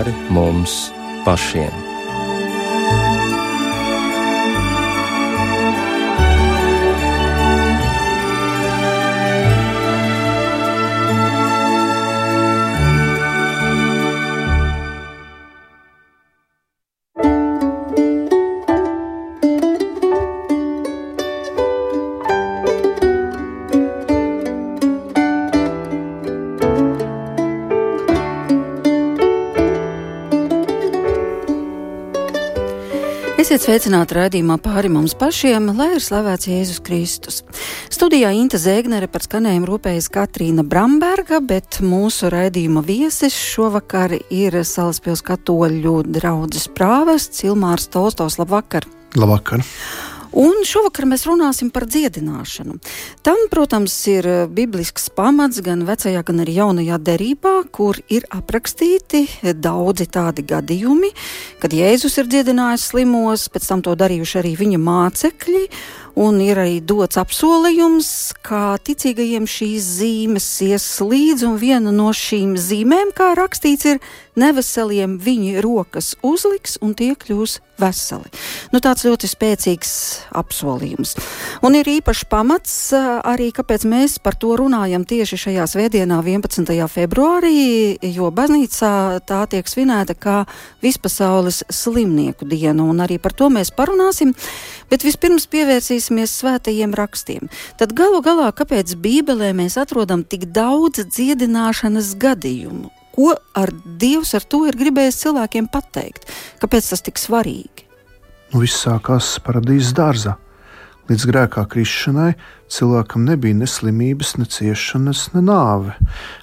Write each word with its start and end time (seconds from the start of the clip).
pāri 0.00 0.12
mums 0.32 0.92
pašiem. 1.26 1.89
Esiet 33.50 33.64
sveicināti 33.66 34.14
raidījumā 34.14 34.60
pāri 34.62 34.86
mums 34.94 35.10
pašiem, 35.18 35.72
lai 35.74 35.88
ir 35.96 36.04
slavēts 36.04 36.46
Jēzus 36.46 36.76
Kristus. 36.86 37.40
Studijā 37.90 38.28
Inte 38.38 38.60
Zēgnere 38.62 39.08
par 39.10 39.24
skanējumu 39.26 39.66
rūpējas 39.72 40.06
Katrīna 40.14 40.62
Bramberga, 40.62 41.40
bet 41.42 41.80
mūsu 41.82 42.30
raidījuma 42.30 42.84
viesis 42.86 43.34
šovakar 43.34 44.14
ir 44.14 44.60
Salaspils 44.62 45.24
katoļu 45.26 45.96
draudzes 46.06 46.68
prāvests 46.78 47.42
Ilmārs 47.42 47.90
Tolstovs. 47.90 48.38
Labvakar! 48.38 48.86
Labvakar! 49.18 49.66
Un 50.30 50.62
šovakar 50.66 51.08
mēs 51.10 51.24
runāsim 51.26 51.72
par 51.74 51.88
dziedināšanu. 51.90 52.76
Tam, 53.26 53.40
protams, 53.50 53.94
ir 54.10 54.26
eh, 54.30 54.42
biblisks 54.46 55.08
pamats 55.14 55.58
gan 55.66 55.82
vecajā, 55.88 56.22
gan 56.26 56.44
arī 56.44 56.54
jaunajā 56.60 56.98
derībā, 57.02 57.54
kur 57.74 57.98
ir 58.06 58.28
aprakstīti 58.30 59.24
daudzi 59.58 60.06
tādi 60.06 60.46
gadījumi, 60.46 61.10
kad 61.62 61.74
Jēzus 61.74 62.20
ir 62.22 62.30
dziedinājis 62.30 62.90
slimos, 62.92 63.48
pēc 63.50 63.66
tam 63.72 63.82
to 63.82 63.96
darījuši 63.98 64.38
arī 64.44 64.54
viņa 64.60 64.80
mācekļi. 64.86 65.64
Un 66.18 66.40
ir 66.42 66.58
arī 66.58 66.80
dots 66.82 67.20
apsolījums, 67.20 68.08
ka 68.42 68.78
ticīgajiem 68.82 69.46
šīs 69.46 69.90
zīmes 70.00 70.48
ies 70.66 70.86
līdzi, 71.04 71.46
un 71.46 71.60
viena 71.60 71.94
no 71.94 72.10
šīm 72.16 72.56
zīmēm, 72.58 73.14
kā 73.14 73.32
rakstīts, 73.38 73.86
ir 73.94 74.02
neveseliem 74.40 75.18
viņi 75.20 75.60
rokas 75.64 76.14
uzliks, 76.26 76.78
un 76.82 76.94
tie 76.98 77.12
kļūs 77.18 77.58
veseli. 77.80 78.28
Nu, 78.74 78.80
tāds 78.84 79.04
ļoti 79.06 79.28
spēcīgs 79.30 79.92
apsolījums. 80.36 81.14
Un 81.64 81.76
ir 81.78 81.88
īpašs 81.88 82.26
pamats 82.30 82.74
arī, 82.94 83.50
kāpēc 83.56 83.86
mēs 83.88 84.18
par 84.22 84.36
to 84.40 84.52
runājam 84.60 85.06
tieši 85.08 85.38
šajā 85.46 85.66
svētdienā, 85.74 86.20
11. 86.24 86.74
februārī, 86.92 87.96
jo 88.04 88.30
baznīcā 88.34 88.92
tā 89.28 89.40
tiek 89.50 89.70
svinēta 89.70 90.16
kā 90.18 90.42
vispasaules 90.84 91.64
slimnieku 91.72 92.48
diena, 92.48 92.84
un 92.84 93.00
arī 93.04 93.20
par 93.22 93.36
to 93.36 93.50
mēs 93.52 93.72
parunāsim. 93.74 94.34
Bet 94.90 95.06
vispirms 95.06 95.48
pievērsīsimies 96.00 96.32
svētajiem 96.40 96.94
rakstiem. 96.94 97.48
Tad 97.78 97.92
galu 97.94 98.22
galā, 98.22 98.50
kāpēc 98.52 98.96
Bībelē 98.96 99.52
mēs 99.54 99.76
atrodam 99.76 100.24
tik 100.24 100.52
daudz 100.52 101.04
dziedināšanas 101.04 102.16
gadījumu? 102.16 102.90
Ko 103.14 103.34
ar 103.54 103.70
Dievs 103.98 104.34
ar 104.34 104.42
to 104.42 104.66
ir 104.66 104.76
gribējis 104.76 105.20
cilvēkiem 105.24 105.68
pateikt? 105.68 106.26
Kāpēc 106.60 106.90
tas 106.90 107.02
tik 107.02 107.18
svarīgi? 107.18 107.84
Nu, 108.52 108.62
viss 108.62 108.80
sākās 108.80 109.38
paradīzes 109.44 109.92
dārzā. 109.94 110.36
Līdz 111.10 111.26
grēkā 111.26 111.64
krišanai 111.66 112.36
cilvēkam 112.70 113.24
nebija 113.26 113.56
ne 113.58 113.66
slimības, 113.66 114.36
ne 114.38 114.46
ciešanas, 114.46 115.32
ne 115.34 115.42
nāve. 115.42 115.96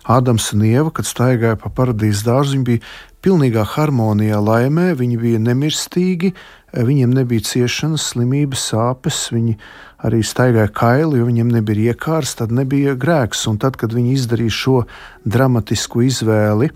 Ādams 0.04 0.52
un 0.54 0.66
Ieva, 0.68 0.92
kad 0.92 1.08
staigāja 1.08 1.56
pa 1.56 1.72
paradīzes 1.72 2.26
dārzu, 2.28 2.58
viņi 2.58 2.68
bija 2.68 2.84
pilnīgā 3.26 3.64
harmonijā, 3.74 4.38
laimē, 4.44 4.92
viņi 4.98 5.18
bija 5.22 5.40
nemirstīgi, 5.42 6.34
viņiem 6.78 7.16
nebija 7.16 7.46
ciešanas, 7.48 8.06
slimības, 8.12 8.68
sāpes, 8.74 9.24
viņi 9.34 9.58
arī 10.08 10.22
staigāja 10.26 10.70
kaili, 10.74 11.20
jo 11.20 11.28
viņiem 11.30 11.52
nebija 11.56 11.94
iekārs, 11.94 12.36
tad 12.38 12.54
nebija 12.54 12.96
grēks. 13.00 13.48
Un 13.50 13.58
tad, 13.62 13.80
kad 13.80 13.96
viņi 13.96 14.14
izdarīja 14.18 14.54
šo 14.54 14.78
dramatisku 15.26 16.06
izvēli, 16.06 16.72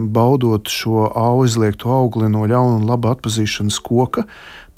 baudot 0.00 0.70
šo 0.72 1.10
aizliegto 1.16 1.90
augli 1.92 2.30
no 2.32 2.46
ļauna 2.48 2.78
un 2.78 2.86
laba 2.88 3.12
atpazīšanas 3.16 3.80
koka, 3.84 4.24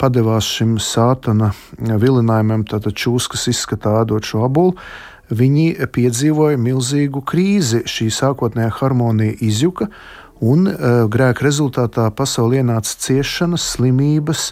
padevās 0.01 0.49
šim 0.57 0.75
sātana 0.81 1.53
vilinājumam, 1.79 2.65
tātad 2.67 2.97
čūskas 2.97 3.47
izskatā 3.53 4.01
ādot 4.01 4.27
šo 4.27 4.43
abulu, 4.49 4.75
viņi 5.33 5.87
piedzīvoja 5.93 6.59
milzīgu 6.59 7.23
krīzi. 7.23 7.85
Šī 7.87 8.09
sākotnējā 8.11 8.73
harmonija 8.81 9.37
izjuka, 9.45 9.87
Un 10.43 10.67
uh, 10.67 11.05
grēka 11.11 11.45
rezultātā 11.45 12.09
pasaulē 12.15 12.59
ienāca 12.59 12.97
ciešanas, 13.05 13.63
slimības, 13.77 14.49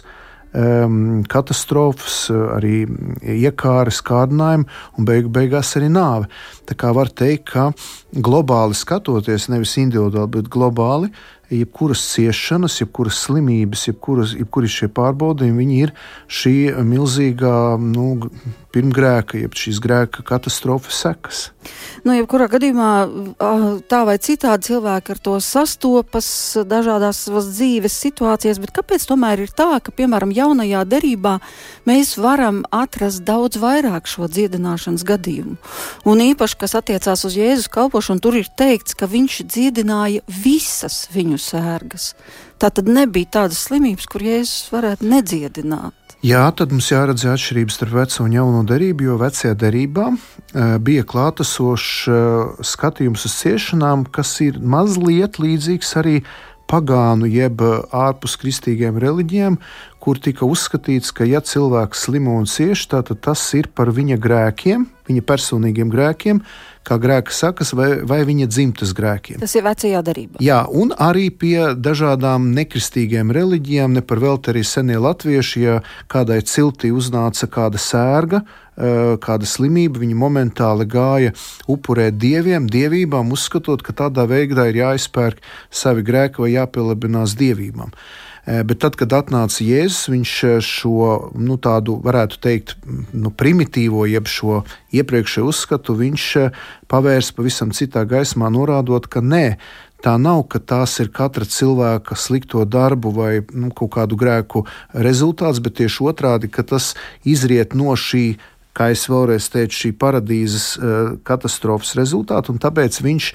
um, 0.56 1.22
katastrofas, 1.28 2.16
arī 2.56 2.84
iekāres, 3.20 4.00
kārdinājumi 4.06 4.68
un 4.98 5.08
beigu 5.08 5.32
beigās 5.32 5.74
arī 5.76 5.90
nāve. 5.92 6.30
Tā 6.68 6.76
kā 6.78 6.92
var 6.96 7.12
teikt, 7.12 7.52
ka 7.52 7.70
globāli 8.12 8.78
skatoties, 8.78 9.50
nevis 9.52 9.76
individuāli, 9.82 10.32
bet 10.38 10.50
globāli, 10.52 11.12
jebkuras 11.52 12.02
ciešanas, 12.14 12.80
jebkuras 12.80 13.20
slimības, 13.26 13.86
jebkuras, 13.90 14.34
jebkuras 14.38 14.80
šie 14.80 14.88
pārbaudījumi, 14.96 15.62
viņi 15.62 15.78
ir 15.86 15.94
šī 16.40 16.56
milzīgā 16.88 17.56
nu, 17.82 18.08
pirmgrēka, 18.72 19.40
jeb 19.42 19.56
šīs 19.58 19.80
grēka 19.82 20.24
katastrofas 20.26 21.00
sekas. 21.04 21.42
Nu, 22.02 22.14
jebkurā 22.16 22.48
gadījumā 22.50 22.90
tā 23.90 24.00
vai 24.08 24.16
citādi 24.22 24.70
cilvēki 24.70 25.12
ar 25.14 25.20
to 25.22 25.36
sastopas 25.44 26.28
dažādās 26.66 27.20
dzīves 27.28 27.98
situācijās, 28.06 28.58
bet 28.62 28.72
kāpēc 28.74 29.04
tomēr 29.06 29.44
ir 29.44 29.52
tā, 29.54 29.76
ka, 29.84 29.94
piemēram, 29.94 30.32
jaunajā 30.34 30.82
derībā 30.88 31.36
mēs 31.88 32.16
varam 32.18 32.62
atrast 32.74 33.22
daudz 33.28 33.60
vairāk 33.62 34.10
šo 34.10 34.26
dziedināšanas 34.32 35.04
gadījumu? 35.06 35.58
Un 36.08 36.24
īpaši, 36.32 36.58
kas 36.64 36.76
attiecās 36.80 37.26
uz 37.28 37.38
Jēzus 37.38 37.70
kalpošanu, 37.72 38.24
tur 38.24 38.40
ir 38.40 38.50
teikts, 38.58 38.96
ka 38.98 39.06
viņš 39.10 39.42
dziedināja 39.52 40.24
visas 40.26 41.04
viņu 41.14 41.38
sērgas. 41.42 42.12
Tā 42.62 42.70
tad 42.74 42.90
nebija 42.90 43.38
tādas 43.40 43.64
slimības, 43.66 44.06
kur 44.10 44.24
Jēzus 44.24 44.70
varētu 44.72 45.08
nedziedināt. 45.10 45.98
Jā, 46.22 46.44
tad 46.54 46.70
mums 46.70 46.86
jāredz 46.92 47.24
atšķirības 47.26 47.76
starp 47.80 47.96
veco 47.96 48.22
un 48.22 48.34
jauno 48.36 48.60
derību, 48.62 49.08
jo 49.08 49.18
vecajā 49.18 49.56
derībā 49.58 50.06
uh, 50.12 50.76
bija 50.78 51.02
klātesošs 51.02 51.90
uh, 52.06 52.62
skatījums 52.62 53.26
uz 53.26 53.34
ciešanām, 53.40 54.06
kas 54.14 54.36
ir 54.46 54.60
mazliet 54.62 55.40
līdzīgs 55.42 55.90
arī 55.98 56.20
pagānu 56.70 57.28
jeb 57.28 57.60
ārpus 57.92 58.38
kristīgiem 58.40 59.00
reliģijiem, 59.02 59.58
kur 60.02 60.18
tika 60.22 60.46
uzskatīts, 60.48 61.12
ka 61.14 61.26
ja 61.28 61.42
cilvēks 61.44 62.06
slimo 62.06 62.38
un 62.38 62.48
cieš, 62.50 62.86
tad 62.94 63.12
tas 63.22 63.42
ir 63.58 63.68
par 63.74 63.92
viņa 63.94 64.18
grēkiem, 64.22 64.86
viņa 65.10 65.24
personīgiem 65.28 65.92
grēkiem, 65.92 66.42
kā 66.86 66.98
grēka 67.02 67.34
sakas, 67.34 67.72
vai, 67.78 67.90
vai 68.08 68.22
viņa 68.28 68.48
dzimtas 68.50 68.94
grēkiem. 68.96 69.40
Tas 69.42 69.54
ir 69.58 69.66
vecajā 69.66 70.02
darbā. 70.06 70.40
Jā, 70.42 70.62
un 70.68 70.94
arī 70.98 71.28
pie 71.30 71.72
dažādām 71.78 72.50
nekristīgiem 72.56 73.32
reliģijām, 73.34 73.94
ne 73.98 74.02
par 74.02 74.22
velti 74.22 74.52
arī 74.52 74.64
senie 74.66 74.98
latvieši, 75.02 75.62
ja 75.62 75.78
kādai 76.12 76.40
ciltī 76.46 76.92
uznāca 76.94 77.48
kāda 77.50 77.80
sērga, 77.82 78.42
eh, 78.42 79.14
kāda 79.22 79.48
slimība, 79.48 80.02
viņi 80.02 80.18
momentāli 80.18 80.88
gāja 80.88 81.36
upurēt 81.68 82.18
dieviem, 82.18 82.66
dievībām, 82.66 83.32
uzskatot, 83.32 83.82
ka 83.82 83.92
tādā 83.92 84.26
veidā 84.26 84.68
ir 84.70 84.82
jāizpērk 84.82 85.38
savi 85.70 86.02
grēki 86.02 86.44
vai 86.44 86.52
jāpielabinās 86.56 87.38
dievībām. 87.38 87.94
Eh, 88.42 88.64
bet 88.66 88.80
tad, 88.82 88.96
kad 88.98 89.12
atnāca 89.14 89.62
Jēzus, 89.62 90.08
viņš 90.10 90.30
eh, 90.48 90.56
šo 90.66 91.30
nu, 91.38 91.54
tādu, 91.62 91.94
varētu 92.02 92.40
teikt, 92.42 92.74
nu, 93.14 93.30
primitīvo, 93.30 94.02
jeb 94.10 94.26
šo 94.26 94.64
iepriekšējo 94.90 95.46
uzskatu, 95.46 95.94
viņš 96.00 96.24
eh, 96.40 96.58
pavērsa 96.90 97.36
pavisam 97.38 97.70
citā 97.70 98.02
gaismā, 98.02 98.50
norādot, 98.50 99.06
ka 99.06 99.22
nē, 99.22 99.60
tā 100.02 100.16
nav, 100.18 100.42
ka 100.50 100.58
tās 100.58 100.98
ir 100.98 101.12
katra 101.14 101.46
cilvēka 101.46 102.18
slikto 102.18 102.66
darbu 102.66 103.14
vai 103.14 103.32
nu, 103.54 103.70
kaut 103.70 103.94
kādu 103.94 104.18
grēku 104.18 104.66
rezultāts, 104.90 105.62
bet 105.62 105.78
tieši 105.78 106.10
otrādi, 106.10 106.50
ka 106.50 106.66
tas 106.66 106.96
izriet 107.22 107.78
no 107.78 107.94
šī. 107.94 108.40
Kā 108.72 108.88
es 108.88 109.04
vēlreiz 109.04 109.50
teicu, 109.52 109.76
šī 109.76 109.88
paradīzes 110.00 110.66
katastrofas 111.28 111.90
rezultātu, 111.92 112.54
un 112.54 112.58
tāpēc 112.58 113.02
viņš 113.04 113.26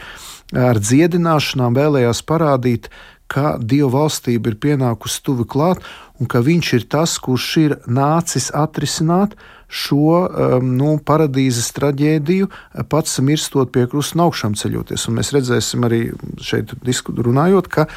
ar 0.58 0.80
dziedināšanām 0.82 1.78
vēlējās 1.78 2.24
parādīt, 2.26 2.90
ka 3.32 3.58
Dieva 3.60 3.92
valstība 4.02 4.54
ir 4.54 4.60
pienākusi 4.64 5.22
tuvu 5.26 5.46
klāt, 5.50 5.84
un 6.20 6.30
ka 6.30 6.42
Viņš 6.46 6.74
ir 6.80 6.88
tas, 6.90 7.18
kurš 7.22 7.48
ir 7.62 7.78
nācis 7.86 8.50
atrisināt 8.56 9.36
šo 9.68 10.24
um, 10.24 10.70
nu, 10.80 10.94
paradīzes 11.04 11.74
traģēdiju, 11.76 12.48
pats 12.88 13.18
mirstot 13.20 13.74
pie 13.76 13.84
krusta 13.92 14.16
un 14.16 14.24
augšām 14.28 14.56
ceļoties. 14.56 15.08
Un 15.10 15.18
mēs 15.20 15.34
redzēsim 15.36 15.84
arī 15.84 16.02
šeit, 16.40 16.72
runājot, 17.04 17.68
ka 17.68 17.88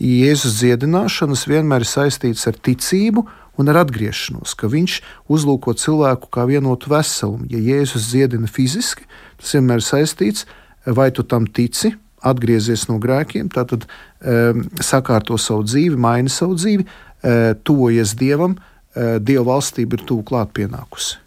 Jēzus 0.00 0.56
dziedināšanas 0.62 1.44
vienmēr 1.50 1.84
ir 1.84 1.90
saistīts 1.90 2.48
ar 2.48 2.56
ticību 2.56 3.26
un 3.58 3.68
ar 3.68 3.82
atgriešanos, 3.82 4.54
ka 4.56 4.70
viņš 4.72 5.00
uzlūko 5.28 5.74
cilvēku 5.76 6.30
kā 6.32 6.46
vienotu 6.48 6.94
veselumu. 6.94 7.48
Ja 7.52 7.60
Jēzus 7.60 8.08
dziedina 8.08 8.48
fiziski, 8.48 9.04
tas 9.36 9.52
vienmēr 9.58 9.82
ir 9.82 9.88
saistīts, 9.90 10.46
vai 10.86 11.10
tu 11.12 11.26
tam 11.28 11.44
tici, 11.44 11.92
atgriezies 12.26 12.86
no 12.90 12.98
grēkiem, 13.02 13.50
tātad 13.54 13.86
um, 13.86 14.66
sakārto 14.82 15.38
savu 15.38 15.66
dzīvi, 15.68 15.96
maina 16.00 16.32
savu 16.32 16.58
dzīvi, 16.58 16.84
uh, 16.88 17.54
tuvojies 17.62 18.16
Dievam, 18.18 18.58
uh, 18.58 19.16
Dieva 19.22 19.46
valstība 19.54 19.98
ir 19.98 20.06
tuvu 20.08 20.26
klāt 20.28 20.54
pienākusi. 20.56 21.18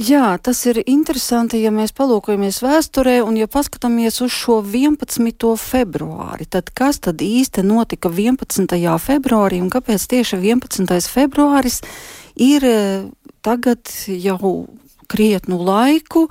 Jā, 0.00 0.38
tas 0.40 0.62
ir 0.64 0.78
interesanti, 0.88 1.58
ja 1.60 1.68
mēs 1.74 1.90
palūkojamies 1.92 2.62
vēsturē 2.64 3.18
un 3.20 3.36
ja 3.36 3.44
paskatāmies 3.50 4.22
uz 4.24 4.32
šo 4.32 4.62
11. 4.64 5.50
februāri. 5.60 6.46
Tad 6.48 6.70
kas 6.72 7.02
tad 7.04 7.20
īsti 7.20 7.66
notika 7.66 8.08
11. 8.08 8.78
februārī 9.02 9.58
un 9.60 9.68
kāpēc 9.68 10.06
tieši 10.14 10.38
11. 10.40 10.88
februāris 11.04 11.82
ir 12.40 12.64
tagad 13.44 13.92
jau 14.08 14.54
krietnu 15.10 15.58
laiku 15.68 16.30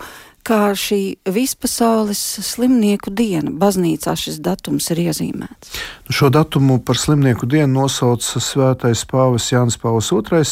kā 0.50 0.74
šī 0.78 1.02
vispasaules 1.30 2.20
slimnieku 2.46 3.14
diena. 3.14 3.52
Baznīcā 3.62 4.16
šis 4.18 4.40
datums 4.46 4.90
ir 4.94 5.04
iezīmēts. 5.06 5.74
Nu, 6.08 6.16
šo 6.16 6.32
datumu 6.34 6.80
par 6.86 6.98
slimnieku 6.98 7.50
dienu 7.50 7.84
nosauca 7.84 8.42
Svētais 8.42 9.06
Pāvis 9.10 9.52
Jānis 9.54 9.78
Pāvils 9.82 10.10
II 10.10 10.46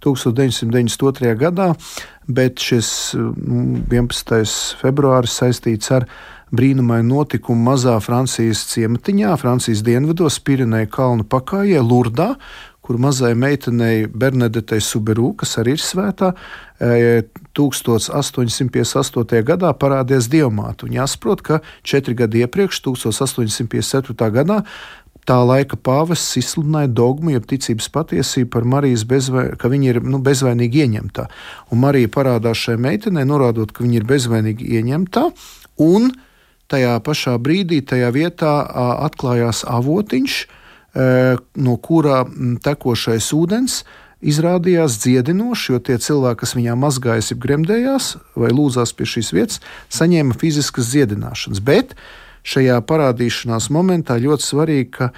1992. 0.00 1.34
gadā, 1.36 1.72
bet 2.28 2.62
šis 2.62 2.90
11. 3.16 3.90
Nu, 3.90 4.44
februāris 4.80 5.34
saistīts 5.42 5.90
ar 5.92 6.06
brīnumainu 6.54 7.14
notikumu 7.14 7.70
mazā 7.70 7.96
Francijas 8.02 8.64
ciematiņā, 8.72 9.34
Francijas 9.38 9.84
dienvidos, 9.86 10.40
Pirenēja 10.46 10.88
kalnu 10.90 11.26
pakājē, 11.30 11.82
Lurdā, 11.84 12.32
kur 12.80 12.96
mazai 12.98 13.34
meitenei 13.34 14.06
Bernadetei 14.06 14.80
Suberu, 14.80 15.34
kas 15.38 15.58
arī 15.60 15.76
ir 15.76 15.82
svētā, 15.84 16.32
1858. 16.80 19.36
E, 19.36 19.42
gadā 19.46 19.70
parādījās 19.76 20.30
diamāta. 20.32 20.88
Un 20.88 20.96
jāsaprot, 20.96 21.44
ka 21.44 21.60
četri 21.84 22.14
gadi 22.16 22.40
iepriekš, 22.46 22.80
1857. 22.88 24.30
gadā, 24.34 24.58
tā 25.28 25.38
laika 25.44 25.76
pāvests 25.76 26.38
izsludināja 26.40 26.88
dogmu, 26.88 27.34
jeb 27.36 27.44
ticības 27.50 27.88
patiesību 27.92 28.50
par 28.56 28.64
Marijas 28.64 29.04
bezvainīgu, 29.08 29.56
ka 29.60 29.66
viņa 29.70 29.86
ir 29.92 30.00
nu, 30.02 30.18
bezvainīgi 30.24 30.76
ieņemta. 30.86 31.22
Un 31.70 31.76
Marija 31.84 32.08
parādās 32.10 32.58
šai 32.64 32.76
meitenei, 32.80 33.28
norādot, 33.28 33.70
ka 33.76 33.84
viņa 33.84 33.96
ir 34.00 34.08
bezvainīgi 34.08 34.64
ieņemta. 34.80 35.22
Un 35.84 36.00
tajā 36.72 36.96
pašā 37.04 37.36
brīdī, 37.42 37.78
tajā 37.84 38.08
vietā 38.16 38.54
atklājās 39.04 39.66
avotiņš, 39.68 40.40
Eh, 40.40 40.59
no 40.94 41.76
kura 41.78 42.24
mm, 42.24 42.60
tekošais 42.64 43.30
ūdens 43.36 43.82
izrādījās 44.20 44.98
dziedinošs, 45.00 45.68
jo 45.70 45.78
tie 45.80 45.96
cilvēki, 46.02 46.40
kas 46.42 46.56
viņā 46.56 46.74
mazgājas, 46.76 47.32
gremdējās 47.40 48.16
vai 48.36 48.50
lūdzās 48.52 48.92
pie 48.96 49.06
šīs 49.08 49.30
vietas, 49.32 49.60
saņēma 49.96 50.36
fiziskas 50.40 50.90
dziedināšanas. 50.92 51.62
Bet 51.64 51.94
šajā 52.44 52.80
parādīšanās 52.88 53.70
momentā 53.72 54.18
ļoti 54.20 54.44
svarīgi, 54.44 54.90
ka 54.98 55.10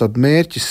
tad 0.00 0.16
mērķis, 0.20 0.70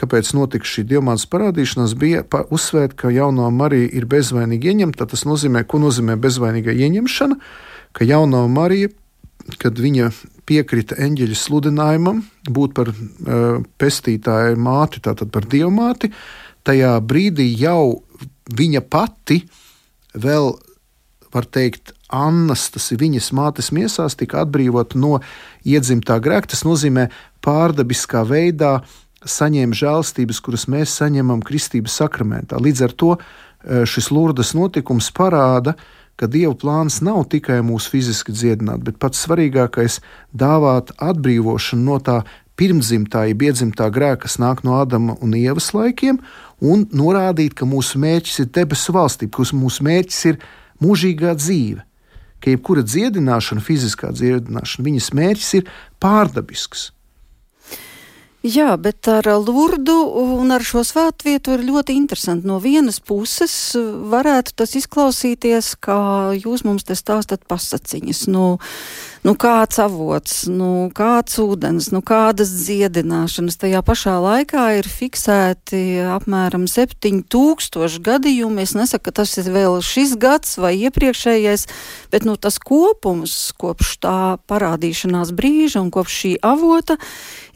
kāpēc 0.00 0.32
notika 0.34 0.66
šī 0.66 0.84
diamāta 0.90 1.28
parādīšanās, 1.30 1.94
bija 1.98 2.24
uzsvērt, 2.50 2.96
ka 2.98 3.10
jauno 3.14 3.48
Mariju 3.54 3.90
ir 4.00 4.06
bezvainīgi 4.10 4.72
ieņemta. 4.72 5.06
Tas 5.10 5.26
nozīmē, 5.26 5.64
ko 5.66 5.82
nozīmē 5.82 6.16
bezvainīga 6.20 6.74
ieņemšana, 6.74 7.38
ka 7.94 8.06
jauno 8.06 8.46
Mariju, 8.50 8.92
kad 9.58 9.78
viņa 9.78 10.10
piekrita 10.50 10.98
eņģeļa 10.98 11.38
sludinājumam, 11.38 12.24
būt 12.50 12.74
par 12.74 12.90
uh, 12.90 13.60
pestītāju 13.80 14.58
māti, 14.60 15.02
tātad 15.04 15.30
par 15.34 15.46
dievmāti, 15.50 16.10
tajā 16.66 16.96
brīdī 17.06 17.46
jau 17.60 18.02
viņa 18.58 18.82
pati 18.90 19.44
vēl, 20.18 20.52
var 21.30 21.46
teikt, 21.46 21.94
Annas, 22.10 22.64
tas 22.74 22.88
ir 22.90 22.98
viņas 22.98 23.28
mātes 23.38 23.68
miesās, 23.70 24.16
tika 24.18 24.40
atbrīvota 24.42 24.98
no 24.98 25.20
iedzimtā 25.62 26.16
grēka. 26.18 26.50
Tas 26.50 26.64
nozīmē, 26.66 27.04
pārdabiskā 27.46 28.24
veidā 28.26 28.80
saņēma 29.22 29.78
žēlstības, 29.78 30.40
kuras 30.42 30.66
mēs 30.66 30.96
saņemam 30.98 31.44
kristības 31.46 32.00
sakramentā. 32.02 32.58
Līdz 32.58 32.82
ar 32.88 32.96
to 32.98 33.12
šis 33.86 34.10
lurdas 34.10 34.50
notikums 34.58 35.12
parāda, 35.14 35.76
uh, 35.76 35.99
ka 36.20 36.28
Dieva 36.28 36.52
plāns 36.52 36.98
nav 37.00 37.24
tikai 37.32 37.62
mūs 37.64 37.86
fiziski 37.88 38.34
dziedināt, 38.36 38.84
bet 38.84 38.98
pats 39.00 39.22
svarīgākais- 39.24 40.00
dāvāt 40.42 40.92
atbrīvošanu 41.00 41.84
no 41.86 41.96
tā 41.98 42.20
pirmdzimtā, 42.60 43.24
jeb 43.30 43.40
iedzimtā 43.40 43.88
grēka, 43.88 44.26
kas 44.26 44.36
nāk 44.36 44.60
no 44.64 44.76
Ādama 44.76 45.16
un 45.24 45.32
Ievas 45.32 45.72
laikiem, 45.72 46.18
un 46.60 46.84
norādīt, 46.92 47.54
ka 47.54 47.64
mūsu 47.64 47.96
mērķis 47.96 48.40
ir 48.40 48.46
debesu 48.52 48.92
valstība, 48.92 49.30
ka 49.32 49.56
mūsu 49.56 49.80
mērķis 49.80 50.24
ir 50.26 50.38
mūžīgā 50.84 51.32
dzīve. 51.40 51.80
Ka 52.40 52.50
jebkura 52.50 52.84
dziedināšana, 52.84 53.64
fiziskā 53.64 54.12
dziedināšana, 54.12 54.84
viņas 54.84 55.10
mērķis 55.16 55.54
ir 55.54 55.64
pārdabisks. 56.00 56.90
Jā, 58.40 58.72
bet 58.80 59.04
ar 59.12 59.26
Lurdu 59.36 59.98
un 60.16 60.48
ar 60.54 60.62
šo 60.64 60.80
svētvietu 60.80 61.58
ir 61.58 61.64
ļoti 61.66 61.92
interesanti. 61.92 62.48
No 62.48 62.56
vienas 62.56 62.96
puses 63.04 63.52
varētu 63.76 64.54
tas 64.56 64.72
izklausīties, 64.80 65.74
kā 65.84 66.32
jūs 66.38 66.64
mums 66.64 66.88
te 66.88 66.96
stāstat 66.96 67.44
pasaciņas. 67.44 68.22
Nu, 68.32 68.54
nu 69.20 69.34
kāds 69.36 69.76
avots, 69.82 70.46
nu 70.48 70.88
kāds 70.96 71.36
ūdens, 71.42 71.90
nu 71.92 72.00
kādas 72.04 72.52
dziedināšanas. 72.56 73.58
Tajā 73.60 73.82
pašā 73.84 74.16
laikā 74.22 74.64
ir 74.78 74.88
fiksēti 74.88 76.00
apmēram 76.08 76.64
7000 76.70 78.00
gadījumi. 78.06 78.64
Es 78.64 78.72
nesaku, 78.78 79.10
ka 79.10 79.20
tas 79.20 79.36
ir 79.40 79.50
vēl 79.52 79.76
šis 79.84 80.16
gads 80.20 80.56
vai 80.60 80.72
iepriekšējais, 80.88 81.66
bet 82.12 82.24
nu, 82.28 82.36
tas 82.40 82.56
kopums 82.62 83.52
kopš 83.60 83.92
tā 84.06 84.20
parādīšanās 84.48 85.34
brīža 85.36 85.84
un 85.84 85.92
kopš 85.92 86.16
šī 86.22 86.32
avota 86.40 86.96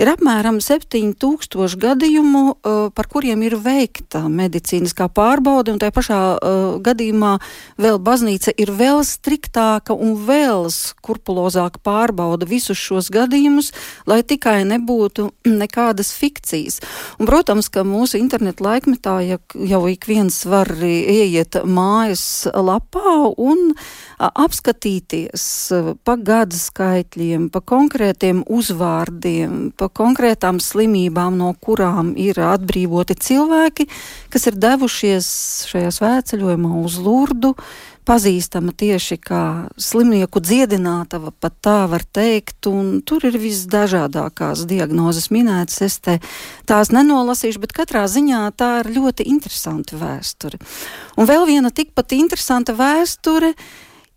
ir 0.00 0.12
apmēram 0.12 0.60
7000 0.64 1.80
gadījumu, 1.80 2.44
uh, 2.52 2.84
par 2.92 3.08
kuriem 3.08 3.46
ir 3.48 3.56
veikta 3.56 4.26
medicīniskā 4.28 5.08
pārbaude, 5.08 5.72
un 5.72 5.80
tajā 5.80 5.96
pašā 5.96 6.20
uh, 6.20 6.62
gadījumā 6.84 7.38
vēl 7.80 8.00
baznīca 8.04 8.52
ir 8.60 8.72
vēl 8.74 9.00
striktāka 9.08 9.96
un 9.96 10.16
vēl 10.28 10.68
skurpulozāka 10.74 11.53
precīzāk 11.54 11.82
pārbauda 11.84 12.46
visus 12.46 12.78
šos 12.78 13.10
gadījumus, 13.10 13.72
lai 14.06 14.22
tikai 14.22 14.64
nebūtu 14.64 15.30
nekādas 15.62 16.12
fikcijas. 16.12 16.80
Un, 17.18 17.26
protams, 17.26 17.68
ka 17.68 17.84
mūsu 17.84 18.18
internetu 18.18 18.64
laikmetā 18.64 19.20
ja 19.24 19.38
jau 19.54 19.86
ik 19.88 20.06
viens 20.06 20.44
var 20.44 20.68
ieiet 20.68 21.62
mājas 21.64 22.48
lapā 22.54 23.34
un 23.36 23.74
apskatīties 24.18 25.72
pa 26.04 26.16
gada 26.16 26.56
skaitļiem, 26.56 27.50
pa 27.50 27.60
konkrētiem 27.60 28.44
uzvārdiem, 28.46 29.72
pa 29.76 29.88
konkrētām 29.88 30.60
slimībām, 30.60 31.38
no 31.38 31.54
kurām 31.60 32.14
ir 32.16 32.38
atbrīvoti 32.40 33.16
cilvēki, 33.18 33.88
kas 34.30 34.48
ir 34.48 34.58
devušies 34.58 35.26
šajā 35.70 35.90
svētceļojumā 35.94 36.78
uz 36.84 36.98
Lurdu 37.02 37.54
pazīstama 38.04 38.74
tieši 38.76 39.16
kā 39.20 39.42
slimnieku 39.80 40.42
dziedinātava, 40.44 41.32
pat 41.40 41.56
tā 41.64 41.76
var 41.90 42.04
teikt, 42.04 42.68
un 42.68 43.00
tur 43.06 43.24
ir 43.28 43.38
visdažādākās 43.40 44.66
diagnozes 44.68 45.30
minētas. 45.34 45.80
Es 45.86 45.98
te 46.04 46.18
tās 46.68 46.92
nenolasīšu, 46.94 47.62
bet 47.64 47.74
katrā 47.76 48.04
ziņā 48.10 48.44
tā 48.58 48.70
ir 48.82 48.92
ļoti 48.98 49.26
interesanta 49.32 49.98
vēsture. 50.00 50.60
Un 51.16 51.30
vēl 51.30 51.48
viena 51.48 51.72
tikpat 51.72 52.16
interesanta 52.16 52.76
vēsture 52.76 53.54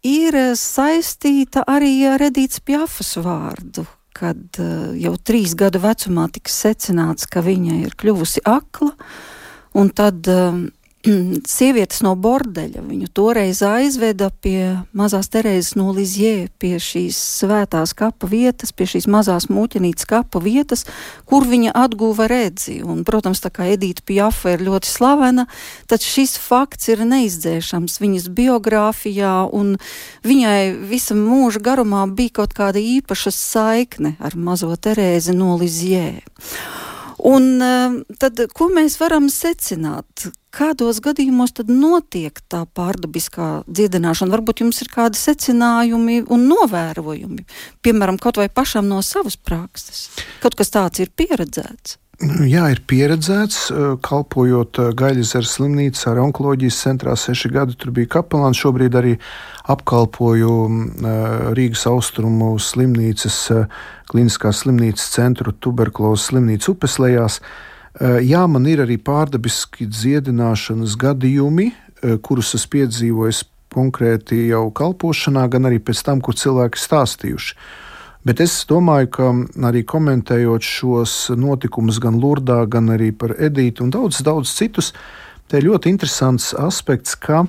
ir 0.08 0.40
saistīta 0.60 1.64
arī 1.68 1.94
ar 2.12 2.28
Edītas 2.28 2.62
Pjafas 2.64 3.16
vārdu, 3.24 3.88
kad 4.18 4.60
uh, 4.62 4.94
jau 4.98 5.16
trīs 5.22 5.56
gadu 5.58 5.82
vecumā 5.84 6.28
tika 6.34 6.52
secināts, 6.52 7.28
ka 7.30 7.44
viņa 7.46 7.82
ir 7.86 7.96
kļuvusi 7.98 8.44
akla, 8.48 8.94
un 9.78 9.92
tad 9.94 10.28
uh, 10.32 10.66
sievietes 11.58 12.02
no 12.06 12.14
bordeļa. 12.20 12.82
Viņu 12.86 13.10
toreiz 13.16 13.62
aizveda 13.66 14.30
pie 14.44 14.84
mazās 14.98 15.30
Terēzes 15.34 15.76
no 15.78 15.92
Lizjē, 15.96 16.48
pie 16.60 16.78
šīs 16.82 17.18
svētās 17.42 17.94
kapa 17.98 18.30
vietas, 18.30 18.74
pie 18.76 18.88
šīs 18.90 19.08
mazās 19.12 19.50
mūķenītes 19.52 20.08
kapa 20.10 20.42
vietas, 20.44 20.86
kur 21.30 21.48
viņa 21.48 21.76
atguva 21.78 22.28
redzi. 22.32 22.80
Un, 22.86 23.04
protams, 23.08 23.42
tā 23.44 23.52
kā 23.54 23.70
Edīta 23.74 24.06
Pjafa 24.08 24.56
ir 24.56 24.66
ļoti 24.68 24.90
slavena, 24.90 25.48
tad 25.90 26.06
šis 26.06 26.38
fakts 26.42 26.90
ir 26.94 27.06
neizdzēšams 27.08 28.00
viņas 28.04 28.30
biogrāfijā, 28.38 29.36
un 29.54 29.76
viņai 30.28 30.74
visa 30.90 31.18
mūža 31.18 31.64
garumā 31.64 32.06
bija 32.10 32.42
kaut 32.42 32.58
kāda 32.58 32.82
īpaša 32.82 33.34
saikne 33.36 34.16
ar 34.20 34.38
mazo 34.38 34.74
Terēzi 34.76 35.36
no 35.38 35.56
Lizjē. 35.62 36.10
Un 37.28 37.62
ehm, 37.64 38.02
tad, 38.22 38.40
ko 38.54 38.70
mēs 38.74 39.00
varam 39.02 39.32
secināt? 39.34 40.30
Kādos 40.56 41.02
gadījumos 41.04 41.52
tad 41.58 41.68
notiek 41.70 42.40
tā 42.50 42.64
pārdabiskā 42.78 43.68
dziedināšana? 43.68 44.32
Varbūt 44.38 44.64
jums 44.64 44.80
ir 44.82 44.90
kādi 44.94 45.20
secinājumi 45.20 46.24
un 46.32 46.48
novērojumi, 46.48 47.44
piemēram, 47.84 48.18
kaut 48.22 48.40
vai 48.40 48.48
pašam 48.48 48.88
no 48.88 49.04
savas 49.06 49.36
prakses. 49.38 50.08
Kaut 50.42 50.56
kas 50.58 50.72
tāds 50.74 51.04
ir 51.04 51.12
pieredzēts. 51.12 52.00
Jā, 52.50 52.64
ir 52.74 52.80
pieredzēts, 52.90 53.68
kalpojot 54.02 54.80
Gaļas 54.98 55.36
slimnīcā, 55.52 56.16
ar 56.16 56.24
onkoloģijas 56.24 56.80
centrā 56.88 57.14
seši 57.14 57.52
gadi. 57.54 57.76
Tur 57.78 57.92
bija 57.94 58.10
kapelāns. 58.16 58.58
Šobrīd 58.58 58.98
arī 58.98 59.12
apkalpoju 59.70 60.56
Rīgas 61.54 61.86
austrumu 61.92 62.56
slimnīcas, 62.58 63.38
kliniskās 64.10 64.64
slimnīcas 64.64 65.12
centru, 65.14 65.54
tuberkulozes 65.54 66.32
slimnīcu 66.32 66.74
upeslējās. 66.74 67.38
Jā, 67.98 68.44
man 68.46 68.68
ir 68.70 68.84
arī 68.84 69.00
pārdabiski 69.02 69.88
dziedināšanas 69.90 70.94
gadījumi, 71.02 71.72
kurus 72.22 72.54
es 72.54 72.68
piedzīvoju 72.70 73.48
konkrēti 73.74 74.48
jau 74.52 74.68
kalpošanā, 74.76 75.48
gan 75.50 75.66
arī 75.70 75.80
pēc 75.84 76.04
tam, 76.06 76.22
kur 76.22 76.38
cilvēki 76.38 76.82
stāstījuši. 76.82 77.58
Bet 78.28 78.42
es 78.44 78.54
domāju, 78.68 79.10
ka 79.14 79.32
arī 79.70 79.84
komentējot 79.88 80.66
šos 80.66 81.16
notikumus 81.40 82.00
gan 82.04 82.20
Lurdā, 82.22 82.66
gan 82.70 82.92
arī 82.94 83.14
par 83.16 83.34
Edītu 83.40 83.86
un 83.86 83.94
daudz, 83.94 84.20
daudz 84.26 84.52
citus, 84.52 84.92
te 85.48 85.62
ir 85.62 85.70
ļoti 85.70 85.94
interesants 85.94 86.52
aspekts, 86.60 87.16
ka 87.16 87.46
e, 87.46 87.48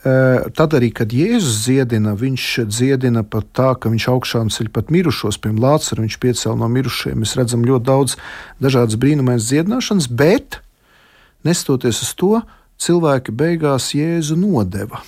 Tad 0.00 0.72
arī, 0.78 0.88
kad 0.96 1.12
Jēzus 1.12 1.58
dziedina, 1.66 2.14
viņš 2.16 2.44
dziedina 2.72 3.20
pat 3.20 3.50
tā, 3.52 3.74
ka 3.76 3.90
viņš 3.92 4.06
augšām 4.08 4.48
ceļ 4.48 4.70
pat 4.72 4.88
mirušos, 4.88 5.36
piemēram, 5.36 5.60
Lācaru, 5.60 6.06
viņš 6.06 6.16
piecēla 6.22 6.56
no 6.56 6.68
mirušajiem. 6.72 7.20
Mēs 7.20 7.36
redzam 7.36 7.66
ļoti 7.68 7.84
daudz 7.84 8.16
dažādas 8.64 8.96
brīnumainas 8.96 9.50
dziedināšanas, 9.50 10.08
bet 10.08 10.62
nestoties 11.44 12.00
uz 12.06 12.14
to, 12.16 12.40
cilvēki 12.80 13.36
beigās 13.36 13.90
Jēzu 13.92 14.40
nodeva. 14.40 15.02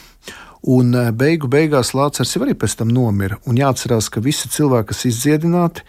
Un 0.62 0.92
beigu 1.16 1.48
beigās 1.50 1.94
Lācis 1.96 2.36
arī 2.36 2.52
pēc 2.52 2.76
tam 2.82 2.92
nomira. 2.92 3.40
Un 3.48 3.56
jāatcerās, 3.58 4.12
ka 4.12 4.20
visi 4.22 4.52
cilvēki, 4.52 4.92
kas 4.92 5.06
izdziedināti, 5.08 5.88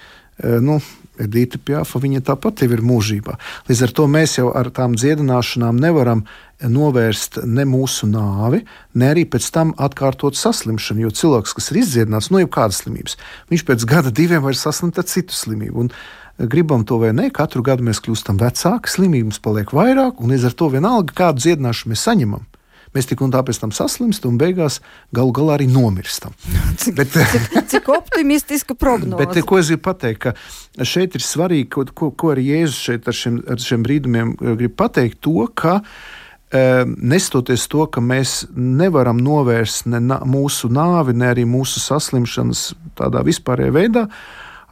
nu, 0.63 0.79
Edita 1.21 1.59
Pjāfa, 1.61 2.01
viņa 2.01 2.23
tāpat 2.25 2.63
ir 2.65 2.81
mūžībā. 2.81 3.37
Līdz 3.69 3.83
ar 3.85 3.93
to 3.93 4.07
mēs 4.09 4.37
jau 4.39 4.49
ar 4.55 4.71
tām 4.73 4.95
dziedināšanām 4.97 5.77
nevaram 5.81 6.23
novērst 6.63 7.41
ne 7.45 7.65
mūsu 7.69 8.07
nāvi, 8.09 8.63
ne 8.95 9.11
arī 9.11 9.25
pēc 9.29 9.49
tam 9.53 9.75
atkārtot 9.77 10.37
saslimšanu. 10.39 11.05
Jo 11.05 11.13
cilvēks, 11.13 11.53
kas 11.57 11.71
ir 11.71 11.81
izdziedināts 11.83 12.31
no 12.31 12.39
nu, 12.39 12.45
jebkādas 12.45 12.83
slimības, 12.83 13.17
viņš 13.51 13.65
pēc 13.67 13.87
gada 13.89 14.13
diviem 14.15 14.43
vairs 14.45 14.63
saslimt 14.65 14.97
ar 14.97 15.07
citu 15.09 15.35
slimību. 15.37 15.85
Un, 15.85 15.91
eh, 15.91 16.47
Gribam 16.47 16.85
to 16.85 16.97
vai 16.97 17.11
nē, 17.11 17.29
katru 17.31 17.61
gadu 17.61 17.83
mēs 17.83 18.01
kļūstam 18.01 18.39
vecāki, 18.39 18.89
slimības 18.89 19.39
paliek 19.39 19.69
vairāk, 19.69 20.19
un 20.19 20.31
līdz 20.31 20.45
ar 20.45 20.57
to 20.57 20.69
vienalga, 20.69 21.13
kādu 21.13 21.45
dziedināšanu 21.45 21.93
mēs 21.93 22.07
saņemam 22.09 22.45
mēs 22.93 23.09
tik 23.09 23.21
un 23.25 23.33
tā 23.33 23.41
pēc 23.45 23.59
tam 23.61 23.73
saslimstam 23.75 24.33
un 24.33 24.39
beigās 24.41 24.79
galu 25.15 25.33
galā 25.35 25.57
arī 25.57 25.67
nomirstam. 25.71 26.35
Cik, 26.81 26.95
bet, 26.97 27.13
cik, 27.13 27.61
cik 27.71 27.89
optimistiska 27.93 28.75
prognoze. 28.79 29.19
Bet, 29.21 29.39
ko 29.47 29.59
es 29.59 29.71
gribu 29.71 29.85
pateikt, 29.89 30.27
ka 30.27 30.87
šeit 30.87 31.17
ir 31.17 31.25
svarīgi, 31.25 31.69
ko, 31.73 31.85
ko, 31.93 32.11
ko 32.11 32.33
arī 32.33 32.49
Jēzus 32.51 32.81
šeit 32.89 33.09
ar 33.09 33.17
šiem, 33.17 33.39
ar 33.49 33.61
šiem 33.61 33.85
brīdumiem 33.85 34.35
grib 34.41 34.75
pateikt, 34.79 35.19
to, 35.25 35.47
ka 35.57 35.79
e, 35.79 36.63
nestoties 36.85 37.65
to, 37.71 37.85
ka 37.89 38.03
mēs 38.03 38.43
nevaram 38.53 39.21
novērst 39.21 39.89
ne 39.91 40.01
mūsu 40.29 40.71
nāvi, 40.73 41.15
ne 41.17 41.29
arī 41.33 41.45
mūsu 41.49 41.81
saslimšanas 41.83 42.71
tādā 42.99 43.23
vispārējā 43.25 43.73
veidā, 43.73 44.07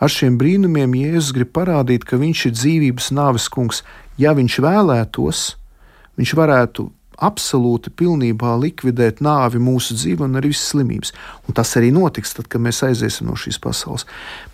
ar 0.01 0.13
šiem 0.13 0.37
brīnumiem 0.41 0.97
Jēzus 1.03 1.33
grib 1.37 1.53
parādīt, 1.57 2.05
ka 2.07 2.21
viņš 2.21 2.47
ir 2.49 2.57
dzīvības 2.57 3.11
nāves 3.17 3.49
kungs. 3.53 3.85
Ja 4.21 4.33
viņš 4.37 4.57
vēlētos, 4.61 5.45
viņš 6.19 6.33
varētu 6.37 6.89
absolūti 7.21 7.93
pilnībā 7.93 8.55
likvidēt 8.61 9.21
nāvi 9.23 9.61
mūsu 9.61 9.95
dzīvē 9.97 10.25
un 10.27 10.39
arī 10.39 10.51
visas 10.53 10.73
slimības. 10.73 11.13
Un 11.47 11.57
tas 11.57 11.73
arī 11.79 11.91
notiks, 11.95 12.33
tad, 12.37 12.49
kad 12.51 12.63
mēs 12.63 12.81
aiziesim 12.87 13.29
no 13.29 13.37
šīs 13.39 13.61
pasaules. 13.61 14.07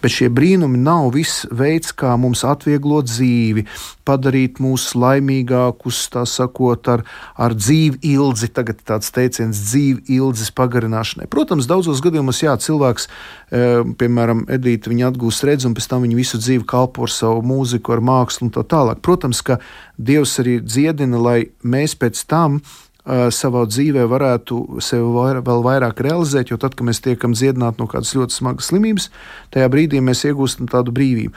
Bet 0.03 0.17
šie 0.17 0.29
brīnumi 0.33 0.79
nav 0.81 1.13
viss 1.15 1.47
veids, 1.51 1.95
kā 1.95 2.15
mums 2.19 2.43
atvieglot 2.47 3.07
dzīvi, 3.09 3.65
padarīt 4.07 4.61
mūs 4.63 4.89
laimīgākus, 4.97 5.99
tā 6.13 6.23
sakot, 6.29 6.87
ar, 6.93 7.03
ar 7.35 7.55
dzīvi 7.57 7.99
ilgi. 8.13 8.49
Tagad 8.55 8.79
ir 8.81 8.87
tāds 8.93 9.11
teiciens, 9.13 9.59
dzīvi 9.69 10.17
ilgas 10.17 10.53
pagarināšanai. 10.55 11.27
Protams, 11.31 11.67
daudzos 11.69 12.01
gadījumos, 12.05 12.41
jā, 12.45 12.55
cilvēks, 12.63 13.07
e, 13.51 13.63
piemēram, 13.99 14.45
Edīte, 14.57 14.91
viņa 14.93 15.11
atgūst 15.11 15.45
redzi, 15.47 15.67
un 15.69 15.75
pēc 15.77 15.89
tam 15.91 16.07
viņa 16.07 16.17
visu 16.17 16.39
dzīvi 16.41 16.65
kalpo 16.67 17.05
ar 17.07 17.13
savu 17.13 17.43
mūziku, 17.45 17.97
ar 17.97 18.03
mākslu 18.05 18.47
un 18.47 18.55
tā 18.55 18.63
tālāk. 18.67 19.03
Protams, 19.05 19.43
ka 19.45 19.59
Dievs 19.97 20.37
arī 20.43 20.59
dziedina, 20.61 21.19
lai 21.19 21.39
mēs 21.65 21.95
pēc 21.97 22.19
tam 22.29 22.59
uh, 22.61 23.29
savā 23.33 23.63
dzīvē 23.69 24.03
varētu 24.11 24.81
sevi 24.83 25.07
vairāk, 25.15 25.45
vēl 25.47 25.63
vairāk 25.65 26.03
realizēt, 26.05 26.51
jo 26.51 26.59
tad, 26.61 26.75
kad 26.77 26.87
mēs 26.87 27.01
tiekam 27.03 27.35
dziedināti 27.37 27.81
no 27.81 27.87
kādas 27.91 28.13
ļoti 28.17 28.35
smagas 28.35 28.69
slimības, 28.71 29.09
tajā 29.55 29.71
brīdī 29.71 30.03
mēs 30.03 30.25
iegūstam 30.27 30.69
tādu 30.71 30.93
brīvību. 30.95 31.33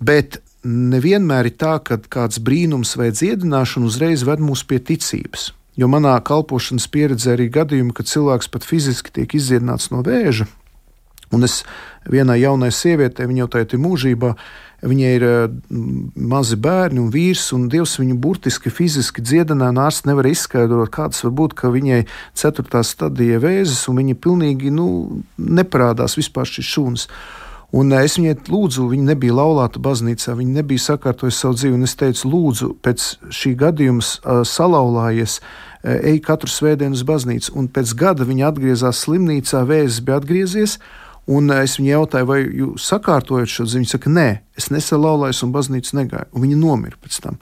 Bet 0.00 0.40
nevienmēr 0.66 1.50
ir 1.50 1.56
tā, 1.60 1.76
ka 1.84 1.98
kāds 1.98 2.40
brīnums 2.42 2.96
vai 2.98 3.12
dziedināšana 3.14 3.86
uzreiz 3.88 4.26
ved 4.26 4.42
mūs 4.42 4.66
pie 4.66 4.80
ticības. 4.82 5.52
Jo 5.76 5.88
manā 5.92 6.16
kalpošanas 6.24 6.88
pieredzē 6.88 7.34
arī 7.36 7.50
gadījumi, 7.52 7.94
kad 7.96 8.08
cilvēks 8.08 8.48
pat 8.52 8.64
fiziski 8.64 9.12
tiek 9.12 9.34
izdziedināts 9.36 9.90
no 9.92 10.02
vēža. 10.06 10.48
Un 11.34 11.44
es 11.44 11.64
vienai 12.08 12.38
jaunai 12.40 12.70
sievietei, 12.72 13.26
viņa 13.28 13.44
jau 13.44 13.50
tajā 13.56 13.68
ir 13.74 13.82
mūžībā, 13.82 14.36
Viņai 14.84 15.12
ir 15.16 15.24
eh, 15.24 15.46
mazi 16.14 16.56
bērni 16.60 17.00
un 17.00 17.08
vīrs, 17.12 17.48
un 17.56 17.64
Dievs 17.72 17.96
viņu 18.00 18.18
burtiski 18.20 18.72
fiziski 18.72 19.24
dziedināja. 19.24 19.72
Ārsts 19.86 20.04
nevar 20.08 20.28
izskaidrot, 20.28 20.92
kādas 20.92 21.24
var 21.24 21.32
būt, 21.38 21.56
ka 21.56 21.72
viņai 21.72 22.02
4. 22.36 22.82
stadija 22.84 23.40
vēzis, 23.40 23.86
un 23.88 24.02
viņa 24.02 24.18
pilnīgi 24.20 24.72
nu, 24.74 24.86
neparādās 25.40 26.18
vispār 26.20 26.48
šis 26.50 26.68
šūns. 26.74 27.08
Un 27.74 27.90
es 27.98 28.14
viņai 28.14 28.36
lūdzu, 28.46 28.84
viņa 28.92 29.08
nebija 29.10 29.34
laulāta 29.34 29.80
baznīcā, 29.82 30.36
viņa 30.38 30.60
nebija 30.60 30.84
sakārtojusi 30.84 31.40
savu 31.42 31.56
dzīvi. 31.58 31.80
Es 31.82 31.96
teicu, 31.98 32.28
lūdzu, 32.30 32.68
pēc 32.84 33.06
šī 33.34 33.56
gadījuma 33.58 34.44
salauzājies, 34.46 35.40
uh, 35.40 35.66
ej 35.86 36.20
katru 36.24 36.50
svētdienu 36.50 36.96
uz 36.96 37.04
baznīcu. 37.06 37.52
Un 37.58 37.68
pēc 37.70 37.94
gada 37.98 38.26
viņa 38.26 38.50
atgriezās 38.50 39.04
slimnīcā, 39.04 39.62
vēzis 39.68 40.02
bija 40.04 40.20
atgriezies. 40.20 40.78
Un 41.26 41.50
es 41.50 41.74
viņai 41.80 41.90
jautāju, 41.90 42.26
vai 42.28 42.40
jūs 42.44 42.86
sakārtojat 42.86 43.50
šo 43.50 43.66
ziņu. 43.66 43.82
Viņa 43.82 43.94
saka, 43.96 44.12
nē, 44.14 44.26
es 44.58 44.70
nesalauzājos 44.70 45.42
un 45.42 45.54
baznīcu 45.54 45.96
negāju. 45.98 46.30
Un 46.32 46.46
viņa 46.46 46.58
nomira 46.60 47.00
pēc 47.02 47.18
tam. 47.24 47.40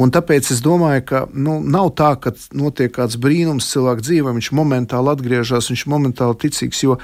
Un 0.00 0.10
tāpēc 0.10 0.48
es 0.50 0.58
domāju, 0.64 1.04
ka 1.06 1.20
nu, 1.30 1.60
nav 1.62 1.92
tā, 1.94 2.14
ka 2.18 2.32
notiek 2.56 2.90
kāds 2.96 3.14
brīnums 3.20 3.68
cilvēka 3.70 4.02
dzīvē, 4.02 4.32
viņš 4.34 4.48
momentāli 4.58 5.12
atgriežas, 5.12 5.68
viņš 5.70 5.84
momentāli 5.92 6.40
ticīgs, 6.42 6.80
jo 6.82 6.96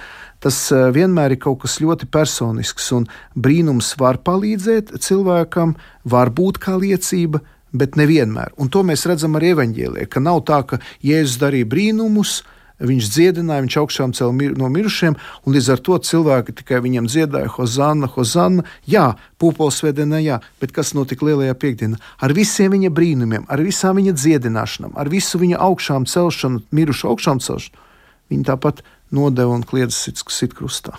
tas 0.42 0.58
eh, 0.72 0.88
vienmēr 0.94 1.36
ir 1.36 1.42
kaut 1.42 1.62
kas 1.64 1.78
ļoti 1.82 2.08
personisks. 2.12 2.90
Un 2.96 3.08
brīnums 3.36 3.94
var 4.00 4.20
palīdzēt 4.26 4.94
cilvēkam, 5.04 5.76
var 6.04 6.32
būt 6.34 6.62
kā 6.62 6.76
liecība, 6.80 7.42
bet 7.72 7.98
nevienmēr. 8.00 8.54
Un 8.58 8.72
to 8.72 8.82
mēs 8.86 9.06
redzam 9.06 9.36
arī 9.38 9.54
evaņģēlē, 9.54 10.08
ka 10.10 10.22
nav 10.24 10.42
tā, 10.48 10.62
ka 10.66 10.80
Jēzus 11.06 11.38
darīja 11.42 11.68
brīnumus, 11.70 12.40
Viņš 12.80 13.08
dziedināja, 13.12 13.60
viņš 13.66 13.74
augšām 13.76 14.12
cēlīja 14.16 14.36
mir, 14.38 14.52
no 14.56 14.70
mirušiem, 14.72 15.16
un 15.44 15.52
līdz 15.52 15.66
ar 15.74 15.82
to 15.84 15.98
cilvēki 16.08 16.54
tikai 16.62 16.78
viņam 16.80 17.10
dziedāja 17.12 17.50
Hozanna, 17.52 18.08
Hozanna. 18.08 18.64
Jā, 18.88 19.18
pūpoles 19.40 19.82
svētdienā, 19.82 20.22
jā, 20.24 20.38
bet 20.62 20.72
kas 20.72 20.94
notika 20.96 21.28
lielajā 21.28 21.58
piekdienā? 21.60 22.00
Ar 22.24 22.32
visiem 22.36 22.72
viņa 22.72 22.92
brīnumiem, 22.96 23.44
ar 23.52 23.60
visām 23.66 24.00
viņa 24.00 24.16
dziedināšanām, 24.16 24.96
ar 24.96 25.12
visu 25.12 25.42
viņa 25.42 25.60
augšām 25.60 26.08
celšanu, 26.08 26.62
mirušu 26.72 27.12
augšām 27.12 27.44
celšanu, 27.44 27.84
viņi 28.32 28.48
tāpat 28.48 28.80
nodeva 29.10 29.54
un 29.54 29.64
kliedza 29.66 29.96
sit, 29.96 30.22
sit 30.30 30.54
krustā. 30.56 30.98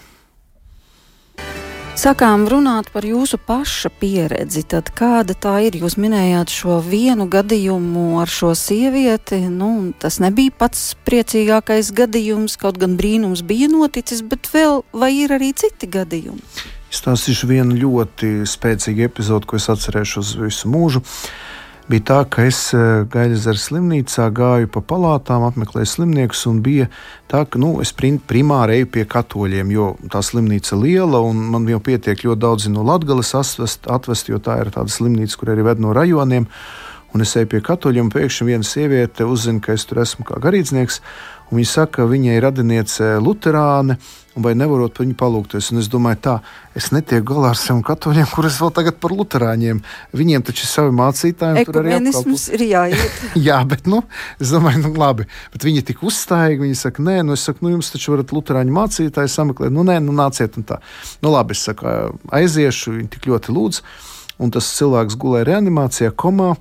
Sākām 2.01 2.45
runāt 2.49 2.87
par 2.93 3.05
jūsu 3.05 3.37
paša 3.45 3.91
pieredzi. 3.99 4.63
Tad 4.65 4.89
kāda 4.97 5.35
tā 5.35 5.57
ir? 5.67 5.75
Jūs 5.83 5.97
minējāt 5.99 6.49
šo 6.49 6.79
vienu 6.81 7.27
gadījumu 7.29 8.21
ar 8.21 8.31
šo 8.31 8.53
sievieti. 8.57 9.41
Nu, 9.51 9.91
tas 9.99 10.21
nebija 10.23 10.55
pats 10.63 10.95
priecīgākais 11.05 11.91
gadījums, 11.93 12.55
kaut 12.57 12.79
gan 12.81 12.95
brīnums 12.97 13.43
bija 13.45 13.69
noticis, 13.69 14.23
bet 14.23 14.49
vēl 14.53 14.81
vai 14.95 15.11
ir 15.19 15.35
arī 15.35 15.51
citi 15.53 15.91
gadījumi? 15.91 16.41
Stāstīšu 16.95 17.51
vienu 17.51 17.77
ļoti 17.83 18.47
spēcīgu 18.49 19.05
epizodu, 19.11 19.51
ko 19.51 19.59
es 19.59 19.69
atcerēšos 19.71 20.37
visu 20.41 20.71
mūžu. 20.71 21.03
Uh, 21.03 21.51
bija 21.89 22.03
tā, 22.07 22.19
ka 22.29 22.43
es 22.47 22.59
eh, 22.75 23.03
Gaļasdara 23.11 23.59
slimnīcā 23.59 24.27
gāju 24.35 24.69
pa 24.71 24.83
palātām, 24.85 25.45
apmeklēju 25.47 25.89
slimniekus, 25.89 26.43
un 26.49 26.61
bija 26.65 26.87
tā, 27.31 27.43
ka 27.45 27.61
nu, 27.61 27.73
es 27.83 27.93
primāri 27.95 28.81
eju 28.81 28.91
pie 28.93 29.05
katoļiem, 29.09 29.73
jo 29.73 29.87
tā 30.11 30.21
slimnīca 30.25 30.75
ir 30.75 30.83
liela, 30.83 31.23
un 31.25 31.41
man 31.53 31.67
jau 31.69 31.81
pietiek 31.83 32.23
ļoti 32.27 32.41
daudz 32.41 32.69
no 32.71 32.85
Latvijas 32.87 33.33
atvest, 33.39 33.89
atvest, 33.89 34.31
jo 34.31 34.39
tā 34.43 34.59
ir 34.61 34.71
tāda 34.75 34.93
slimnīca, 34.93 35.39
kur 35.39 35.53
arī 35.55 35.67
ved 35.71 35.83
no 35.83 35.95
rajoniem. 35.97 36.47
Un 37.11 37.25
es 37.25 37.33
eju 37.35 37.49
pie 37.51 37.59
katoļiem, 37.59 38.07
un 38.07 38.13
pēkšņi 38.13 38.45
viena 38.47 38.63
sieviete 38.63 39.25
uzzina, 39.27 39.59
ka 39.59 39.73
es 39.75 39.83
tur 39.83 39.99
esmu 39.99 40.23
kā 40.29 40.37
garīdznieks. 40.39 41.01
Viņa 41.51 41.67
saka, 41.67 42.01
ka 42.01 42.07
viņai 42.07 42.39
radiniece 42.39 43.07
Lutāna, 43.19 43.97
vai 44.39 44.53
nevarot 44.55 44.93
par 44.95 45.03
viņu 45.03 45.15
palūgties. 45.19 45.71
Un 45.73 45.81
es 45.81 45.89
domāju, 45.91 46.19
tā, 46.23 46.35
es 46.77 46.87
netieku 46.95 47.33
galā 47.33 47.49
ar 47.51 47.59
saviem 47.59 47.81
katoļiem, 47.83 48.29
kurus 48.31 48.59
vēl 48.61 48.71
tagad 48.77 48.99
par 49.03 49.11
luterāņiem. 49.15 49.81
Viņiem 50.15 50.45
taču 50.47 50.63
ir 50.63 50.69
savi 50.71 50.93
mācītāji. 50.95 51.65
Ekumenisms 51.65 52.45
ir 52.55 52.63
jāiet. 52.69 53.17
Jā, 53.47 53.59
bet, 53.67 53.89
nu, 53.91 53.99
es 54.39 54.53
domāju, 54.55 54.85
nu, 54.85 54.93
labi. 55.01 55.27
Bet 55.51 55.67
viņi 55.67 55.83
tik 55.91 56.05
uzstājīgi, 56.07 56.63
viņi 56.63 56.79
saka, 56.79 57.03
nē, 57.09 57.17
nu, 57.27 57.35
es 57.35 57.43
saku, 57.49 57.65
nu, 57.65 57.73
jums 57.75 57.91
taču 57.91 58.15
varat 58.15 58.31
luterāņu 58.35 58.77
mācītāji 58.77 59.35
sameklēt. 59.35 59.75
Nu, 59.75 59.83
nē, 59.87 59.99
nu, 60.05 60.15
nāciet 60.15 60.55
un 60.61 60.67
tā. 60.71 60.79
Nu, 61.19 61.33
labi, 61.35 61.57
es 61.57 61.67
saku, 61.67 61.91
aiziešu, 62.31 62.95
viņi 63.01 63.11
tik 63.17 63.27
ļoti 63.33 63.57
lūdzu. 63.57 63.85
un 64.41 64.49
tas 64.49 64.65
cilvēks 64.73 65.19
gulēja 65.21 65.51
reanimācijā, 65.51 66.15
komā. 66.17 66.55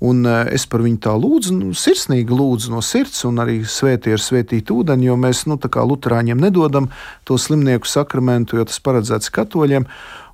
Un 0.00 0.24
es 0.24 0.64
par 0.64 0.80
viņu 0.80 0.96
tā 1.04 1.12
lūdzu, 1.12 1.52
nu, 1.58 1.74
sirsnīgi 1.76 2.32
lūdzu 2.32 2.72
no 2.72 2.80
sirds, 2.80 3.20
un 3.28 3.42
arī 3.42 3.58
svētī 3.68 4.14
ar 4.16 4.22
svētītu 4.24 4.78
ūdeni, 4.80 5.10
jo 5.10 5.16
mēs, 5.20 5.44
nu, 5.50 5.58
tā 5.60 5.68
kā 5.72 5.84
luterāņiem 5.84 6.40
nedodam 6.40 6.88
to 7.28 7.36
slimnieku 7.36 7.88
sakramentu, 7.88 8.56
jo 8.56 8.64
tas 8.64 8.80
paredzēts 8.80 9.28
katoļiem. 9.36 9.84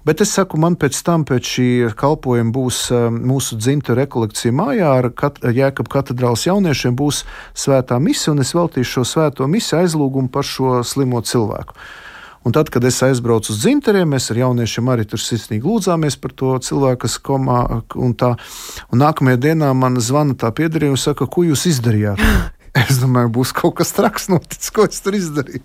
Bet 0.06 0.22
es 0.22 0.30
saku, 0.36 0.54
man 0.62 0.76
pēc 0.78 1.00
tam, 1.02 1.24
pēc 1.26 1.48
šī 1.50 1.68
kalpojuma, 1.98 2.54
būs 2.54 2.78
mūsu 3.10 3.58
dzimta 3.58 3.96
rekolekcija 3.98 4.54
mājā 4.54 4.92
ar 5.00 5.10
kat 5.10 5.42
Jēkab 5.42 5.90
katedrāls 5.90 6.46
jauniešiem, 6.46 6.94
būs 6.94 7.24
svētā 7.58 7.98
misija, 7.98 8.36
un 8.36 8.46
es 8.46 8.54
veltīšu 8.54 9.00
šo 9.00 9.06
svēto 9.16 9.50
misiju 9.50 9.80
aizlūgumu 9.80 10.30
par 10.30 10.46
šo 10.46 10.84
slimo 10.86 11.24
cilvēku. 11.26 11.74
Un 12.46 12.52
tad, 12.54 12.68
kad 12.70 12.84
es 12.86 13.00
aizbraucu 13.02 13.50
uz 13.50 13.58
dzimteriem, 13.58 14.12
mēs 14.14 14.30
ar 14.30 14.38
jauniešiem 14.38 14.86
arī 14.92 15.02
tur 15.10 15.18
sirsnīgi 15.18 15.66
lūdzāmies 15.66 16.14
par 16.22 16.34
to 16.38 16.52
cilvēku, 16.62 17.00
kas 17.02 17.16
komā. 17.18 17.56
Un, 17.98 18.12
tā, 18.14 18.36
un 18.94 19.02
nākamajā 19.02 19.40
dienā 19.48 19.72
man 19.74 19.98
zvana 19.98 20.36
tā 20.38 20.52
piedarīja 20.54 20.94
un 20.94 21.00
saka, 21.00 21.26
ko 21.26 21.42
jūs 21.48 21.66
izdarījāt? 21.74 22.22
Es 22.76 22.98
domāju, 23.00 23.30
būs 23.32 23.54
kaut 23.56 23.78
kas 23.78 23.88
traks 23.96 24.26
noticis, 24.28 24.68
ko 24.76 24.84
es 24.84 24.98
tur 25.00 25.14
izdarīju. 25.16 25.62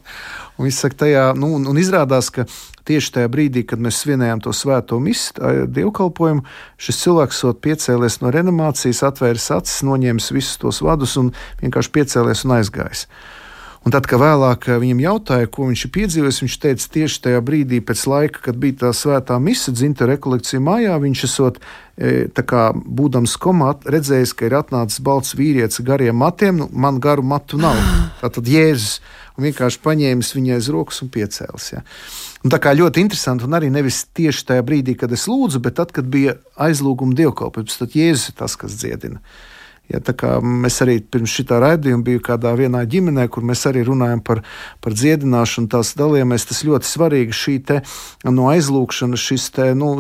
Un, 0.56 0.70
saka, 0.72 0.96
tajā, 1.02 1.26
nu, 1.36 1.50
un, 1.58 1.66
un 1.68 1.80
izrādās, 1.82 2.30
ka 2.32 2.46
tieši 2.88 3.12
tajā 3.18 3.32
brīdī, 3.34 3.66
kad 3.68 3.84
mēs 3.84 4.00
svinējām 4.06 4.40
to 4.46 4.54
svēto 4.56 4.96
misiju, 5.04 5.66
dievkalpojumu, 5.76 6.46
šis 6.80 7.02
cilvēks 7.04 7.44
ir 7.50 7.60
piecēlies 7.68 8.22
no 8.24 8.32
reanimācijas, 8.32 9.04
atvēris 9.10 9.50
acis, 9.58 9.84
noņēmis 9.90 10.32
visus 10.32 10.56
tos 10.64 10.80
vadus 10.88 11.18
un 11.20 11.34
vienkārši 11.60 11.94
piecēlies 12.00 12.46
un 12.48 12.56
aizgājis. 12.62 13.04
Un 13.82 13.90
tad, 13.90 14.06
kad 14.06 14.22
vēlāk 14.22 14.68
eh, 14.70 14.78
viņam 14.78 15.00
jautāja, 15.02 15.48
ko 15.50 15.66
viņš 15.66 15.86
ir 15.88 15.92
piedzīvojis, 15.96 16.42
viņš 16.44 16.58
teica, 16.62 16.90
tieši 16.96 17.22
tajā 17.26 17.40
brīdī, 17.46 17.80
pēc 17.82 18.04
laika, 18.12 18.44
kad 18.46 18.60
bija 18.62 18.78
tā 18.84 18.92
svētā 18.94 19.40
mise, 19.42 19.74
dzimta 19.74 20.06
rekolekcija 20.06 20.62
mājā, 20.62 21.00
viņš 21.02 21.24
esot, 21.26 21.58
e, 21.98 22.28
kā, 22.30 22.68
būdams 22.78 23.34
komā, 23.42 23.72
redzējis, 23.90 24.36
ka 24.38 24.46
ir 24.46 24.58
atnācis 24.60 25.02
balts 25.02 25.34
vīrietis 25.34 25.82
gariem 25.88 26.22
matiem, 26.22 26.62
nu, 26.62 26.70
man 26.70 27.02
garu 27.02 27.26
matu 27.26 27.58
nav. 27.58 27.80
Tātad 28.22 28.54
Jēzus 28.54 29.00
un 29.34 29.48
vienkārši 29.48 29.82
paņēmis 29.82 30.34
viņai 30.38 30.60
aiz 30.60 30.70
rokas 30.70 31.02
un 31.02 31.10
piecēlis. 31.10 31.72
Ja. 31.74 31.82
Un 32.46 32.54
tā 32.54 32.62
kā 32.62 32.76
ļoti 32.78 33.02
interesanti, 33.02 33.50
un 33.50 33.58
arī 33.58 33.72
nevis 33.74 34.04
tieši 34.14 34.46
tajā 34.52 34.66
brīdī, 34.68 34.94
kad 35.00 35.14
es 35.18 35.26
lūdzu, 35.30 35.62
bet 35.66 35.80
tad, 35.82 35.90
kad 35.96 36.06
bija 36.06 36.38
aizlūguma 36.62 37.18
dievkalpojums, 37.18 37.82
tad 37.82 37.98
Jēzus 37.98 38.30
ir 38.30 38.38
tas, 38.46 38.60
kas 38.62 38.78
dziedina. 38.78 39.24
Ja, 39.92 40.00
mēs 40.42 40.80
arī 40.86 40.98
pirms 41.04 41.34
šī 41.36 41.46
raidījuma 41.50 42.06
bijām 42.08 42.24
kādā 42.24 42.54
vienā 42.56 42.84
ģimenē, 42.88 43.28
kur 43.32 43.44
mēs 43.48 43.66
arī 43.68 43.84
runājam 43.88 44.22
par, 44.24 44.44
par 44.84 44.96
dziedināšanu, 44.96 45.68
tās 45.72 45.94
dalījāmies. 46.00 46.48
Tas 46.48 46.64
ļoti 46.68 46.88
svarīgi 46.88 47.36
šī 47.36 47.56
te, 47.68 47.80
no 48.24 48.48
aizlūgšanas, 48.54 49.28
šis 49.32 49.50
te, 49.58 49.70
nu, 49.78 49.94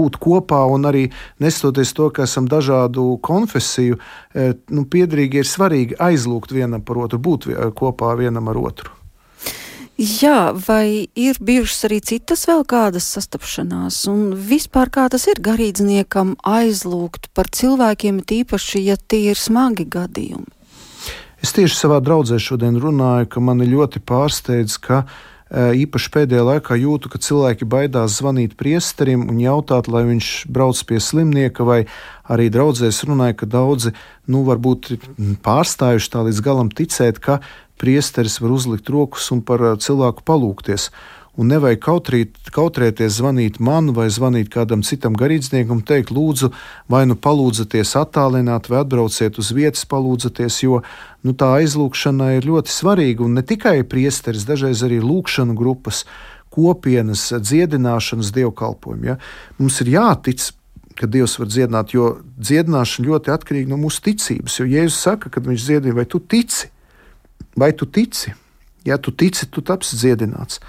būt 0.00 0.18
kopā 0.22 0.64
un 0.74 0.90
arī 0.90 1.06
nestoties 1.42 1.94
to, 1.94 2.10
ka 2.14 2.26
esam 2.26 2.50
dažādu 2.50 3.12
konfesiju, 3.22 4.00
e, 4.34 4.52
nu, 4.74 4.86
piedrīgi 4.90 5.44
ir 5.44 5.50
svarīgi 5.50 6.00
aizlūgt 6.00 6.56
vienam 6.56 6.82
par 6.82 7.04
otru, 7.06 7.22
būt 7.22 7.52
kopā 7.78 8.16
vienam 8.18 8.50
ar 8.50 8.64
otru. 8.70 8.99
Jā, 10.00 10.54
vai 10.56 11.10
ir 11.12 11.36
bijušas 11.44 11.84
arī 11.84 11.98
citas 12.00 12.46
vēl 12.48 12.62
kādas 12.64 13.04
sastapšanās, 13.18 13.98
un 14.08 14.30
vispār 14.32 14.88
kā 14.88 15.04
tas 15.12 15.26
ir 15.28 15.42
garīdzniekam 15.44 16.38
aizlūgt 16.40 17.28
par 17.36 17.50
cilvēkiem, 17.52 18.22
tīpaši, 18.24 18.80
ja 18.86 18.96
tie 18.96 19.26
ir 19.34 19.36
smagi 19.36 19.84
gadījumi? 19.92 20.48
Es 21.44 21.52
tieši 21.52 21.76
savā 21.76 22.00
draudzē 22.00 22.40
šodien 22.40 22.80
runāju, 22.80 23.28
ka 23.28 23.44
mani 23.44 23.68
ļoti 23.68 24.00
pārsteidz, 24.08 24.80
ka 24.80 25.02
e, 25.04 25.84
īpaši 25.84 26.12
pēdējā 26.16 26.48
laikā 26.48 26.80
jūtu, 26.80 27.12
ka 27.12 27.20
cilvēki 27.20 27.68
baidās 27.68 28.16
zvanīt 28.22 28.56
priesterim 28.56 29.28
un 29.28 29.36
jautāt, 29.44 29.88
lai 29.92 30.06
viņš 30.08 30.34
brauc 30.48 30.80
pie 30.88 31.04
slimnieka, 31.04 31.64
vai 31.68 31.82
arī 32.24 32.48
draudzēs 32.48 33.04
runāja, 33.04 33.36
ka 33.42 33.52
daudzi, 33.52 33.92
nu, 34.32 34.46
varbūt 34.48 34.94
pārstājuši 35.44 36.12
tā 36.12 36.24
līdz 36.28 36.46
galam 36.48 36.72
ticēt, 36.72 37.20
ka 37.20 37.42
priesteris 37.80 38.38
var 38.42 38.52
uzlikt 38.54 38.90
rokas 38.92 39.30
un 39.34 39.40
par 39.44 39.64
cilvēku 39.80 40.26
palūkties. 40.28 40.90
Un 41.40 41.48
nevajag 41.48 41.78
kautrīt, 41.80 42.38
kautrēties, 42.52 43.14
zvanīt 43.20 43.60
man 43.62 43.92
vai 43.96 44.08
zvanīt 44.12 44.50
kādam 44.52 44.82
citam 44.84 45.14
garīdzniekam, 45.16 45.80
teikt, 45.86 46.10
lūdzu, 46.12 46.50
vai 46.90 47.04
nu 47.08 47.14
palūdzaties 47.16 47.94
attālināt, 47.96 48.66
vai 48.68 48.82
atbrauciet 48.82 49.38
uz 49.40 49.52
vietas, 49.56 49.86
palūdzaties, 49.88 50.58
jo 50.66 50.82
nu, 51.24 51.32
tā 51.32 51.52
aizlūgšana 51.62 52.34
ir 52.36 52.48
ļoti 52.50 52.74
svarīga. 52.74 53.24
Un 53.24 53.38
ne 53.38 53.46
tikai 53.46 53.78
priesteris, 53.88 54.44
dažreiz 54.48 54.82
arī 54.84 54.98
lūkšanu 55.04 55.54
grupas, 55.56 56.02
kopienas, 56.50 57.28
dziedināšanas 57.38 58.34
dievkalpojumi. 58.34 59.12
Ja? 59.12 59.20
Mums 59.62 59.78
ir 59.84 59.94
jātic 59.94 60.50
ka 61.00 61.08
Dievs 61.08 61.38
var 61.40 61.48
dziedināt, 61.48 61.94
jo 61.94 62.10
dziedināšana 62.36 63.08
ļoti 63.08 63.32
atkarīga 63.32 63.72
no 63.72 63.78
mūsu 63.80 64.02
ticības. 64.10 64.58
Jo 64.60 64.68
Jēzus 64.68 65.00
saka, 65.06 65.32
kad 65.32 65.46
viņš 65.48 65.64
dziedina, 65.64 65.96
vai 65.96 66.04
tu 66.04 66.20
tici? 66.20 66.68
Vai 67.56 67.72
tu 67.72 67.86
tici? 67.86 68.34
Ja 68.86 68.96
tu 68.98 69.12
tici, 69.12 69.46
tu 69.50 69.62
tapsi 69.62 69.98
dziedināts. 70.00 70.60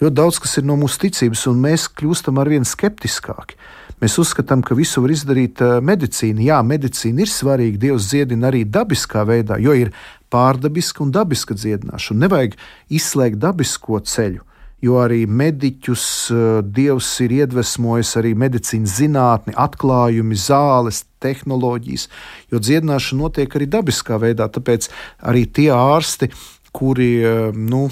Ļoti 0.00 0.14
daudz 0.18 0.40
kas 0.42 0.58
ir 0.58 0.66
no 0.66 0.76
mūsu 0.76 0.98
ticības, 1.06 1.46
un 1.48 1.60
mēs 1.62 1.86
kļūstam 1.94 2.40
ar 2.42 2.50
vien 2.50 2.66
skeptiskāki. 2.66 3.56
Mēs 4.02 4.18
uzskatām, 4.20 4.60
ka 4.66 4.74
visu 4.76 5.00
var 5.04 5.14
izdarīt 5.14 5.62
uh, 5.62 5.78
medicīna. 5.80 6.42
Jā, 6.44 6.58
medicīna 6.66 7.22
ir 7.24 7.30
svarīga. 7.30 7.80
Dievs 7.86 8.10
dziedina 8.10 8.50
arī 8.50 8.64
dabiskā 8.66 9.22
veidā, 9.28 9.56
jo 9.62 9.72
ir 9.78 9.94
pārdabiska 10.34 11.04
un 11.04 11.14
dabiska 11.14 11.54
dziedināšana. 11.56 12.26
Nevajag 12.26 12.58
izslēgt 12.98 13.38
dabisko 13.40 14.02
ceļu 14.02 14.42
jo 14.84 14.98
arī 15.00 15.24
mediķus 15.26 16.06
uh, 16.32 16.44
Dievs 16.64 17.08
ir 17.24 17.34
iedvesmojis, 17.40 18.14
arī 18.20 18.34
medicīnas 18.38 18.98
zinātni, 19.00 19.56
atklājumi, 19.56 20.38
zāles, 20.38 21.04
tehnoloģijas, 21.24 22.08
jo 22.52 22.60
dziedināšana 22.60 23.22
notiek 23.22 23.56
arī 23.56 23.68
dabiskā 23.72 24.18
veidā. 24.20 24.50
Tāpēc 24.52 24.90
arī 25.24 25.46
tie 25.48 25.70
ārsti, 25.74 26.28
kuri 26.74 27.22
eh, 27.22 27.52
nu, 27.54 27.84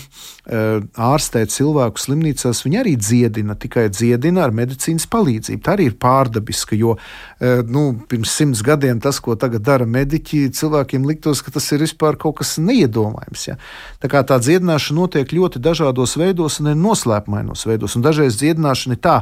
eh, 0.47 0.81
ārstē 0.99 1.45
cilvēku 1.47 2.03
slimnīcās, 2.03 2.64
viņi 2.66 2.81
arī 2.81 2.97
dziedina, 2.99 3.55
tikai 3.55 3.87
dziedina 3.95 4.42
ar 4.42 4.55
medicīnas 4.59 5.07
palīdzību. 5.12 5.62
Tā 5.62 5.77
arī 5.77 5.87
ir 5.92 5.95
pārdabiska, 6.03 6.75
jo 6.81 6.97
eh, 6.99 7.62
nu, 7.62 7.85
pirms 8.11 8.35
simts 8.35 8.64
gadiem 8.66 8.99
tas, 9.03 9.23
ko 9.23 9.37
tagad 9.38 9.62
dara 9.68 9.87
mediķi, 9.87 10.49
cilvēkiem 10.59 11.07
liktos, 11.07 11.45
ka 11.47 11.55
tas 11.55 11.71
ir 11.71 11.87
vispār 11.87 12.18
kaut 12.18 12.40
kas 12.42 12.57
neiedomājams. 12.59 13.49
Ja? 13.53 13.59
Tā 14.03 14.11
kā 14.11 14.25
tā 14.27 14.40
dziedināšana 14.42 14.99
notiek 14.99 15.31
ļoti 15.31 15.62
dažādos 15.62 16.18
veidos 16.18 16.59
un 16.59 16.75
noslēpmainos 16.83 17.66
veidos, 17.71 17.95
un 17.95 18.03
dažreiz 18.03 18.40
dziedināšana 18.42 18.99
ir 18.99 19.05
tā 19.07 19.21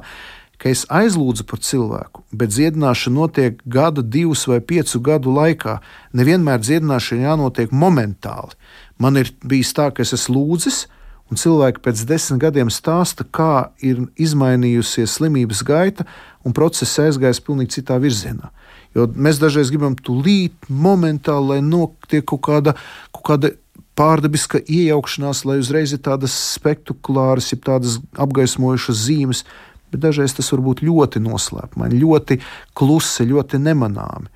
ka 0.61 0.69
es 0.69 0.85
aizlūdzu 0.93 1.47
par 1.49 1.63
cilvēku, 1.65 2.25
bet 2.37 2.53
dziedināšana 2.53 3.17
notiek 3.17 3.63
gada, 3.65 4.05
divus 4.05 4.45
vai 4.51 4.61
piecu 4.61 5.01
gadu 5.01 5.33
laikā. 5.33 5.79
Nevienmēr 6.17 6.61
dziedināšana 6.61 7.31
jānotiek 7.31 7.73
momentāli. 7.73 8.60
Man 9.01 9.17
ir 9.17 9.33
bijis 9.41 9.73
tā, 9.77 9.89
ka 9.95 10.05
es 10.05 10.13
esmu 10.17 10.37
lūdzis, 10.37 10.85
un 11.31 11.39
cilvēki 11.41 11.83
pēc 11.85 12.03
desmit 12.09 12.43
gadiem 12.43 12.71
stāsta, 12.75 13.25
kā 13.25 13.71
ir 13.85 14.03
izmainījusies 14.21 15.17
slimības 15.19 15.63
gaita, 15.67 16.07
un 16.45 16.57
process 16.57 16.99
aizgājis 17.01 17.43
pilnīgi 17.47 17.79
citā 17.79 18.01
virzienā. 18.03 18.51
Jo 18.97 19.07
mēs 19.15 19.39
dažreiz 19.39 19.71
gribam 19.71 19.95
tūlīt, 19.95 20.69
momentāli, 20.69 21.55
lai 21.55 21.61
notiek 21.63 22.27
kaut 22.27 22.43
kāda, 22.49 22.75
kaut 23.15 23.27
kāda 23.29 23.53
pārdabiska 23.99 24.63
iejaukšanās, 24.65 25.45
lai 25.47 25.61
uzreiz 25.61 25.95
ir 25.95 26.03
tādas 26.03 26.35
spektakulāras, 26.57 27.53
ir 27.55 27.61
tādas 27.67 27.99
apgaismojušas 28.19 29.05
zīmes, 29.07 29.45
bet 29.93 30.03
dažreiz 30.03 30.35
tas 30.35 30.51
var 30.55 30.65
būt 30.67 30.83
ļoti 30.87 31.23
noslēpumaini, 31.23 32.03
ļoti 32.03 32.41
klusi, 32.79 33.29
ļoti 33.31 33.63
nemanāmi. 33.63 34.31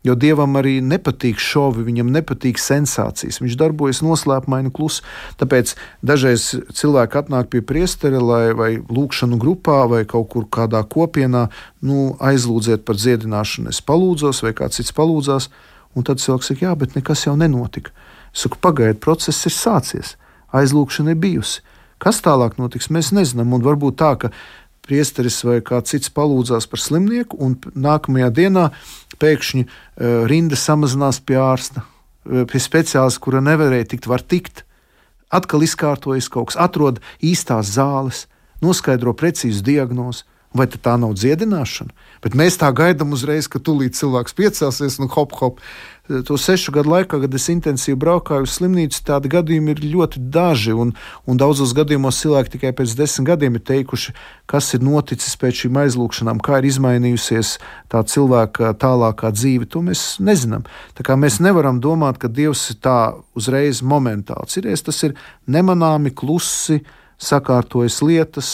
Jo 0.00 0.14
dievam 0.16 0.54
arī 0.56 0.78
nepatīk 0.80 1.36
šovi, 1.36 1.82
viņam 1.84 2.08
nepatīk 2.14 2.56
sensācijas. 2.56 3.36
Viņš 3.42 3.56
darbojas 3.60 4.00
noslēpumaini 4.00 4.72
klusi. 4.72 5.02
Tāpēc 5.40 5.74
dažreiz 6.00 6.46
cilvēki 6.72 7.18
atnāk 7.20 7.50
pie 7.52 7.60
priestera, 7.60 8.22
lai 8.24 8.54
vai 8.56 8.70
lūkšanu 8.80 9.36
grupā, 9.40 9.82
vai 9.92 10.06
kaut 10.08 10.30
kur 10.32 10.46
kādā 10.48 10.80
kopienā, 10.88 11.50
nu, 11.84 12.14
aizlūdziet 12.16 12.86
par 12.88 12.96
dziedināšanu. 12.96 13.68
Es 13.74 13.82
palūdzos, 13.84 14.40
vai 14.46 14.54
kāds 14.56 14.80
cits 14.80 14.96
palūdzās, 14.96 15.50
un 15.92 16.08
tad 16.08 16.24
cilvēks 16.24 16.48
saka, 16.54 16.70
jā, 16.70 16.72
bet 16.80 16.96
nekas 16.96 17.26
jau 17.28 17.36
nenotika. 17.36 17.92
Es 18.32 18.46
saku, 18.46 18.56
pagaidiet, 18.64 19.02
process 19.04 19.44
ir 19.44 19.52
sācies, 19.52 20.16
aizlūkšana 20.56 21.12
ir 21.12 21.20
bijusi. 21.20 21.60
Kas 22.00 22.22
tālāk 22.24 22.56
notiks, 22.56 22.88
mēs 22.88 23.10
nezinām. 23.12 23.52
Un 23.52 23.60
varbūt 23.60 23.98
tā, 24.00 24.14
ka 24.16 24.30
priesteris 24.86 25.40
vai 25.46 25.60
kāds 25.64 25.94
cits 25.94 26.12
palūdzās 26.14 26.66
par 26.70 26.82
slimnieku, 26.82 27.38
un 27.40 27.56
nākamajā 27.74 28.30
dienā 28.36 28.66
pēkšņi 29.20 29.66
uh, 29.66 30.24
rinda 30.30 30.58
samazinās 30.58 31.20
pie 31.24 31.38
ārsta, 31.40 31.84
uh, 31.84 32.44
pie 32.50 32.62
speciālista, 32.62 33.22
kura 33.22 33.44
nevarēja 33.44 33.92
tikt, 33.94 34.10
var 34.10 34.24
tikt. 34.24 34.64
Atkal 35.30 35.62
izkārtojas 35.62 36.30
kaut 36.32 36.50
kas, 36.50 36.58
atrod 36.58 36.98
īstās 37.22 37.76
zāles, 37.76 38.26
noskaidro 38.64 39.14
precīzu 39.14 39.62
diagnozi, 39.66 40.26
Vai 40.50 40.66
tā 40.66 40.96
nav 40.98 41.14
dziedināšana? 41.14 41.92
Bet 42.24 42.34
mēs 42.34 42.56
tā 42.58 42.72
gaidām 42.74 43.14
uzreiz, 43.14 43.46
ka 43.46 43.60
tūlīt 43.62 43.94
cilvēks 43.94 44.34
piecelsies 44.34 44.98
un 44.98 45.10
hop, 45.14 45.36
hop. 45.38 45.60
To 46.10 46.34
sešu 46.34 46.72
gadu 46.74 46.90
laikā, 46.90 47.20
kad 47.22 47.34
es 47.38 47.44
intensīvi 47.52 47.94
braukāju 48.02 48.42
uz 48.42 48.56
slimnīcu, 48.56 48.98
tādi 49.06 49.30
gadījumi 49.30 49.76
ir 49.76 49.82
ļoti 49.92 50.22
daži. 50.34 50.74
Un, 50.74 50.90
un 51.30 51.38
daudzos 51.38 51.70
gadījumos 51.76 52.18
cilvēki 52.24 52.56
tikai 52.56 52.72
pēc 52.80 52.96
desmit 52.98 53.28
gadiem 53.28 53.58
ir 53.60 53.62
teikuši, 53.68 54.16
kas 54.50 54.72
ir 54.74 54.82
noticis 54.82 55.38
pēc 55.38 55.62
šīm 55.62 55.78
aizlūgšanām, 55.84 56.42
kā 56.42 56.58
ir 56.58 56.66
izmainījusies 56.72 57.54
tā 57.94 58.02
cilvēka 58.02 58.72
tālākā 58.82 59.30
dzīve. 59.36 59.70
To 59.70 59.84
mēs 59.86 60.18
nezinām. 60.18 60.66
Tā 60.98 61.06
kā 61.06 61.14
mēs 61.20 61.38
nevaram 61.38 61.78
domāt, 61.84 62.18
ka 62.18 62.32
Dievs 62.32 62.66
ir 62.74 62.80
tā 62.82 62.98
uzreiz 63.38 63.84
momentāls. 63.86 64.58
Ir, 64.58 64.70
tas 64.82 65.02
ir 65.06 65.14
nemanāmi, 65.46 66.10
klusi, 66.10 66.82
sakārtojas 67.22 68.02
lietas 68.02 68.50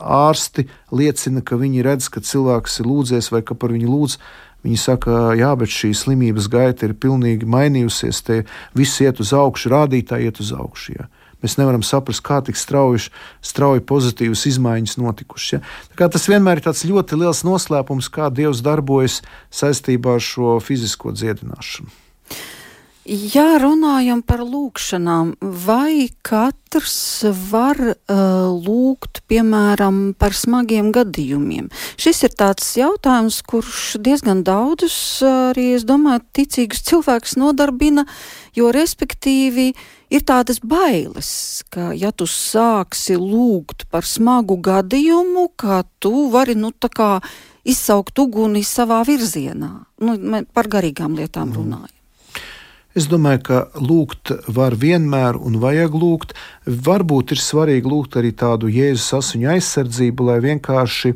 ārsti 0.00 0.66
liecina, 0.96 1.42
ka 1.44 1.58
viņi 1.60 1.84
redz, 1.84 2.08
ka 2.08 2.22
cilvēks 2.24 2.80
ir 2.80 2.88
lūdzies 2.88 3.30
vai 3.34 3.42
ka 3.44 3.54
par 3.54 3.74
viņu 3.74 3.90
lūdz. 3.90 4.16
Viņi 4.64 4.76
saka, 4.76 5.30
jā, 5.38 5.54
bet 5.56 5.72
šī 5.72 5.94
slimības 5.96 6.50
gaita 6.52 6.88
ir 6.88 6.98
pilnīgi 7.00 7.48
mainījusies. 7.48 8.20
Te 8.26 8.42
viss 8.76 9.00
iet 9.00 9.22
uz 9.22 9.32
augšu, 9.36 9.72
rādītāji 9.72 10.28
iet 10.28 10.40
uz 10.42 10.52
augšu. 10.52 10.98
Jā. 10.98 11.08
Mēs 11.40 11.56
nevaram 11.56 11.80
saprast, 11.86 12.20
kā 12.20 12.42
tik 12.44 12.58
strauji, 12.60 13.06
strauji 13.40 13.80
pozitīvas 13.88 14.44
izmaiņas 14.50 14.98
notikušas. 15.00 15.54
Ja? 15.56 16.08
Tas 16.12 16.28
vienmēr 16.28 16.60
ir 16.60 16.68
ļoti 16.92 17.16
liels 17.22 17.40
noslēpums, 17.48 18.10
kā 18.12 18.28
Dievs 18.28 18.60
darbojas 18.64 19.22
saistībā 19.48 20.18
ar 20.18 20.24
šo 20.24 20.58
fizisko 20.60 21.14
dziedināšanu. 21.16 21.88
Ja 23.10 23.56
runājam 23.58 24.20
par 24.22 24.44
lūkšanām, 24.46 25.32
vai 25.42 26.12
katrs 26.22 27.24
var 27.50 27.80
uh, 27.82 27.96
lūgt, 28.54 29.24
piemēram, 29.26 30.12
par 30.14 30.36
smagiem 30.38 30.92
gadījumiem? 30.94 31.66
Šis 31.98 32.22
ir 32.28 32.36
tāds 32.38 32.70
jautājums, 32.78 33.40
kurš 33.42 33.98
diezgan 33.98 34.44
daudzus 34.46 34.94
arī, 35.26 35.72
es 35.80 35.88
domāju, 35.90 36.22
ticīgus 36.38 36.86
cilvēkus 36.86 37.34
nodarbina, 37.42 38.06
jo 38.54 38.70
respektīvi 38.70 39.72
ir 40.14 40.22
tādas 40.22 40.62
bailes, 40.62 41.34
ka 41.74 41.90
ja 41.90 42.14
tu 42.14 42.30
sāksi 42.30 43.18
lūgt 43.18 43.88
par 43.90 44.06
smagu 44.06 44.54
gadījumu, 44.54 45.48
ka 45.58 45.82
tu 45.98 46.28
vari, 46.30 46.54
nu, 46.54 46.70
tā 46.70 46.94
kā 46.94 47.14
izsaukt 47.66 48.22
uguni 48.22 48.62
savā 48.62 49.02
virzienā, 49.02 49.80
nu, 49.98 50.44
par 50.54 50.70
garīgām 50.70 51.18
lietām 51.18 51.50
mm. 51.50 51.58
runājot. 51.58 51.99
Es 52.90 53.06
domāju, 53.06 53.40
ka 53.46 53.58
lūgt 53.78 54.32
var 54.50 54.74
vienmēr 54.74 55.36
un 55.38 55.60
vajag 55.62 55.92
lūgt. 55.94 56.32
Varbūt 56.66 57.36
ir 57.36 57.38
svarīgi 57.38 57.86
lūgt 57.86 58.16
arī 58.18 58.32
tādu 58.34 58.66
Jēzus 58.66 59.12
asiņu 59.20 59.52
aizsardzību, 59.52 60.26
lai 60.26 60.38
vienkārši, 60.42 61.12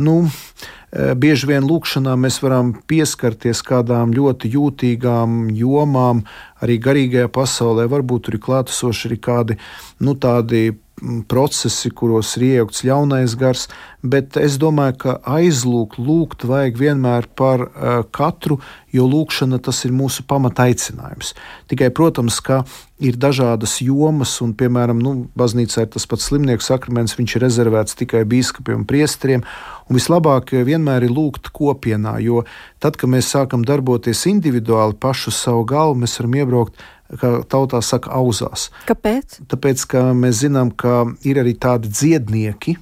nu, 0.00 0.14
eh, 0.24 1.12
bieži 1.12 1.50
vien 1.50 1.68
lūkšanā 1.68 2.16
mēs 2.16 2.40
varam 2.40 2.72
pieskarties 2.88 3.60
kādām 3.60 4.14
ļoti 4.16 4.54
jūtīgām 4.56 5.52
jomām, 5.52 6.24
arī 6.62 6.80
garīgajā 6.80 7.28
pasaulē. 7.28 7.84
Varbūt 7.92 8.22
tur 8.22 8.34
ir 8.34 8.40
klātesoši 8.40 9.10
arī 9.10 9.18
kādi, 9.20 9.58
nu, 10.00 10.14
tādi 10.14 10.78
procesi, 11.28 11.90
kuros 11.90 12.36
ir 12.38 12.46
iejaukts 12.48 12.84
ļaunais 12.86 13.34
gars, 13.38 13.66
bet 14.02 14.36
es 14.38 14.58
domāju, 14.60 14.96
ka 15.04 15.14
aizlūgt, 15.38 15.98
lūgt 15.98 16.46
vajag 16.46 16.78
vienmēr 16.78 17.28
par 17.38 17.66
uh, 17.66 18.02
katru, 18.14 18.60
jo 18.94 19.06
lūkšana 19.10 19.58
tas 19.62 19.82
ir 19.86 19.94
mūsu 19.94 20.24
pamataicinājums. 20.30 21.34
Tikai, 21.70 21.90
protams, 21.94 22.38
ka 22.44 22.62
ir 23.02 23.18
dažādas 23.18 23.80
jomas, 23.82 24.36
un, 24.44 24.54
piemēram, 24.58 25.00
nu, 25.02 25.14
baznīcā 25.38 25.86
ir 25.86 25.92
tas 25.94 26.06
pats 26.06 26.28
slimnieku 26.30 26.64
sakraments, 26.66 27.16
viņš 27.18 27.36
ir 27.36 27.46
rezervēts 27.46 27.98
tikai 27.98 28.22
biskupiem 28.28 28.82
un 28.82 28.88
priesteriem, 28.88 29.46
un 29.88 29.98
vislabāk 29.98 30.54
vienmēr 30.66 31.08
ir 31.08 31.14
lūgt 31.14 31.50
kopienā, 31.54 32.18
jo 32.22 32.44
tad, 32.82 32.98
kad 33.00 33.10
mēs 33.10 33.32
sākam 33.34 33.66
darboties 33.66 34.26
individuāli 34.30 34.98
pašu 35.02 35.34
savu 35.34 35.66
galvu, 35.66 36.02
mēs 36.04 36.18
varam 36.20 36.42
iebraukt 36.42 36.90
kā 37.20 37.34
tautā 37.50 37.82
saka, 37.84 38.12
auzās. 38.16 38.70
Kāpēc? 38.88 39.42
Tāpēc, 39.50 39.84
ka 39.90 40.06
mēs 40.16 40.44
zinām, 40.44 40.72
ka 40.72 41.04
ir 41.28 41.42
arī 41.42 41.54
tādi 41.60 41.92
dziednieki, 41.92 42.78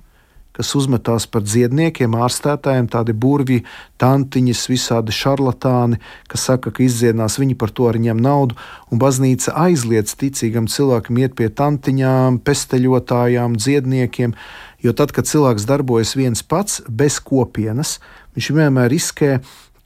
kas 0.61 0.75
uzmetās 0.77 1.25
par 1.31 1.45
dziedniekiem, 1.47 2.13
ārstētājiem, 2.21 2.89
tādi 2.93 3.15
burvji, 3.17 3.63
tantiņas, 4.03 4.65
visādi 4.69 5.15
šarlatāni, 5.15 6.01
kas 6.29 6.45
saka, 6.51 6.73
ka 6.75 6.85
izdziedinās 6.85 7.39
viņi 7.41 7.57
par 7.61 7.73
to 7.73 7.87
arī 7.89 8.03
ņem 8.09 8.21
naudu, 8.21 8.59
un 8.93 9.01
baznīca 9.01 9.55
aizliedz 9.63 10.17
ticīgam 10.21 10.69
cilvēkam 10.69 11.23
iet 11.23 11.37
pie 11.39 11.49
tantiņām, 11.49 12.43
pesteļotājām, 12.45 13.57
dziedniekiem, 13.57 14.37
jo 14.85 14.97
tad, 14.97 15.15
kad 15.17 15.31
cilvēks 15.31 15.69
darbojas 15.71 16.13
viens 16.19 16.45
pats, 16.45 16.83
bez 16.89 17.23
kopienas, 17.25 17.97
viņš 18.37 18.53
vienmēr 18.59 18.93
riskē 18.93 19.39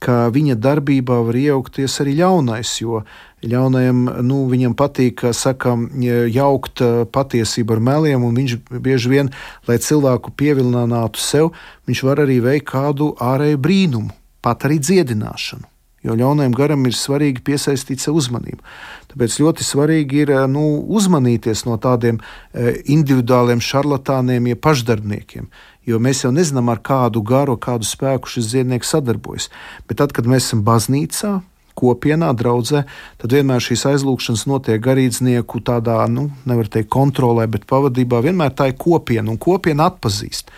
ka 0.03 0.27
viņa 0.33 0.57
darbībā 0.61 1.19
var 1.27 1.37
iejaukties 1.39 1.99
arī 2.03 2.17
ļaunais, 2.19 2.71
jo 2.81 3.01
ļaunajam 3.45 4.01
nu, 4.25 4.39
patīk, 4.77 5.19
kā 5.21 5.33
sakām, 5.33 5.87
jaukt 6.31 6.81
patiesību 7.11 7.77
ar 7.77 7.83
meliem, 7.89 8.23
un 8.23 8.35
viņš 8.35 8.57
bieži 8.71 9.11
vien, 9.11 9.31
lai 9.67 9.77
cilvēku 9.77 10.33
pievilinātu 10.37 11.21
sev, 11.21 11.53
viņš 11.87 12.03
var 12.03 12.25
arī 12.25 12.41
veikt 12.43 12.71
kādu 12.73 13.13
ārēju 13.21 13.61
brīnumu, 13.61 14.11
pat 14.41 14.65
arī 14.65 14.79
dziedināšanu. 14.79 15.69
Jo 16.05 16.13
ļaunajam 16.13 16.53
garam 16.53 16.83
ir 16.85 16.93
svarīgi 16.93 17.41
piesaistīt 17.41 18.03
savu 18.03 18.19
uzmanību. 18.21 18.61
Tāpēc 19.09 19.39
ļoti 19.41 19.65
svarīgi 19.65 20.19
ir 20.21 20.33
nu, 20.51 20.83
uzmanīties 20.93 21.63
no 21.65 21.79
tādiem 21.81 22.19
individuāliem 22.53 23.63
šarlatāniem, 23.63 24.51
ja 24.51 24.59
pašdarbniekiem 24.59 25.49
jo 25.85 25.99
mēs 26.01 26.23
jau 26.25 26.31
nezinām, 26.33 26.69
ar 26.73 26.81
kādu 26.83 27.23
garu, 27.25 27.57
kādu 27.61 27.87
spēku 27.87 28.29
šis 28.29 28.51
dziednieks 28.51 28.95
sadarbojas. 28.95 29.49
Bet 29.89 30.01
tad, 30.01 30.15
kad 30.15 30.29
mēs 30.29 30.49
esam 30.49 30.63
baznīcā, 30.65 31.39
kopienā, 31.75 32.31
draudzē, 32.37 32.85
tad 33.21 33.35
vienmēr 33.35 33.63
šīs 33.63 33.85
aizlūgšanas 33.91 34.45
notiek 34.49 34.81
garīdznieku 34.83 35.61
tādā, 35.65 35.99
nu, 36.11 36.29
nevar 36.47 36.69
teikt, 36.71 36.89
kontrolē, 36.93 37.47
bet 37.51 37.67
pavadībā 37.69 38.21
vienmēr 38.25 38.55
tā 38.55 38.71
ir 38.71 38.79
kopiena, 38.79 39.27
un 39.33 39.41
kopiena 39.41 39.89
atpazīst. 39.91 40.53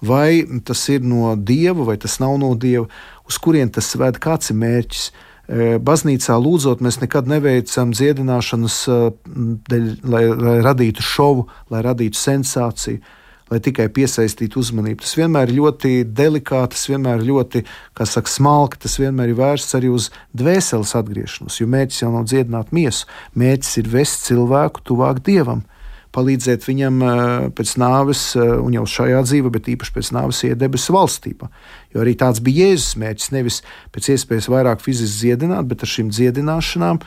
Vai 0.00 0.46
tas 0.64 0.86
ir 0.88 1.02
no 1.04 1.34
dieva, 1.36 1.84
vai 1.90 1.98
tas 2.00 2.16
nav 2.22 2.38
no 2.40 2.54
dieva, 2.56 2.86
uz 3.28 3.36
kurien 3.42 3.68
tas 3.68 3.90
ved, 4.00 4.20
kāds 4.22 4.52
ir 4.52 4.56
mērķis. 4.62 5.10
E, 5.50 5.64
baznīcā 5.82 6.38
lūdzot, 6.40 6.80
mēs 6.80 7.00
nekad 7.02 7.28
neveicam 7.28 7.90
dziedināšanas, 7.92 8.76
e, 8.88 9.80
lai, 10.06 10.22
lai 10.30 10.54
radītu 10.64 11.04
šovu, 11.04 11.48
lai 11.74 11.82
radītu 11.84 12.16
sensāciju 12.16 13.02
lai 13.50 13.58
tikai 13.62 13.88
piesaistītu 13.92 14.60
uzmanību. 14.62 15.02
Tas 15.02 15.16
vienmēr 15.18 15.50
ir 15.50 15.58
ļoti 15.58 15.94
delikāti, 16.06 16.76
tas 16.76 16.86
vienmēr 16.90 17.20
ir 17.20 17.30
ļoti 17.32 17.64
saka, 17.98 18.30
smalki, 18.30 18.78
tas 18.84 18.96
vienmēr 19.00 19.32
ir 19.32 19.40
vērsts 19.40 19.76
arī 19.78 19.90
uz 19.92 20.10
dvēseles 20.36 20.94
atgriešanos, 21.00 21.58
jo 21.60 21.66
mērķis 21.70 22.04
jau 22.04 22.12
nav 22.14 22.28
dziedināt 22.30 22.70
miesu. 22.76 23.10
Mērķis 23.38 23.82
ir 23.82 23.90
vest 23.90 24.24
cilvēku 24.28 24.84
tuvāk 24.86 25.22
dievam. 25.26 25.64
Palīdzēt 26.10 26.64
viņam 26.66 27.02
eh, 27.06 27.14
pēc 27.54 27.76
nāves, 27.78 28.22
eh, 28.34 28.54
un 28.58 28.74
jau 28.74 28.82
šajā 28.96 29.20
dzīvē, 29.28 29.52
bet 29.54 29.70
īpaši 29.70 29.94
pēc 29.94 30.10
nāves, 30.16 30.42
iet 30.46 30.58
debesu 30.58 30.94
valstībā. 30.96 31.46
Jo 31.94 32.02
arī 32.02 32.16
tāds 32.18 32.42
bija 32.42 32.72
Jēzus 32.72 32.98
mērķis. 32.98 33.30
Nevis 33.36 33.60
pēc 33.94 34.10
iespējas 34.16 34.50
vairāk 34.50 34.82
fiziski 34.82 35.30
dziedināt, 35.30 35.70
bet 35.70 35.86
ar 35.86 35.92
šīm 35.94 36.10
dziedināšanām 36.10 37.02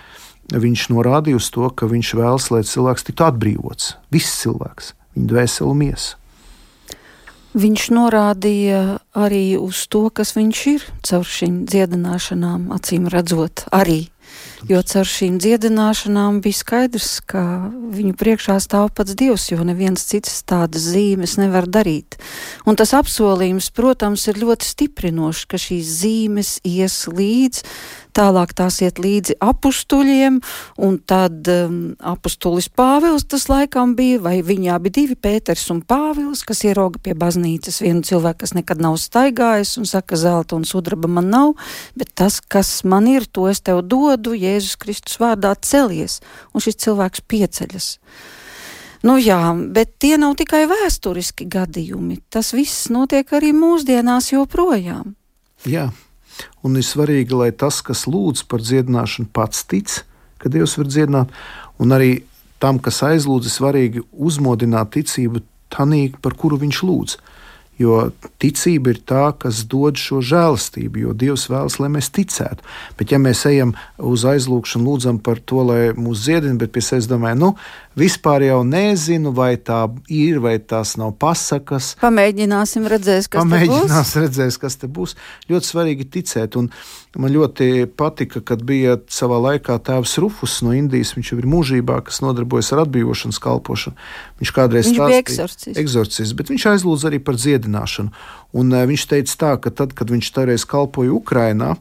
viņš 0.63 0.87
norādīja 0.91 1.39
uz 1.39 1.51
to, 1.51 1.67
ka 1.67 1.87
viņš 1.91 2.15
vēlas, 2.19 2.49
lai 2.51 2.63
cilvēks 2.67 3.07
tiktu 3.11 3.27
atbrīvots. 3.27 3.95
Viss 4.11 4.43
cilvēks, 4.43 4.93
viņa 5.15 5.31
dvēseli 5.35 5.71
un 5.71 5.83
miesa. 5.83 6.22
Viņš 7.53 7.83
norādīja 7.93 8.81
arī 9.13 9.59
uz 9.61 9.83
to, 9.85 10.07
kas 10.09 10.33
viņš 10.33 10.61
ir 10.71 10.87
caur 11.05 11.27
šīm 11.27 11.63
dziedināšanām, 11.69 12.71
acīm 12.73 13.05
redzot, 13.13 13.67
arī. 13.69 14.07
Jo 14.65 14.79
caur 14.87 15.05
šīm 15.05 15.35
dziedināšanām 15.43 16.39
bija 16.41 16.57
skaidrs, 16.57 17.09
ka 17.27 17.43
viņu 17.93 18.15
priekšā 18.17 18.55
stāv 18.63 18.89
pats 18.95 19.13
Dievs, 19.19 19.49
jo 19.51 19.59
neviens 19.67 20.05
cits 20.07 20.39
tādas 20.47 20.87
zīmes 20.93 21.35
nevar 21.37 21.67
darīt. 21.67 22.15
Un 22.65 22.79
tas 22.79 22.95
apsolījums, 22.95 23.69
protams, 23.75 24.23
ir 24.31 24.39
ļoti 24.39 24.69
stiprinošs, 24.69 25.45
ka 25.51 25.59
šīs 25.59 25.91
zīmes 25.99 26.55
ies 26.63 27.03
līdz 27.11 27.61
tālāk 28.15 28.53
tās 28.57 28.79
iet 28.83 28.99
līdzi 29.01 29.37
apstuļiem, 29.43 30.39
un 30.85 30.97
tad 31.09 31.49
um, 31.51 31.77
apustulis 32.13 32.69
Pāvils 32.69 33.25
tas 33.29 33.47
laikam 33.51 33.95
bija, 33.97 34.21
vai 34.23 34.35
viņi 34.45 34.71
abi 34.73 34.93
divi, 34.93 35.17
Pēters 35.17 35.65
un 35.73 35.81
Pāvils, 35.85 36.45
kas 36.47 36.63
ierauga 36.67 37.01
pie 37.03 37.15
baznīcas 37.17 37.81
vienu 37.83 38.05
cilvēku, 38.05 38.43
kas 38.45 38.55
nekad 38.57 38.83
nav 38.83 38.99
staigājis 39.01 39.75
un 39.81 39.89
saka, 39.89 40.19
zelta 40.19 40.57
un 40.57 40.67
sudraba 40.69 41.09
man 41.11 41.31
nav, 41.33 41.57
bet 41.99 42.13
tas, 42.17 42.39
kas 42.41 42.83
man 42.87 43.09
ir, 43.11 43.25
to 43.25 43.49
es 43.51 43.63
tev 43.65 43.83
dodu, 43.87 44.37
Jēzus 44.37 44.77
Kristus 44.81 45.19
vārdā 45.21 45.55
celies, 45.61 46.21
un 46.53 46.63
šis 46.63 46.79
cilvēks 46.85 47.25
pieceļas. 47.27 47.89
Nu 49.03 49.17
jā, 49.19 49.41
bet 49.75 49.97
tie 49.99 50.15
nav 50.15 50.37
tikai 50.39 50.63
vēsturiski 50.71 51.49
gadījumi. 51.51 52.21
Tas 52.31 52.53
viss 52.55 52.87
notiek 52.93 53.27
arī 53.35 53.51
mūsdienās 53.51 54.31
joprojām. 54.31 55.11
Jā, 55.67 55.89
Un 56.63 56.79
ir 56.79 56.85
svarīgi, 56.87 57.35
lai 57.37 57.51
tas, 57.51 57.81
kas 57.85 58.05
lūdz 58.09 58.45
par 58.49 58.63
dziedināšanu, 58.63 59.31
pats 59.33 59.65
tic, 59.69 60.01
ka 60.41 60.51
Dievs 60.51 60.77
var 60.79 60.89
dziedināt, 60.89 61.33
un 61.79 61.95
arī 61.95 62.23
tam, 62.63 62.79
kas 62.79 63.01
aizlūdz, 63.05 63.49
ir 63.49 63.55
svarīgi 63.57 64.03
uzmodināt 64.13 64.93
ticību 64.95 65.43
tanī, 65.73 66.07
par 66.23 66.37
kuru 66.39 66.59
viņš 66.61 66.83
lūdz. 66.87 67.17
Jo 67.83 67.99
ticība 68.41 68.93
ir 68.93 69.01
tā, 69.07 69.25
kas 69.39 69.63
dod 69.69 69.99
šo 69.99 70.21
žēlastību, 70.23 71.03
jo 71.05 71.15
Dievs 71.17 71.47
vēlas, 71.51 71.79
lai 71.81 71.89
mēs 71.91 72.11
ticētu. 72.15 72.63
Bet, 72.99 73.11
ja 73.11 73.19
mēs 73.21 73.43
ejam 73.49 73.73
uz 73.99 74.23
aizlūgšanu, 74.29 74.87
lūdzam 74.87 75.19
par 75.23 75.41
to, 75.43 75.63
lai 75.67 75.81
mūs 75.97 76.23
dziedina, 76.25 76.55
bet 76.61 76.73
pie 76.75 76.83
sevis 76.85 77.09
domājam, 77.11 77.41
nu, 77.43 77.51
vispār 77.99 78.45
jau 78.47 78.61
nezinu, 78.65 79.33
vai 79.35 79.55
tā 79.61 79.85
ir, 80.11 80.39
vai 80.43 80.57
tās 80.59 80.95
nav 80.99 81.13
pasakas. 81.21 81.93
Pamēģināsim 82.01 82.87
redzēt, 82.89 83.29
kas 83.31 83.43
Pamēģinās 83.43 84.13
redzēs, 84.23 84.59
kas 84.61 84.77
te 84.81 84.89
būs. 84.91 85.15
Ļoti 85.51 85.69
svarīgi 85.69 86.09
ticēt. 86.17 86.57
Un 86.59 86.69
man 87.19 87.33
ļoti 87.33 87.85
patika, 87.99 88.41
kad 88.45 88.63
bija 88.65 88.97
savā 89.13 89.39
laikā 89.49 89.77
tēvs 89.85 90.17
Rufus 90.23 90.59
no 90.65 90.73
Indijas. 90.75 91.13
Viņš 91.17 91.33
jau 91.33 91.39
ir 91.41 91.49
mūžībā, 91.49 91.99
kas 92.07 92.21
nodarbojas 92.25 92.73
ar 92.73 92.83
atbrīvošanas 92.85 93.41
kalpošanu. 93.43 93.97
Viņš 94.41 94.53
kādreiz 94.55 94.89
viņš 94.89 95.01
bija 95.01 95.21
eksorcists. 95.21 95.79
eksorcists, 95.79 96.35
bet 96.37 96.49
viņš 96.53 96.69
aizlūdza 96.73 97.11
arī 97.11 97.21
par 97.23 97.37
dziedināšanu. 97.73 98.13
Un 98.53 98.73
uh, 98.73 98.85
viņš 98.85 99.07
teica 99.09 99.35
tā, 99.37 99.57
ka 99.57 99.71
tad, 99.71 99.93
kad 99.93 100.09
viņš 100.09 100.31
toreiz 100.33 100.65
kalpoja 100.65 101.13
Ukrainā, 101.13 101.75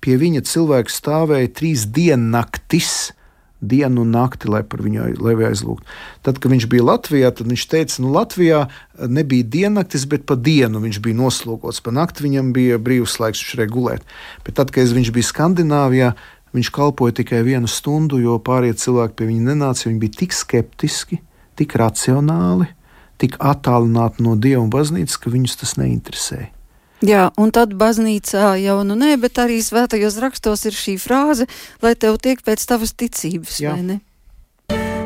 pie 0.00 0.16
viņa 0.16 0.42
cilvēks 0.44 1.00
stāvēja 1.00 1.54
trīs 1.54 1.86
diennaktis 1.86 3.12
dienu 3.60 4.06
un 4.06 4.14
nakti, 4.14 4.48
lai 4.48 4.62
par 4.64 4.80
viņu 4.80 5.20
lai 5.20 5.34
aizlūgtu. 5.36 5.84
Tad, 6.24 6.38
kad 6.40 6.50
viņš 6.50 6.64
bija 6.72 6.86
Latvijā, 6.86 7.28
tad 7.28 7.50
viņš 7.50 7.66
teica, 7.68 7.92
ka 7.92 8.02
nu, 8.02 8.12
Latvijā 8.14 8.60
nebija 9.04 9.44
diennaktis, 9.44 10.06
bet 10.08 10.24
pa 10.24 10.34
dienu 10.34 10.80
viņš 10.80 11.00
bija 11.04 11.18
noslogots. 11.18 11.82
Pa 11.84 11.92
nakti 11.92 12.24
viņam 12.24 12.54
bija 12.56 12.80
brīvs 12.80 13.18
laiks, 13.20 13.44
viņš 13.44 13.52
varēja 13.52 13.74
gulēt. 13.74 14.16
Bet 14.46 14.56
tad, 14.56 14.72
kad 14.72 14.88
viņš 14.88 15.12
bija 15.12 15.28
Skandināvijā, 15.28 16.14
viņš 16.56 16.72
kalpoja 16.72 17.20
tikai 17.20 17.44
vienu 17.44 17.68
stundu, 17.68 18.16
jo 18.18 18.40
pārējie 18.40 18.80
cilvēki 18.80 19.18
pie 19.20 19.28
viņa 19.28 19.52
nenāca. 19.52 19.90
Viņi 19.90 20.04
bija 20.08 20.18
tik 20.24 20.32
skeptiski, 20.40 21.20
tik 21.60 21.76
racionāli, 21.76 22.72
tik 23.20 23.36
attālināti 23.38 24.24
no 24.24 24.36
Dieva 24.40 24.62
un 24.64 24.72
baznīcas, 24.72 25.18
ka 25.20 25.32
viņus 25.32 25.60
tas 25.60 25.76
neinteresēja. 25.80 26.50
Jā, 27.00 27.30
un 27.40 27.48
tad 27.48 27.72
baznīcā 27.80 28.58
jau 28.60 28.80
nu 28.84 28.96
nē, 28.98 29.14
bet 29.22 29.38
arī 29.40 29.62
svētajos 29.64 30.18
rakstos 30.20 30.66
ir 30.68 30.76
šī 30.76 30.98
frāze, 31.00 31.46
lai 31.80 31.94
tev 31.96 32.18
tiek 32.20 32.42
pēc 32.44 32.64
tavas 32.68 32.92
ticības, 32.92 33.60
Jā. 33.62 33.72
vai 33.72 33.86
ne? 33.86 33.96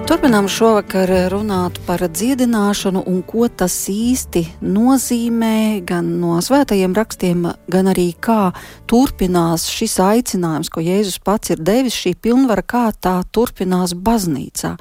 Turpinām 0.05 0.51
šovakar 0.53 1.09
runāt 1.33 1.79
par 1.87 2.03
dziedināšanu 2.05 3.01
un 3.09 3.23
ko 3.25 3.47
tas 3.49 3.73
īsti 3.89 4.43
nozīmē 4.61 5.81
gan 5.89 6.11
no 6.21 6.35
svētajiem 6.45 6.93
rakstiem, 6.93 7.47
gan 7.73 7.89
arī 7.89 8.11
kā 8.21 8.51
turpinās 8.85 9.65
šis 9.73 9.95
aicinājums, 10.05 10.69
ko 10.69 10.85
Jēzus 10.85 11.17
pats 11.25 11.55
ir 11.55 11.63
devis, 11.65 11.97
šī 11.97 12.13
pilnvara, 12.21 12.61
kā 12.61 12.91
tā 12.93 13.15
turpinās 13.33 13.95
baznīcā. 13.97 14.75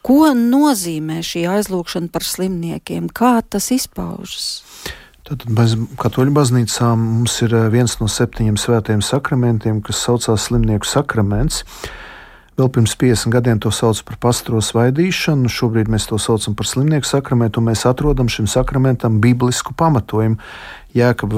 Ko 0.00 0.32
nozīmē 0.38 1.18
šī 1.20 1.44
aizlūgšana 1.52 2.08
par 2.14 2.24
slimniekiem, 2.24 3.10
kā 3.12 3.34
tas 3.44 3.68
izpaužas? 3.76 4.46
Tad 5.28 5.44
bez 5.52 5.76
katoļu 6.00 6.32
baznīcām 6.38 7.04
mums 7.18 7.36
ir 7.44 7.52
viens 7.76 7.98
no 8.00 8.08
septiņiem 8.08 8.56
svētajiem 8.56 9.04
sakramentiem, 9.04 9.84
kas 9.84 10.00
saucās 10.08 10.48
slimnieku 10.48 10.88
sakraments. 10.88 11.60
Vēl 12.62 12.68
pirms 12.70 12.92
50 12.94 13.32
gadiem 13.34 13.58
to 13.58 13.72
sauc 13.74 13.98
par 14.06 14.20
pastro 14.22 14.60
svaidīšanu, 14.62 15.48
šobrīd 15.50 15.88
mēs 15.90 16.04
to 16.06 16.14
saucam 16.22 16.54
par 16.54 16.68
slimnieku 16.70 17.08
sakramentu, 17.08 17.58
un 17.58 17.66
mēs 17.72 17.82
atrodam 17.90 18.28
šim 18.30 18.46
sakramentam 18.46 19.16
biblisku 19.24 19.74
pamatojumu. 19.74 20.38
Jēkab 20.94 21.34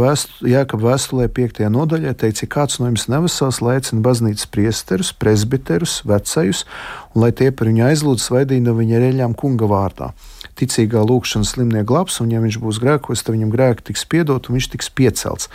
vēstulē 0.85 1.31
5. 1.33 1.63
nodaļā 1.73 2.13
teica, 2.21 2.45
ja 2.45 2.51
kāds 2.53 2.77
no 2.77 2.91
jums 2.91 3.07
nevesels, 3.09 3.63
lai 3.65 3.79
aicina 3.79 4.05
baznīcas 4.05 4.51
priesterus, 4.53 5.15
presbiterus, 5.17 6.03
vecajus, 6.05 6.67
un 7.15 7.25
lai 7.25 7.33
tie 7.33 7.49
par 7.57 7.73
viņu 7.73 7.89
aizlūdz 7.89 8.29
svaidību 8.29 8.69
no 8.69 8.77
viņa 8.83 9.05
reļām 9.07 9.39
kunga 9.41 9.71
vārdā 9.71 10.13
ticīgā 10.59 11.03
lūkšana 11.03 11.47
slimnieku 11.49 11.89
glābs, 11.91 12.21
un 12.23 12.31
ja 12.31 12.43
viņš 12.43 12.61
būs 12.63 12.79
grēkos, 12.83 13.25
tad 13.25 13.35
viņam 13.35 13.51
grēki 13.51 13.89
tiks 13.91 14.05
piedot 14.07 14.49
un 14.49 14.59
viņš 14.59 14.69
tiks 14.75 14.91
piecelts. 14.95 15.49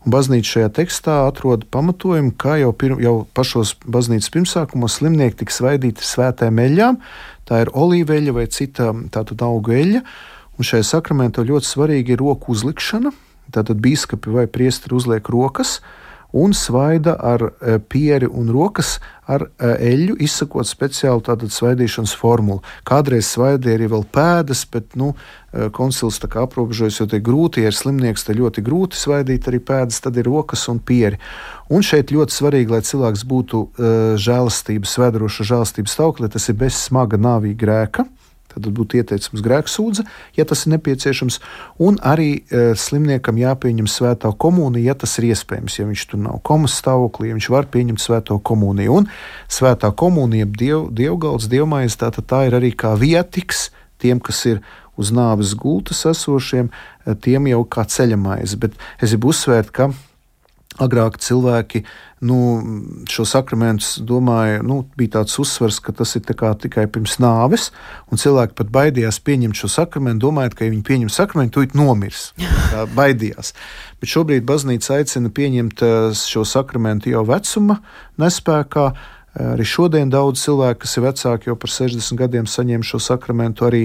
Un 0.00 0.14
baznīca 0.14 0.48
šajā 0.54 0.70
tekstā 0.78 1.14
atrod 1.28 1.66
pamatojumu, 1.68 2.32
kā 2.40 2.56
jau, 2.62 2.70
pirm, 2.72 3.00
jau 3.04 3.14
pašos 3.36 3.74
baznīcas 3.84 4.32
pirmsākumos 4.32 4.96
slimnieki 4.96 5.42
tika 5.42 5.52
svaidīti 5.52 6.06
svētēm 6.06 6.60
eļļām, 6.62 6.96
tā 7.48 7.64
ir 7.66 7.72
olīveļa 7.76 8.36
vai 8.38 8.46
cita 8.48 8.94
tātad 9.12 9.44
auga 9.44 9.76
eļļa, 9.76 10.00
un 10.56 10.68
šajā 10.70 10.86
sakramentā 10.94 11.44
ļoti 11.44 11.68
svarīgi 11.68 12.16
ir 12.16 12.24
roku 12.24 12.54
uzlikšana, 12.56 13.12
tātad 13.52 13.82
bīskapi 13.84 14.32
vai 14.32 14.46
priesteri 14.48 14.96
uzliek 14.96 15.28
rokas, 15.28 15.80
un 16.32 16.52
svaida 16.54 17.16
ar 17.18 17.42
e, 17.42 17.78
pieri 17.78 18.26
un 18.26 18.50
rokas 18.54 18.98
ar 19.30 19.44
e, 19.46 19.70
eļļu, 19.90 20.16
izsakot 20.22 20.68
speciālu 20.68 21.22
tādu 21.26 21.50
svaidīšanas 21.50 22.14
formulu. 22.18 22.62
Kādreiz 22.86 23.28
svaidīja 23.30 23.78
arī 23.78 23.88
vēl 23.90 24.06
pēdas, 24.14 24.62
bet 24.70 24.96
nu, 24.98 25.12
e, 25.50 25.68
koncils 25.74 26.20
tā 26.22 26.30
kā 26.30 26.44
aprobežojas, 26.46 27.00
jo 27.00 27.08
tie 27.10 27.22
grūti, 27.24 27.64
ja 27.64 27.72
ir 27.72 27.78
slimnieks, 27.78 28.26
tad 28.26 28.38
ļoti 28.40 28.64
grūti 28.66 28.98
svaidīt 29.00 29.50
arī 29.50 29.62
pēdas, 29.62 30.02
tad 30.04 30.18
ir 30.20 30.30
rokas 30.30 30.66
un 30.72 30.78
pieri. 30.78 31.20
Un 31.70 31.86
šeit 31.86 32.14
ļoti 32.14 32.34
svarīgi, 32.34 32.74
lai 32.74 32.82
cilvēks 32.82 33.22
būtu 33.30 33.60
žēlastības, 34.18 34.96
svēdaroša 34.96 35.46
žēlastības 35.52 35.94
stāvoklī, 35.94 36.30
tas 36.34 36.48
ir 36.50 36.58
bez 36.58 36.74
smaga 36.88 37.20
nāvīga 37.20 37.60
grēka. 37.62 38.06
Tad 38.50 38.66
būtu 38.74 38.98
ieteicams 39.00 39.44
grēksūdze, 39.44 40.04
ja 40.36 40.46
tas 40.48 40.64
ir 40.66 40.74
nepieciešams, 40.74 41.38
un 41.86 41.98
arī 42.06 42.30
e, 42.40 42.62
slimniekam 42.78 43.38
jāpieņem 43.40 43.88
svētā 43.90 44.32
komunija, 44.42 44.90
ja 44.90 44.98
tas 44.98 45.16
ir 45.20 45.30
iespējams. 45.30 45.78
Ja 45.78 45.86
viņš 45.88 46.04
tur 46.10 46.22
nav 46.24 46.42
komas 46.46 46.74
stāvoklī, 46.80 47.30
ja 47.30 47.38
viņš 47.38 47.50
var 47.54 47.70
pieņemt 47.70 48.02
svēto 48.02 48.40
komuniju. 48.42 49.00
Un 49.00 49.08
svētā 49.50 49.92
komunija, 49.94 50.48
diev, 50.50 50.88
dievgalds, 50.96 51.48
dievmaize, 51.50 51.98
tā, 52.00 52.10
tā 52.10 52.44
ir 52.48 52.58
arī 52.58 52.74
kā 52.74 52.96
vietiks 52.98 53.68
tiem, 54.00 54.20
kas 54.20 54.42
ir 54.50 54.62
uz 55.00 55.12
nāves 55.14 55.54
gultas 55.56 56.02
esošiem, 56.10 56.68
e, 57.06 57.16
tiem 57.16 57.48
jau 57.52 57.64
kā 57.64 57.86
ceļamais. 57.88 58.58
Bet 58.60 58.76
es 59.00 59.14
gribu 59.14 59.30
uzsvērt, 59.34 59.72
ka 59.72 59.92
Agrāk 60.80 61.18
cilvēki 61.20 61.82
nu, 62.24 62.36
šo 63.08 63.24
sakramentu 63.28 64.02
domāja, 64.08 64.60
nu, 64.64 64.82
bija 64.96 65.18
tāds 65.18 65.38
uzsvers, 65.40 65.80
ka 65.84 65.92
tas 65.96 66.12
ir 66.16 66.24
tikai 66.24 66.86
pirms 66.92 67.18
nāves, 67.22 67.70
un 68.12 68.20
cilvēki 68.20 68.56
pat 68.58 68.72
baidījās 68.72 69.20
pieņemt 69.24 69.60
šo 69.60 69.70
sakramentu, 69.72 70.26
domājot, 70.26 70.56
ka, 70.56 70.66
ja 70.66 70.74
viņi 70.74 70.84
pieņem 70.88 71.12
sakramentu, 71.12 71.58
tūlīt 71.58 71.76
nomirs. 71.78 72.30
Tā 72.72 72.84
baidījās. 72.96 73.54
Bet 74.00 74.12
šobrīd 74.12 74.44
baznīca 74.48 75.00
aicina 75.00 75.32
pieņemt 75.32 75.84
eh, 75.86 75.96
šo 76.16 76.44
sakramentu 76.48 77.12
jau 77.12 77.24
vecuma 77.28 77.80
nespējā 78.20 78.68
Arī 79.38 79.62
šodien 79.62 80.10
daudz 80.10 80.40
cilvēku, 80.42 80.80
kas 80.82 80.96
ir 80.98 81.04
vecāki, 81.04 81.48
jau 81.50 81.54
par 81.62 81.70
60 81.70 82.18
gadiem 82.18 82.48
saņem 82.50 82.82
šo 82.82 82.98
sakramentu, 82.98 83.62
arī 83.68 83.82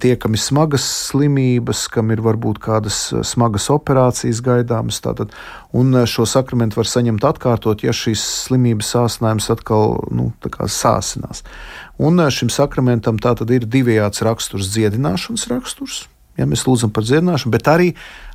tie, 0.00 0.14
kam 0.16 0.32
ir 0.32 0.40
smagas 0.40 0.86
slimības, 1.10 1.82
kam 1.92 2.08
ir 2.14 2.22
varbūt 2.24 2.60
kādas 2.64 3.02
smagas 3.28 3.68
operācijas 3.74 4.40
gaidāmas. 4.44 5.02
Tātad, 5.04 5.34
un 5.76 5.92
šo 6.08 6.24
sakramentu 6.28 6.80
var 6.80 6.88
saņemt 6.88 7.26
atkārtot, 7.28 7.84
ja 7.84 7.92
šīs 7.92 8.24
slimības 8.46 8.94
sācinājums 8.96 9.50
atkal 9.52 9.98
nu, 10.08 10.30
sāsinās. 10.72 11.44
Un 12.00 12.24
šim 12.32 12.48
sakramentam 12.48 13.20
tātad 13.20 13.52
ir 13.52 13.68
divējāds 13.68 14.24
raksturs, 14.24 14.72
dziedināšanas 14.72 15.50
raksturs 15.52 16.06
ja 16.38 16.48
mēs 16.48 16.64
lūdzam 16.66 16.92
par 16.94 17.06
dziedināšanu, 17.06 17.52
bet 17.52 17.68
arī, 17.70 17.92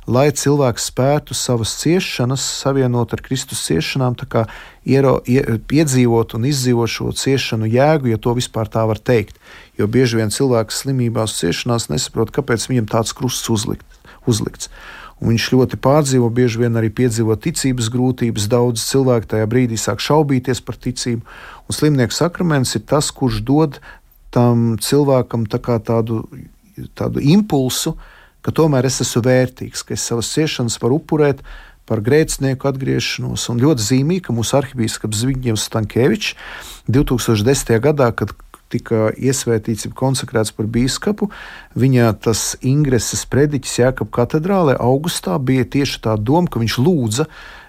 lai 0.08 0.28
cilvēks 0.32 0.88
spētu 0.90 1.36
savas 1.36 1.74
ciešanas 1.82 2.42
savienot 2.62 3.12
ar 3.12 3.22
Kristus 3.24 3.60
ciešanām, 3.68 4.16
kā 4.30 4.46
iero, 4.88 5.18
ie, 5.28 5.42
piedzīvot 5.68 6.34
un 6.38 6.46
izdzīvot 6.48 6.92
šo 6.92 7.12
ciešanu 7.12 7.68
jēgu, 7.68 8.10
ja 8.12 8.20
to 8.20 8.32
vispār 8.38 8.70
tā 8.72 8.86
var 8.88 8.98
teikt. 8.98 9.36
Jo 9.78 9.86
bieži 9.86 10.18
vien 10.22 10.32
cilvēks 10.32 10.82
slimībās, 10.84 11.36
ciešanās 11.42 11.90
nesaprot, 11.92 12.32
kāpēc 12.34 12.64
viņam 12.70 12.88
tāds 12.90 13.12
krusts 13.16 13.52
uzlikt, 13.52 13.86
uzlikts. 14.26 14.72
Un 15.18 15.32
viņš 15.32 15.48
ļoti 15.52 15.78
pārdzīvo, 15.82 16.28
bieži 16.30 16.62
vien 16.62 16.78
arī 16.78 16.92
piedzīvo 16.94 17.34
ticības 17.42 17.88
grūtības. 17.90 18.46
Daudz 18.50 18.84
cilvēku 18.86 19.26
tajā 19.32 19.48
brīdī 19.50 19.78
sāk 19.78 19.98
šaubīties 20.02 20.62
par 20.62 20.78
ticību. 20.78 21.24
Un 21.66 21.74
slimnieku 21.74 22.14
sakraments 22.14 22.76
ir 22.78 22.84
tas, 22.86 23.10
kurš 23.10 23.42
dod 23.42 23.80
tam 24.30 24.76
cilvēkam 24.78 25.48
tā 25.50 25.58
tādu 25.82 26.22
tādu 26.94 27.22
impulsu, 27.22 27.96
ka 28.42 28.54
tomēr 28.54 28.88
es 28.88 29.00
esmu 29.04 29.24
vērtīgs, 29.26 29.84
ka 29.86 29.96
es 29.96 30.06
savas 30.08 30.30
ciešanas 30.34 30.78
varu 30.82 31.00
upurēt 31.02 31.42
par 31.88 32.02
grēcinieku 32.04 32.68
atgriešanos. 32.68 33.46
Un 33.52 33.62
ļoti 33.62 33.86
zīmīgi, 33.86 34.26
ka 34.28 34.36
mūsu 34.36 34.58
arhibīskaps 34.58 35.22
Zviņņevs 35.24 35.64
Stankēvičs 35.70 36.34
2010. 36.92 37.72
gadā, 37.84 38.10
kad 38.12 38.34
tika 38.68 39.08
iesvētīts, 39.16 39.88
konsekrēts 39.96 40.52
par 40.56 40.68
biskupu. 40.68 41.30
Viņa 41.78 42.12
tas 42.24 42.52
ingreses 42.60 43.24
prediķis 43.30 43.78
Jēkab 43.80 44.12
katedrālē 44.14 44.76
augustā 44.76 45.38
bija 45.40 45.64
tieši 45.64 46.02
tā 46.04 46.18
doma, 46.20 46.50
ka 46.50 46.60
viņš 46.60 46.76
lūdza 46.82 47.28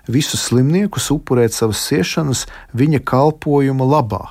visus 0.09 0.49
slimniekus 0.49 1.09
upurēt 1.13 1.55
savas 1.55 1.85
ciešanas 1.87 2.45
viņa 2.75 3.03
kalpojuma 3.07 3.87
labā. 3.87 4.23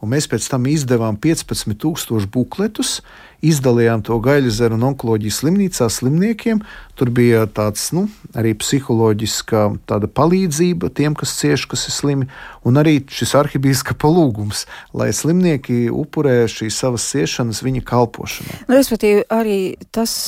Un 0.00 0.14
mēs 0.14 0.30
pēc 0.32 0.46
tam 0.48 0.64
izdevām 0.70 1.18
15,000 1.20 2.30
bukletus, 2.32 3.00
izdalījām 3.46 4.04
to 4.06 4.18
Gaļazeru 4.22 4.76
un 4.76 4.86
onkoloģijas 4.90 5.40
slimnīcā 5.42 5.88
slimniekiem. 5.92 6.62
Tur 6.98 7.10
bija 7.16 7.46
tāds 7.48 7.86
nu, 7.96 8.06
arī 8.36 8.52
psiholoģiska 8.60 9.64
palīdzība 9.88 10.92
tiem, 10.96 11.16
kas 11.16 11.34
cieši, 11.40 11.68
kas 11.72 11.86
ir 11.88 11.96
slimi, 11.96 12.30
un 12.68 12.80
arī 12.80 12.98
šis 13.08 13.34
arhibīskapa 13.40 14.10
lūgums, 14.10 14.66
lai 14.92 15.10
slimnieki 15.16 15.88
upurē 15.88 16.42
šīs 16.50 16.82
savas 16.84 17.08
ciešanas 17.12 17.64
viņa 17.64 17.84
kalpošanai. 17.88 18.64
Nu, 18.68 18.76
respektīvi, 18.76 19.24
arī 19.32 19.60
tas 19.94 20.18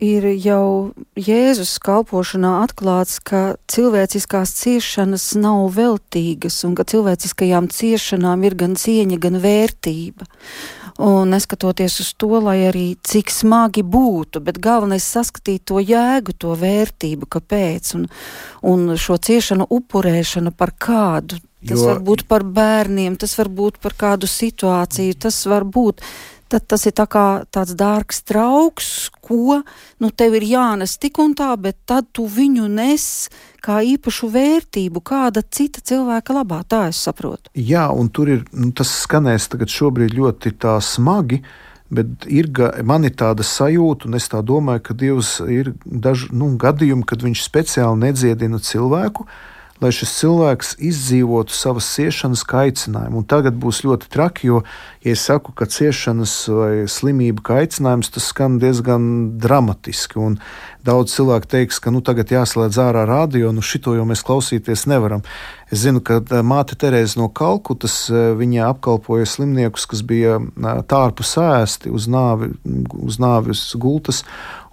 ir 0.00 0.24
jau 0.40 0.92
Jēzus 1.18 1.76
kalpošanā 1.84 2.60
atklāts, 2.64 3.20
ka 3.22 3.56
cilvēciskās 3.70 4.54
ciešanas 4.56 5.30
nav 5.38 5.68
veltīgas 5.76 6.62
un 6.66 6.74
ka 6.78 6.86
cilvēciskajām 6.88 7.68
ciešanām 7.72 8.44
ir 8.48 8.56
gan 8.58 8.76
cieņa, 8.80 9.20
gan 9.20 9.38
vērtība. 9.44 10.28
Un 11.00 11.30
neskatoties 11.32 11.94
uz 12.02 12.10
to, 12.20 12.28
lai 12.44 12.58
arī 12.68 12.84
cik 13.06 13.30
smagi 13.32 13.80
būtu, 13.86 14.42
bet 14.44 14.58
galvenais 14.60 15.06
saskatīt 15.06 15.64
to 15.70 15.80
jēgu, 15.80 16.34
to 16.36 16.52
vērtību, 16.60 17.28
kāpēc, 17.36 17.94
un, 17.96 18.08
un 18.68 18.96
šo 19.00 19.16
ciešanu 19.16 19.64
upurēšanu 19.78 20.52
par 20.52 20.74
kādu. 20.76 21.40
Tas 21.64 21.78
jo... 21.78 21.86
var 21.88 22.02
būt 22.04 22.26
par 22.28 22.44
bērniem, 22.44 23.16
tas 23.20 23.32
var 23.40 23.48
būt 23.52 23.80
par 23.80 23.96
kādu 23.96 24.28
situāciju, 24.28 25.16
tas 25.24 25.40
var 25.48 25.64
būt 25.64 26.04
tad 26.50 26.66
tas 26.70 26.84
ir 26.88 26.94
tā 26.98 27.06
tāds 27.54 27.76
dārgs 27.78 28.22
trauks, 28.26 28.88
ko 29.22 29.60
nu, 30.02 30.10
tev 30.10 30.36
ir 30.38 30.46
jānes 30.50 30.96
tik 31.00 31.20
un 31.22 31.34
tā, 31.38 31.52
bet 31.60 31.78
tad 31.88 32.10
tu 32.16 32.26
viņu 32.26 32.68
nes 32.70 33.04
kā 33.64 33.80
īpašu 33.86 34.30
vērtību 34.34 35.02
kāda 35.04 35.42
cita 35.42 35.82
cilvēka 35.84 36.36
labā. 36.40 36.62
Tā 36.68 36.86
es 36.90 37.00
saprotu. 37.00 37.52
Jā, 37.54 37.88
un 37.94 38.10
tur 38.10 38.32
ir 38.36 38.44
nu, 38.52 38.72
tas 38.76 38.92
skanēs 39.04 39.50
tagad 39.52 39.70
ļoti 39.70 40.54
smagi. 40.80 41.42
Bet 41.90 42.22
ir, 42.30 42.46
man 42.86 43.02
ir 43.02 43.16
tāda 43.18 43.42
sajūta, 43.42 44.06
un 44.06 44.14
es 44.14 44.28
tā 44.30 44.44
domāju, 44.46 44.82
ka 44.86 44.94
Dievs 44.94 45.40
ir 45.50 45.72
daži 45.84 46.28
nu, 46.30 46.52
gadījumi, 46.54 47.02
kad 47.02 47.24
viņš 47.26 47.42
speciāli 47.42 47.98
nedziedina 47.98 48.60
cilvēku, 48.62 49.26
uh, 49.26 49.59
lai 49.80 49.90
šis 49.94 50.12
cilvēks 50.18 50.74
izdzīvotu 50.90 51.54
savas 51.56 51.88
ciešanas 51.94 52.44
kā 52.48 52.66
aicinājumu. 52.68 53.22
Un 53.22 53.28
tagad 53.28 53.56
būs 53.60 53.82
ļoti 53.86 54.10
traki, 54.12 54.50
jo, 54.50 54.62
ja 55.04 55.14
es 55.16 55.24
saku, 55.24 55.54
ka 55.56 55.68
ciešanas 55.70 56.34
vai 56.52 56.72
slimība 56.90 57.44
kā 57.46 57.60
aicinājums, 57.62 58.12
tas 58.12 58.28
skan 58.32 58.58
diezgan 58.60 59.06
dramatiski. 59.40 60.20
Un 60.20 60.36
daudz 60.84 61.14
cilvēku 61.16 61.48
teiks, 61.50 61.80
ka 61.80 61.92
nu, 61.94 62.02
tagad 62.04 62.32
jāslēdz 62.32 62.80
ārā 62.84 63.06
radio, 63.08 63.54
nu 63.56 63.64
šito 63.64 63.96
jau 63.96 64.04
mēs 64.08 64.24
klausīties 64.26 64.84
nevaram. 64.90 65.24
Es 65.72 65.84
zinu, 65.84 66.02
ka 66.04 66.20
māte 66.44 66.76
Terēza 66.76 67.20
no 67.20 67.30
Kalkutas 67.32 68.08
viņa 68.10 68.68
apkalpoja 68.72 69.28
slimniekus, 69.28 69.86
kas 69.88 70.04
bija 70.04 70.40
tārpu 70.90 71.24
sēsti 71.24 71.92
uz, 71.94 72.08
nāvi, 72.10 72.52
uz 73.00 73.20
nāves 73.22 73.68
gultas. 73.80 74.24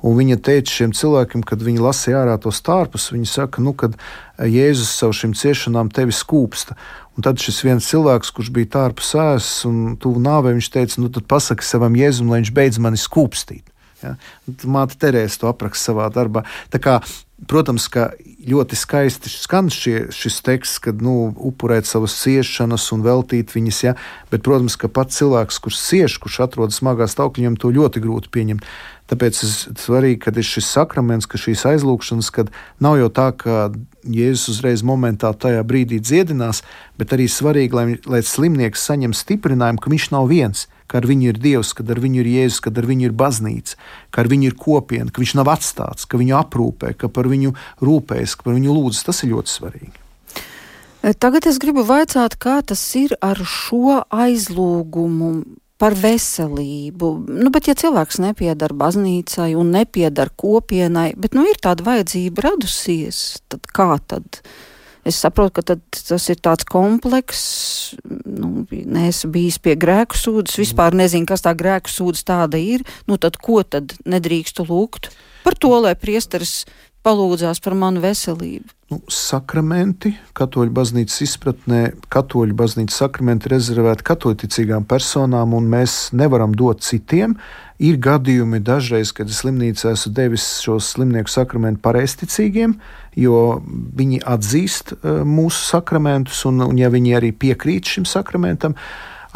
Un 0.08 0.16
viņa 0.16 0.38
teica 0.40 0.72
šiem 0.72 0.94
cilvēkiem, 0.96 1.44
kad 1.48 1.64
viņi 1.64 1.82
lasīja 1.84 2.22
ārā 2.22 2.38
tos 2.40 2.62
tārpus, 2.64 3.10
viņi 3.12 3.28
saka, 3.28 3.64
nu, 3.64 3.74
kad 3.76 3.98
Jēzus 4.40 4.94
savu 4.96 5.16
šīm 5.18 5.34
ciešanām 5.36 5.90
tevi 5.92 6.16
skūpsta. 6.16 6.78
Un 7.18 7.26
tad 7.26 7.42
šis 7.42 7.64
viens 7.66 7.88
cilvēks, 7.90 8.32
kurš 8.32 8.52
bija 8.56 8.72
tārpu 8.78 9.04
sēs 9.04 9.50
un 9.68 9.98
tuvu 10.00 10.22
nāvei, 10.24 10.54
viņš 10.56 10.70
teica, 10.74 11.02
nu 11.02 11.10
tad 11.12 11.28
pasaki 11.28 11.66
savam 11.66 11.98
Jēzum, 11.98 12.30
lai 12.32 12.44
viņš 12.44 12.54
beidz 12.56 12.80
mani 12.84 13.02
skūpstīt. 13.02 13.66
Ja? 14.04 14.18
Māte 14.66 15.00
Terēza 15.02 15.44
to 15.44 15.52
apraksta 15.52 15.92
savā 15.92 16.10
darbā. 16.14 16.46
Tā 16.74 16.82
kā 16.84 17.00
Protams, 17.46 17.84
ka 17.94 18.08
ļoti 18.50 18.74
skaisti 18.74 19.30
skan 19.30 19.68
šie, 19.70 20.08
šis 20.10 20.40
teksts, 20.42 20.80
kad 20.82 21.04
nu, 21.06 21.28
upurēt 21.38 21.86
savas 21.86 22.16
ciešanas 22.18 22.88
un 22.96 23.04
veltīt 23.06 23.52
viņas, 23.54 23.82
ja? 23.86 23.94
bet, 24.32 24.42
protams, 24.48 24.74
ka 24.82 24.90
pats 24.90 25.20
cilvēks, 25.20 25.60
kurš 25.62 25.78
cieš, 25.78 26.16
kurš 26.24 26.40
atrodas 26.48 26.80
smagā 26.82 27.06
stāvoklī, 27.06 27.46
viņam 27.46 27.60
to 27.62 27.70
ļoti 27.76 28.02
grūti 28.02 28.32
pieņemt. 28.34 28.66
Tāpēc 29.08 29.42
ir 29.46 29.52
svarīgi, 29.78 30.18
ka 30.26 30.34
ir 30.34 30.48
šis 30.50 30.72
sakraments, 30.80 31.30
ka 31.30 31.38
šīs 31.38 31.62
aizlūgšanas, 31.70 32.32
kad 32.34 32.50
nav 32.82 32.98
jau 33.04 33.12
tā, 33.14 33.30
ka 33.38 33.70
Jēzus 34.02 34.56
uzreiz 34.56 34.82
momentā 34.82 35.30
tajā 35.38 35.62
brīdī 35.68 36.02
dziedinās, 36.02 36.64
bet 36.98 37.14
arī 37.14 37.30
svarīgi, 37.30 37.78
lai, 37.78 37.86
lai 38.10 38.24
slimnieks 38.26 38.90
saņem 38.90 39.14
stiprinājumu, 39.14 39.84
ka 39.84 39.94
viņš 39.94 40.10
nav 40.18 40.26
viens 40.34 40.66
ka 40.88 41.02
ar 41.02 41.08
viņu 41.10 41.30
ir 41.32 41.40
Dievs, 41.44 41.74
kad 41.78 41.92
ar 41.92 42.02
viņu 42.04 42.24
ir 42.24 42.32
Jēzus, 42.32 42.64
kad 42.64 42.80
ar 42.80 42.88
viņu 42.90 43.10
ir 43.10 43.16
baznīca, 43.18 43.78
ka 44.12 44.24
ar 44.24 44.32
viņu 44.32 44.50
ir 44.50 44.58
kopiena, 44.58 45.12
ka 45.12 45.24
viņš 45.24 45.36
nav 45.40 45.52
atstāts, 45.54 46.08
ka 46.08 46.20
viņu 46.20 46.38
aprūpē, 46.40 46.96
ka 46.98 47.12
par 47.12 47.30
viņu 47.32 47.54
rūpējas, 47.84 48.38
ka 48.40 48.48
par 48.48 48.58
viņu 48.58 48.76
lūdzas. 48.80 49.06
Tas 49.08 49.24
ir 49.24 49.34
ļoti 49.36 49.54
svarīgi. 49.54 49.96
E, 51.04 51.14
tagad 51.14 51.46
es 51.48 51.60
gribu 51.62 51.86
vaicāt, 51.88 52.40
kā 52.42 52.60
tas 52.66 52.82
ir 53.00 53.14
ar 53.22 53.40
šo 53.46 54.02
aizlūgumu 54.10 55.32
par 55.78 55.94
veselību. 55.94 57.12
Nu, 57.30 57.52
bet, 57.54 57.70
ja 57.70 57.76
cilvēks 57.78 58.22
nepiedara 58.24 58.74
baznīcai 58.78 59.52
un 59.60 59.70
nepiedara 59.76 60.34
kopienai, 60.34 61.12
bet 61.20 61.38
nu, 61.38 61.46
ir 61.46 61.60
tāda 61.62 61.86
vajadzība 61.86 62.48
radusies, 62.50 63.44
tad 63.52 63.70
kā 63.70 63.92
tad? 64.10 64.42
Es 65.08 65.22
saprotu, 65.24 65.62
ka 65.62 65.78
tas 65.78 66.26
ir 66.28 66.40
tāds 66.44 66.68
komplekss. 66.68 67.96
Nu, 68.04 68.66
neesmu 68.72 69.32
bijis 69.32 69.60
pie 69.64 69.78
grēku 69.80 70.20
sūdzes, 70.20 70.60
vispār 70.60 70.98
nezinu, 70.98 71.28
kas 71.30 71.46
tā 71.46 71.54
grēku 71.58 71.92
sūdzes 71.92 72.28
tāda 72.28 72.60
ir. 72.60 72.84
Nu, 73.08 73.16
tad 73.22 73.40
ko 73.40 73.62
tad 73.64 73.96
nedrīkstu 74.04 74.68
lūgt? 74.68 75.14
Par 75.48 75.56
to, 75.56 75.72
lai 75.80 75.96
priesteris 75.96 76.66
palūdzās 77.08 77.62
par 77.64 77.76
manu 77.80 78.02
veselību. 78.04 78.74
Nu, 78.92 79.02
sakramenti, 79.12 80.14
katoļu 80.38 80.72
baznīcas 80.76 81.22
izpratnē, 81.26 81.82
katoļu 82.12 82.56
baznīcas 82.56 83.02
sakramenti 83.04 83.52
rezervēti 83.52 84.06
katoļticīgām 84.08 84.88
personām, 84.88 85.56
un 85.58 85.68
mēs 85.72 85.98
nevaram 86.16 86.56
dot 86.56 86.86
citiem. 86.88 87.36
Ir 87.84 88.00
gadījumi 88.02 88.62
dažreiz, 88.64 89.12
kad 89.16 89.32
slimnīcā 89.32 89.92
esmu 89.94 90.14
devis 90.18 90.48
šos 90.64 90.94
slimnieku 90.96 91.30
sakramentu 91.30 91.84
pareizticīgiem, 91.84 92.78
jo 93.18 93.60
viņi 93.98 94.22
atzīst 94.26 94.94
e, 94.94 95.20
mūsu 95.26 95.64
sakramentus, 95.66 96.44
un, 96.50 96.62
un 96.68 96.80
ja 96.80 96.92
viņi 96.94 97.16
arī 97.18 97.34
piekrīt 97.34 97.90
šim 97.98 98.06
sakramentam, 98.10 98.78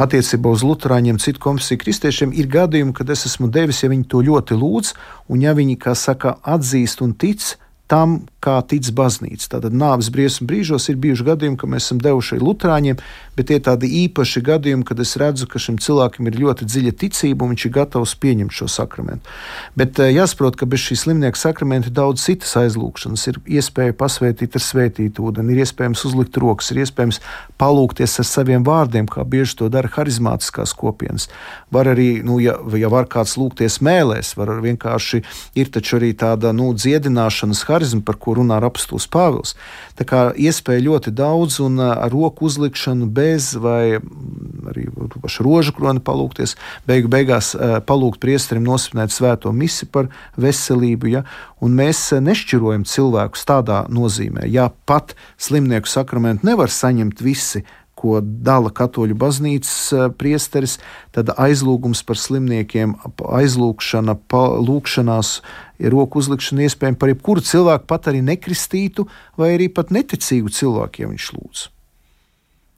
attiecībā 0.01 0.49
uz 0.53 0.63
Lutāņiem, 0.65 1.19
citu 1.21 1.41
konfesiju 1.43 1.81
kristiešiem, 1.81 2.35
ir 2.37 2.49
gadījumi, 2.51 2.93
kad 2.97 3.09
es 3.13 3.25
esmu 3.29 3.49
devis, 3.53 3.83
ja 3.83 3.91
viņi 3.91 4.07
to 4.09 4.21
ļoti 4.25 4.57
lūdz, 4.57 4.93
un 5.33 5.43
ja 5.43 5.53
viņi, 5.57 5.77
kā 5.81 5.95
saka, 5.97 6.37
atzīst 6.41 7.03
un 7.05 7.13
tic 7.13 7.55
tam, 7.91 8.21
kā 8.41 8.57
tic 8.67 8.89
baznīca. 8.97 9.47
Tātad 9.55 9.75
nāves 9.77 10.09
briesmu 10.13 10.47
brīžos 10.49 10.89
ir 10.89 10.97
bijuši 11.01 11.27
gadījumi, 11.27 11.59
ka 11.61 11.69
mēs 11.69 11.87
esam 11.87 12.01
devuši 12.01 12.39
Lutāņiem, 12.41 12.99
bet 13.37 13.49
tie 13.51 13.59
tādi 13.63 13.89
īpaši 14.05 14.41
gadījumi, 14.47 14.85
kad 14.87 14.99
es 15.03 15.13
redzu, 15.21 15.47
ka 15.49 15.61
šim 15.61 15.77
cilvēkam 15.81 16.29
ir 16.29 16.39
ļoti 16.41 16.67
dziļa 16.67 16.93
ticība 17.03 17.45
un 17.45 17.53
viņš 17.53 17.65
ir 17.67 17.73
gatavs 17.77 18.15
pieņemt 18.21 18.55
šo 18.55 18.67
sakramentu. 18.71 19.29
Bet 19.77 20.01
eh, 20.01 20.11
jāsaprot, 20.15 20.57
ka 20.57 20.67
bez 20.69 20.83
šī 20.87 20.97
slimnieka 21.03 21.39
sakramenta 21.39 21.91
ir 21.91 21.95
daudz 21.97 22.25
citas 22.25 22.55
aizlūgšanas. 22.59 23.27
Ir 23.29 23.39
iespēja 23.59 23.95
pasvētīt 23.97 24.57
ar 24.57 24.65
svētītu 24.65 25.27
ūdeni, 25.29 25.53
ir 25.53 25.63
iespējams 25.65 26.05
uzlikt 26.09 26.41
rokas, 26.41 26.71
ir 26.73 26.81
iespējams 26.83 27.21
palūgties 27.61 28.17
ar 28.23 28.27
saviem 28.27 28.65
vārdiem, 28.67 29.09
kā 29.11 29.25
bieži 29.27 29.59
to 29.61 29.69
dara 29.73 29.91
harizmātiskās 29.91 30.73
kopienas. 30.77 31.29
Var 31.73 31.93
arī, 31.93 32.09
nu, 32.25 32.39
ja, 32.43 32.57
ja 32.77 32.89
var 32.91 33.09
kāds 33.11 33.37
lūgties 33.39 33.79
mēlēs, 33.85 34.33
var 34.39 34.53
vienkārši 34.63 35.21
ir 35.61 35.71
taču 35.73 35.99
arī 35.99 36.11
tāda 36.17 36.53
nu, 36.55 36.71
dziedināšanas 36.73 37.63
harizma, 37.69 38.03
par 38.05 38.17
ko 38.21 38.30
runā 38.37 38.59
apstults 38.65 39.07
Pāvils. 39.11 39.55
Tā 39.97 40.05
kā 40.07 40.21
iespēja 40.37 40.85
ļoti 40.85 41.13
daudz 41.15 41.59
un 41.63 41.79
ar 41.81 42.11
roku 42.13 42.47
uzlikšanu 42.49 43.07
bez 43.11 43.53
vai 43.59 43.99
arī 44.71 44.87
pašu 45.21 45.45
rožu 45.45 45.73
kroni 45.77 46.01
palūkties, 46.03 46.55
beigu 46.87 47.11
beigās 47.11 47.53
palūgt 47.87 48.21
priesterim 48.23 48.65
nosvinēt 48.67 49.13
svēto 49.13 49.51
misi 49.55 49.87
par 49.89 50.09
veselību. 50.41 51.11
Ja? 51.11 51.25
Un 51.61 51.75
mēs 51.77 52.07
nešķirojam 52.21 52.85
cilvēkus 52.89 53.45
tādā 53.49 53.83
nozīmē. 53.91 54.47
Ja 54.49 54.69
pat 54.85 55.15
slimnieku 55.41 55.89
sakramentu 55.89 56.47
nevar 56.49 56.71
saņemt 56.73 57.21
visi, 57.25 57.65
ko 58.01 58.19
dala 58.21 58.71
katoļu 58.73 59.17
baznīcas 59.21 60.13
priesteris, 60.19 60.77
tad 61.15 61.29
aizlūgums 61.37 62.01
par 62.07 62.19
slimniekiem, 62.19 62.95
aizlūgšana, 63.21 64.17
lūgšanās 64.67 65.35
ir 65.81 65.93
roku 65.93 66.21
uzlikšana 66.21 66.65
iespējama 66.67 66.99
par 67.01 67.13
jebkuru 67.13 67.45
cilvēku, 67.45 67.87
pat 67.89 68.09
arī 68.11 68.23
nekristītu 68.25 69.07
vai 69.37 69.53
arī 69.57 69.69
pat 69.73 69.93
neticīgu 69.93 70.53
cilvēku, 70.53 71.05
ja 71.05 71.11
viņš 71.11 71.29
lūdz. 71.37 71.67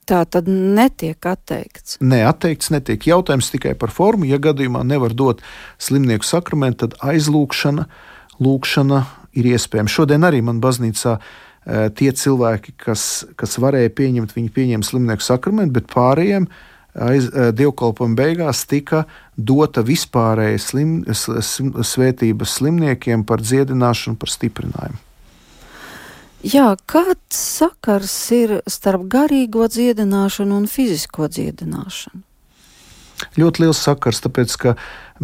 Tā 0.04 0.20
tad 0.28 0.48
netiek 0.48 1.16
atteikts. 1.24 1.96
Nē, 2.04 2.20
atteikts 2.28 2.68
netiek. 2.74 3.06
Jautājums 3.08 3.48
tikai 3.54 3.72
par 3.80 3.92
formu. 3.94 4.28
Ja 4.28 4.36
gadījumā 4.42 4.82
nevar 4.84 5.14
dot 5.16 5.40
slimnieku 5.80 6.28
sakramentu, 6.28 6.84
tad 6.84 6.98
aizlūgšana, 7.14 7.86
lūgšana 8.36 9.00
ir 9.40 9.48
iespējama. 9.54 9.90
Šodien 9.90 10.26
arī 10.28 10.42
man 10.44 10.60
baznīcā 10.64 11.16
e, 11.16 11.22
tie 11.64 12.12
cilvēki, 12.12 12.74
kas, 12.76 13.24
kas 13.40 13.58
varēja 13.62 13.92
pieņemt, 13.96 14.34
viņi 14.36 14.52
pieņēma 14.52 14.84
slimnieku 14.84 15.24
sakramentu, 15.24 15.78
bet 15.78 15.86
pārējiem 15.92 16.48
aiz, 16.94 17.28
e, 17.30 17.48
dievkalpojuma 17.56 18.18
beigās 18.18 18.64
tika 18.70 19.04
dota 19.36 19.82
vispārēja 19.86 20.60
slim, 20.62 20.92
svētība 21.14 22.46
slimniekiem 22.48 23.24
par 23.26 23.42
dziedināšanu, 23.42 24.18
par 24.20 24.32
stiprinājumu. 24.32 25.00
Jā, 26.44 26.74
kāds 26.84 27.38
sakars 27.40 28.14
ir 28.36 28.58
starp 28.68 29.06
garīgo 29.08 29.64
dziedināšanu 29.64 30.58
un 30.60 30.68
fizisko 30.68 31.30
dziedināšanu? 31.32 32.20
Ļoti 33.38 33.64
liels 33.64 33.80
sakars, 33.84 34.22
tāpēc 34.24 34.56
ka 34.60 34.74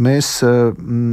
mēs 0.01 0.39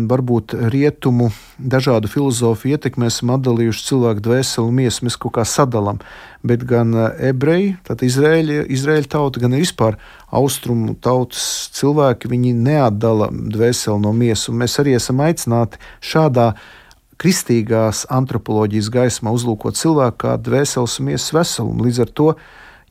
varbūt 0.07 0.53
rietumu 0.71 1.31
dažādu 1.57 2.09
filozofiju 2.11 2.77
ietekmē 2.77 3.09
esam 3.09 3.33
atdalījuši 3.33 3.85
cilvēku 3.87 4.23
dvēseli 4.27 4.69
un 4.69 4.77
miesu. 4.77 5.05
Mēs 5.07 5.17
kaut 5.17 5.33
kā 5.39 5.45
sadalām, 5.47 5.99
bet 6.45 6.65
gan 6.69 6.93
ebreji, 7.17 7.75
tad 7.87 8.05
Izraēļa, 8.05 8.67
Izraēļa 8.77 9.11
tauta, 9.17 9.41
gan 9.43 9.57
vispār 9.57 9.97
austrumu 10.29 10.95
tautas 11.01 11.67
cilvēki, 11.77 12.29
viņi 12.31 12.53
neatdala 12.53 13.31
dvēseli 13.33 14.03
no 14.05 14.13
miesas. 14.13 14.53
Mēs 14.53 14.77
arī 14.83 14.97
esam 14.99 15.25
aicināti 15.25 15.81
šādā 16.05 16.51
kristīgās 17.17 18.05
antropoloģijas 18.13 18.91
gaismā 18.93 19.33
uzlūkot 19.33 19.77
cilvēku 19.77 20.21
kā 20.21 20.35
dvēseles 20.37 20.99
un 21.01 21.07
miesas 21.09 21.33
veselumu. 21.33 21.87
Līdz 21.87 22.03
ar 22.05 22.11
to, 22.13 22.33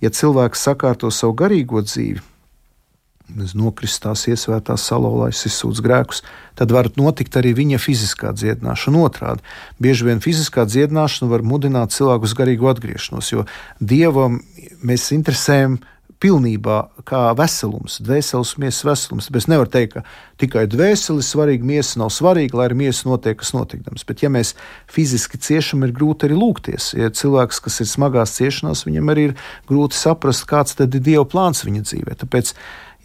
ja 0.03 0.11
cilvēks 0.11 0.67
sakārto 0.67 1.13
savu 1.15 1.37
garīgo 1.39 1.79
dzīvi, 1.87 2.19
nokristās, 3.59 4.27
iesvētās, 4.31 4.85
salauzās, 4.87 5.43
izsūdz 5.49 5.83
grēkus, 5.85 6.22
tad 6.59 6.72
var 6.74 6.89
notikt 6.99 7.37
arī 7.39 7.53
viņa 7.59 7.81
fiziskā 7.83 8.33
dziedināšana. 8.37 9.03
Otrādi, 9.09 9.45
bieži 9.83 10.07
vien 10.09 10.22
fiziskā 10.24 10.66
dziedināšana 10.68 11.31
var 11.33 11.45
mudināt 11.47 11.95
cilvēku 11.97 12.29
uz 12.29 12.37
garīgu 12.39 12.70
atgriešanos, 12.70 13.33
jo 13.35 13.47
dievam 13.81 14.41
mēs 14.87 15.11
interesējam 15.16 15.81
pilnībā 16.22 16.77
kā 17.09 17.20
veselums, 17.37 17.99
dvēseles 18.05 18.55
miesas 18.61 18.87
veselums. 18.89 19.27
Tāpēc 19.29 19.47
nevar 19.53 19.68
teikt, 19.72 19.99
ka 19.99 20.41
tikai 20.41 20.64
dvēseli 20.72 21.20
ir 21.20 21.27
svarīga, 21.27 21.68
miesa 21.68 22.01
nav 22.01 22.11
svarīga, 22.14 22.57
lai 22.57 22.68
ar 22.70 22.77
miesu 22.79 23.11
notiek, 23.11 23.37
kas 23.41 23.53
notikdams. 23.57 24.07
Bet, 24.09 24.24
ja 24.24 24.31
mēs 24.33 24.55
fiziski 24.93 25.41
ciešam, 25.43 25.85
ir 25.85 25.93
grūti 25.97 26.29
arī 26.29 26.39
lūgties. 26.39 26.95
Ja 26.97 27.12
cilvēks, 27.12 27.61
kas 27.66 27.83
ir 27.85 27.91
smagās 27.91 28.37
ciešanās, 28.39 28.87
viņam 28.89 29.12
arī 29.12 29.29
ir 29.31 29.37
grūti 29.68 29.99
saprast, 29.99 30.47
kāds 30.49 30.79
tad 30.79 30.97
ir 30.97 31.05
Dieva 31.05 31.27
plāns 31.29 31.64
viņa 31.68 31.85
dzīvē. 31.85 32.16
Tāpēc 32.24 32.55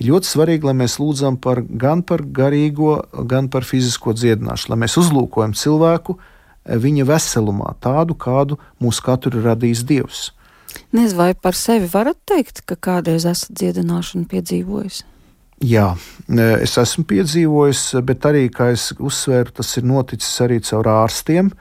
ir 0.01 0.09
ļoti 0.09 0.29
svarīgi, 0.33 0.67
lai 0.67 0.75
mēs 0.81 0.97
lūdzam 1.01 1.37
par, 1.41 1.61
gan 1.61 2.01
par 2.03 2.25
garīgo, 2.25 2.97
gan 3.29 3.49
par 3.53 3.67
fizisko 3.67 4.15
dziedināšanu, 4.17 4.73
lai 4.73 4.83
mēs 4.85 4.97
uzlūkojam 5.01 5.55
cilvēku 5.57 6.17
viņa 6.65 7.07
veselumā, 7.09 7.75
tādu, 7.81 8.17
kādu 8.17 8.57
mūsu 8.81 9.05
katru 9.05 9.41
radījis 9.41 9.85
Dievs. 9.87 10.27
Nezinu, 10.95 11.17
vai 11.17 11.31
par 11.35 11.57
sevi 11.57 11.87
varat 11.91 12.19
teikt, 12.27 12.63
ka 12.67 12.77
kādreiz 12.79 13.25
esat 13.27 13.53
dziedināšanu 13.57 14.27
piedzīvojis? 14.31 15.01
Jā, 15.61 15.91
es 16.61 16.77
esmu 16.81 17.05
piedzīvojis, 17.09 17.83
bet 18.07 18.25
arī, 18.25 18.47
kā 18.53 18.71
es 18.73 18.89
uzsvēru, 18.97 19.53
tas 19.59 19.69
ir 19.77 19.85
noticis 19.85 20.41
arī 20.41 20.57
caur 20.65 20.89
ārstiem. 20.89 21.51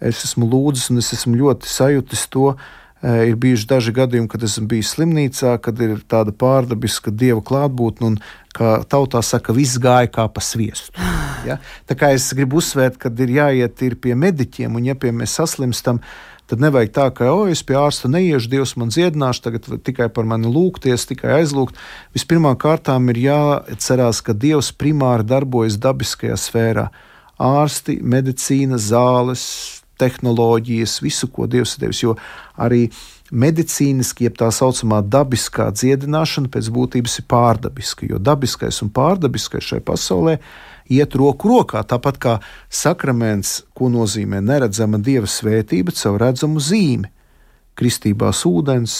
Es 0.00 0.22
esmu 0.24 0.48
lūdzis 0.48 0.90
un 0.92 1.02
es 1.02 1.12
esmu 1.16 1.36
ļoti 1.42 1.68
sajūtis 1.68 2.24
to. 2.32 2.54
E, 2.54 2.83
ir 3.04 3.36
bijuši 3.40 3.68
daži 3.68 3.92
gadījumi, 3.94 4.28
kad 4.32 4.44
esmu 4.46 4.66
bijis 4.70 4.94
slimnīcā, 4.94 5.58
kad 5.62 5.80
ir 5.84 5.98
tāda 6.08 6.32
pārdabiska 6.32 7.12
dieva 7.12 7.42
klātbūtne, 7.44 8.14
un 8.14 8.18
kā 8.56 8.78
tautā 8.88 9.20
saka, 9.24 9.52
viss 9.56 9.80
gāja 9.82 10.10
kā 10.12 10.28
pa 10.32 10.44
sviestu. 10.44 10.94
Ja? 11.44 11.58
Tā 11.84 11.92
kā 11.92 12.08
es 12.16 12.30
gribu 12.32 12.56
uzsvērt, 12.56 12.94
ka 12.96 13.10
ir 13.20 13.34
jāiet 13.34 13.82
ir 13.84 13.98
pie 14.00 14.14
mediķiem, 14.16 14.78
un 14.78 14.86
ja 14.88 14.94
pie 14.96 15.10
mēs 15.12 15.34
saslimstam, 15.36 15.98
tad 16.48 16.62
nevajag 16.64 16.94
tā, 16.96 17.10
ka, 17.12 17.28
o, 17.36 17.42
es 17.52 17.60
pie 17.60 17.76
ārsta 17.76 18.08
neiešu, 18.08 18.48
Dievs 18.48 18.72
man 18.80 18.88
dziedināšu, 18.88 19.42
tagad 19.44 19.68
tikai 19.84 20.08
par 20.08 20.24
mani 20.24 20.48
lūgties, 20.48 21.04
tikai 21.10 21.42
aizlūgt. 21.42 21.76
Vispirmām 22.16 22.56
kārtām 22.56 23.12
ir 23.12 23.20
jāatcerās, 23.26 24.22
ka 24.24 24.32
Dievs 24.32 24.72
primāri 24.72 25.28
darbojas 25.28 25.76
dabiskajā 25.84 26.40
sfērā. 26.40 26.88
Ārsti, 27.36 27.98
medicīna, 28.00 28.80
zāles, 28.80 29.44
tehnoloģijas, 30.00 31.00
visu, 31.04 31.28
ko 31.32 31.48
Dievs 31.50 31.76
ir 31.76 31.86
devis. 31.86 32.02
Jo 32.02 32.16
arī 32.60 32.88
medicīniski, 33.34 34.28
jeb 34.28 34.36
tā 34.38 34.50
saucamā 34.54 35.00
dabiskā 35.06 35.70
dziedināšana 35.74 36.50
pēc 36.52 36.68
būtības 36.74 37.18
ir 37.20 37.28
pārdabiska, 37.30 38.08
jo 38.10 38.20
dabiskais 38.20 38.82
un 38.84 38.92
pārdabiskais 38.94 39.72
šai 39.72 39.80
pasaulē 39.84 40.38
iet 40.92 41.16
roku 41.16 41.50
rokā. 41.50 41.82
Tāpat 41.88 42.20
kā 42.20 42.36
sakraments, 42.68 43.62
ko 43.74 43.88
nozīmē 43.92 44.42
neredzama 44.44 45.00
dieva 45.00 45.30
svētība 45.30 45.94
caur 45.96 46.20
redzamu 46.26 46.62
zīmi. 46.62 47.13
Kristībās 47.74 48.44
ūdens, 48.46 48.92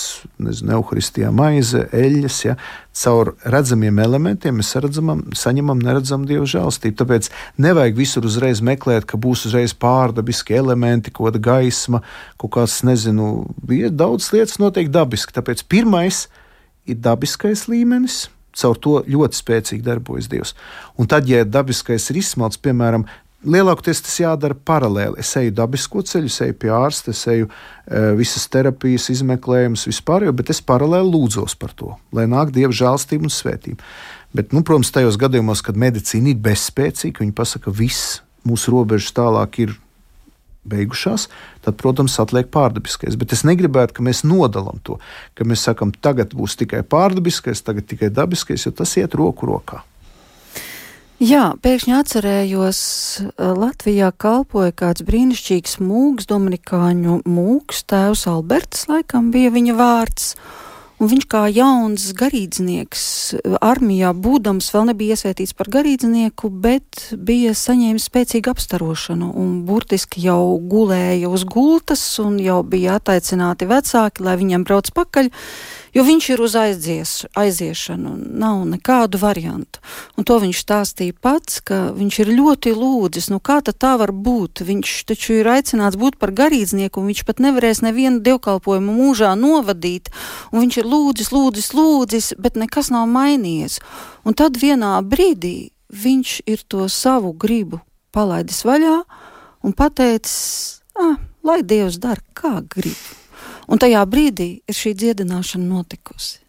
nezinu, 0.42 0.72
evaharistijā 0.74 1.28
maize, 1.30 1.84
eļļas, 1.94 2.38
ja, 2.42 2.56
caur 2.98 3.32
redzamiem 3.46 4.00
elementiem 4.02 4.58
mēs 4.58 4.72
redzamam, 4.82 5.20
saņemam 5.38 5.78
neredzamu 5.78 6.26
dievu 6.26 6.48
žēlstību. 6.50 6.96
Tāpēc 6.98 7.30
nevajag 7.62 7.98
visur 7.98 8.26
uzreiz 8.26 8.62
meklēt, 8.66 9.06
ka 9.06 9.20
būs 9.20 9.46
uzreiz 9.46 9.76
pārdabiski 9.78 10.58
elementi, 10.58 11.14
kaut 11.14 11.30
kāda 11.30 11.42
gaisma, 11.46 12.02
kaut 12.40 12.56
kāds, 12.58 12.80
nezinu, 12.86 13.46
daudz 13.94 14.32
lietas 14.34 14.58
notiek 14.62 14.90
dabiski. 14.90 15.36
Tāpēc 15.38 15.62
pirmais 15.70 16.24
ir 16.90 16.98
dabiskais 16.98 17.68
līmenis, 17.70 18.24
caur 18.58 18.78
to 18.78 19.00
ļoti 19.10 19.38
spēcīgi 19.38 19.86
darbojas 19.86 20.30
Dievs. 20.30 20.54
Un 20.98 21.10
tad, 21.10 21.30
ja 21.30 21.44
dabiskais 21.46 22.10
ir 22.10 22.20
izsmelts, 22.22 22.60
piemēram, 22.62 23.06
Lielākoties 23.44 24.00
tas 24.06 24.14
jādara 24.22 24.56
paralēli. 24.56 25.18
Es 25.20 25.34
eju 25.36 25.52
dabisko 25.58 26.00
ceļu, 26.06 26.30
es 26.32 26.40
eju 26.46 26.56
pie 26.62 26.70
ārsta, 26.72 27.12
es 27.12 27.20
eju 27.28 27.50
e, 27.50 28.02
visas 28.16 28.46
terapijas, 28.48 29.10
izmeklējumus, 29.12 29.84
vispār, 29.90 30.26
bet 30.32 30.52
es 30.54 30.62
paralēli 30.64 31.12
lūdzos 31.12 31.56
par 31.60 31.74
to, 31.76 31.92
lai 32.16 32.24
nāk 32.30 32.54
dieva 32.56 32.72
žēlstība 32.72 33.28
un 33.28 33.34
svētība. 33.34 33.84
Bet, 34.34 34.56
nu, 34.56 34.64
protams, 34.66 34.90
tajos 34.94 35.20
gadījumos, 35.20 35.62
kad 35.62 35.78
medicīna 35.78 36.32
ir 36.32 36.40
bezspēcīga, 36.42 37.22
viņi 37.22 37.36
pasaka, 37.36 37.68
ka 37.68 37.78
viss 37.78 38.18
mūsu 38.48 38.72
robežas 38.74 39.12
tālāk 39.14 39.60
ir 39.62 39.76
beigušās, 40.64 41.28
tad, 41.64 41.76
protams, 41.80 42.16
atliek 42.22 42.48
pārdabiskais. 42.52 43.18
Bet 43.20 43.36
es 43.36 43.44
negribētu, 43.46 43.98
ka 43.98 44.04
mēs 44.06 44.24
nodalām 44.26 44.80
to, 44.82 44.98
ka 45.36 45.46
mēs 45.48 45.66
sakām, 45.68 45.92
tagad 45.92 46.32
būs 46.36 46.56
tikai 46.60 46.82
pārdabiskais, 46.88 47.62
tagad 47.64 47.88
tikai 47.90 48.10
dabiskais, 48.14 48.64
jo 48.66 48.72
tas 48.72 48.96
iet 49.00 49.16
roku 49.18 49.48
rokā. 49.52 49.84
Jā, 51.22 51.52
pēkšņi 51.62 51.92
atcerējos, 51.94 52.78
Latvijā 53.38 54.08
kalpoja 54.18 54.72
kāds 54.74 55.04
brīnišķīgs 55.06 55.76
mūks, 55.78 56.26
Dominikāņu 56.26 57.20
mūks, 57.30 57.84
tēvs 57.86 58.24
Alberts, 58.32 58.88
laikam 58.90 59.30
bija 59.30 59.52
viņa 59.54 59.76
vārds. 59.78 60.32
Un 60.98 61.10
viņš 61.10 61.26
kā 61.30 61.44
jauns 61.50 62.08
garīdznieks 62.18 63.04
armijā 63.62 64.10
būdams 64.14 64.72
vēl 64.74 64.88
nebija 64.90 65.14
iesvētīts 65.14 65.54
par 65.54 65.70
garīdznieku, 65.74 66.50
bet 66.50 67.06
bija 67.14 67.54
saņēmis 67.58 68.08
spēcīgu 68.10 68.50
apstarošanu 68.50 69.30
un 69.38 69.56
burtiski 69.68 70.22
jau 70.26 70.56
gulēja 70.58 71.30
uz 71.30 71.46
gultas 71.46 72.02
un 72.22 72.40
jau 72.42 72.62
bija 72.66 72.98
attaicināti 72.98 73.70
vecāki, 73.70 74.26
lai 74.26 74.38
viņam 74.42 74.66
brauc 74.66 74.90
pakaļ 74.98 75.30
jo 75.94 76.04
viņš 76.04 76.28
ir 76.34 76.42
uz 76.44 76.54
aizies, 76.58 77.12
aiziešanu, 77.38 78.14
nav 78.40 78.64
nekādu 78.68 79.20
variantu. 79.22 79.80
Un 80.18 80.26
to 80.28 80.38
viņš 80.42 80.62
stāstīja 80.64 81.16
pats, 81.22 81.60
ka 81.64 81.94
viņš 81.96 82.18
ir 82.24 82.32
ļoti 82.34 82.74
lūdzis, 82.76 83.30
nu 83.32 83.40
kā 83.40 83.60
tad 83.64 83.78
tā 83.82 83.94
var 84.00 84.12
būt? 84.12 84.64
Viņš 84.66 84.94
taču 85.10 85.38
ir 85.40 85.50
aicināts 85.54 85.98
būt 86.00 86.18
par 86.18 86.34
garīdznieku, 86.34 87.00
un 87.00 87.12
viņš 87.12 87.24
pat 87.28 87.42
nevarēs 87.44 87.84
nevienu 87.86 88.22
dievkalpojumu 88.26 88.98
mūžā 88.98 89.32
novadīt, 89.38 90.10
un 90.52 90.64
viņš 90.64 90.80
ir 90.82 90.90
lūdzis, 90.90 91.32
lūdzis, 91.34 91.72
lūdzis, 91.78 92.32
bet 92.38 92.58
nekas 92.60 92.90
nav 92.94 93.08
mainījies. 93.10 93.80
Un 94.26 94.36
tad 94.38 94.58
vienā 94.60 94.96
brīdī 95.06 95.70
viņš 95.94 96.40
ir 96.50 96.64
to 96.68 96.88
savu 96.90 97.32
gribu 97.32 97.80
palaidis 98.14 98.62
vaļā 98.66 98.96
un 99.64 99.74
pateicis, 99.76 100.80
ah, 100.98 101.18
lai 101.46 101.62
Dievs 101.66 101.98
dara, 102.02 102.22
kā 102.36 102.60
grib. 102.70 103.23
Un 103.68 103.80
tajā 103.80 104.04
brīdī 104.08 104.48
ir 104.68 104.76
šī 104.76 104.94
dziedināšana 105.00 105.68
notikusi. 105.68 106.44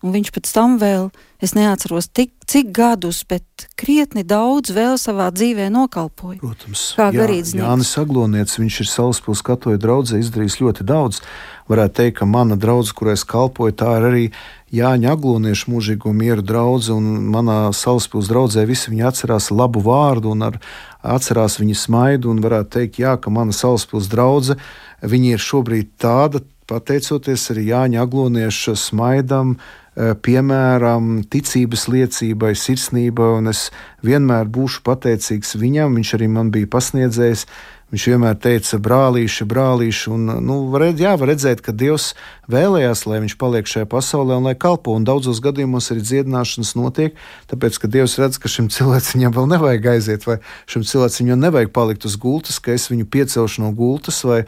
Un 0.00 0.14
viņš 0.14 0.30
pēc 0.32 0.48
tam 0.56 0.78
vēl, 0.80 1.10
es 1.44 1.52
neatceros, 1.52 2.06
tik, 2.08 2.30
cik 2.48 2.70
gadus, 2.72 3.18
bet 3.28 3.66
krietni 3.76 4.22
daudz 4.24 4.72
vēl 4.72 4.96
savā 4.96 5.26
dzīvē 5.34 5.66
nokalpoja. 5.74 6.38
Protams, 6.40 6.84
kā 6.96 7.10
garīdznieks. 7.12 7.60
Jānis 7.60 7.92
Agloniets, 8.00 8.56
viņš 8.56 8.78
ir 8.80 8.88
Salaspils 8.88 9.44
katoja 9.44 9.80
draudzē 9.80 10.22
izdarījis 10.22 10.56
ļoti 10.62 10.88
daudz. 10.88 11.20
Varētu 11.68 11.96
teikt, 12.00 12.16
ka 12.22 12.26
mana 12.26 12.56
draudze, 12.56 12.96
kurai 12.96 13.12
es 13.18 13.26
kalpoju, 13.28 13.76
tā 13.76 13.92
ir 13.98 14.08
arī 14.08 14.24
Jāņa 14.72 15.12
Agloniešu 15.12 15.68
mūžīgo 15.68 16.14
mieru 16.16 16.46
draudze, 16.48 16.96
un 16.96 17.28
manā 17.34 17.58
Salaspils 17.76 18.30
draudzē 18.32 18.64
visi 18.70 18.88
viņi 18.94 19.04
atcerās 19.10 19.50
labu 19.52 19.84
vārdu 19.84 20.32
un 20.32 20.48
ar, 20.48 20.56
atcerās 21.04 21.60
viņa 21.60 21.76
smaidu, 21.76 22.32
un 22.32 22.40
varētu 22.40 22.72
teikt, 22.78 23.02
jā, 23.04 23.18
ka 23.20 23.28
mana 23.34 23.52
Salaspils 23.52 24.08
draudze, 24.08 24.56
viņa 25.02 25.36
ir 25.36 25.44
šobrīd 25.44 25.92
tāda, 26.00 26.42
pateicoties 26.70 27.50
arī 27.52 27.66
Jāņa 27.70 28.04
Aglonieša 28.04 28.76
smaidam, 28.78 29.56
eh, 29.96 30.14
piemēram, 30.14 31.24
ticības 31.26 31.88
liecībai, 31.90 32.54
sirsnībai, 32.54 33.38
un 33.38 33.48
es 33.48 33.70
vienmēr 34.04 34.46
būšu 34.46 34.82
pateicīgs 34.86 35.56
viņam. 35.56 35.98
Viņš 35.98 36.14
arī 36.18 36.28
man 36.28 36.50
bija 36.50 36.66
pasniedzējis. 36.66 37.46
Viņš 37.90 38.04
vienmēr 38.06 38.36
teica, 38.38 38.78
brālīši, 38.78 39.44
brālīši. 39.50 40.10
Un, 40.14 40.28
nu, 40.46 40.56
var, 40.70 40.84
jā, 40.94 41.16
var 41.18 41.32
redzēt, 41.32 41.58
ka 41.66 41.72
Dievs 41.74 42.12
vēlējās, 42.46 43.02
lai 43.10 43.18
viņš 43.24 43.34
paliek 43.40 43.66
šajā 43.66 43.88
pasaulē 43.90 44.36
un 44.38 44.46
lai 44.46 44.54
kalpo. 44.54 44.94
Un 44.94 45.02
daudzos 45.02 45.40
gadījumos 45.42 45.90
arī 45.90 46.04
dziedināšanas 46.06 46.76
notiek, 46.78 47.18
tāpēc, 47.50 47.80
ka 47.82 47.90
Dievs 47.90 48.14
redz, 48.22 48.38
ka 48.38 48.46
šim 48.46 48.70
cilvēcim 48.70 49.26
vēl 49.34 49.50
nevajag 49.50 49.90
aiziet, 49.96 50.26
vai 50.28 50.38
šim 50.70 50.86
cilvēcim 50.86 51.32
jau 51.32 51.40
nevajag 51.42 51.74
palikt 51.74 52.06
uz 52.06 52.14
gultas, 52.14 52.62
ka 52.62 52.70
es 52.78 52.86
viņu 52.92 53.10
piecelšu 53.10 53.66
no 53.66 53.74
gultas, 53.74 54.22
vai 54.22 54.44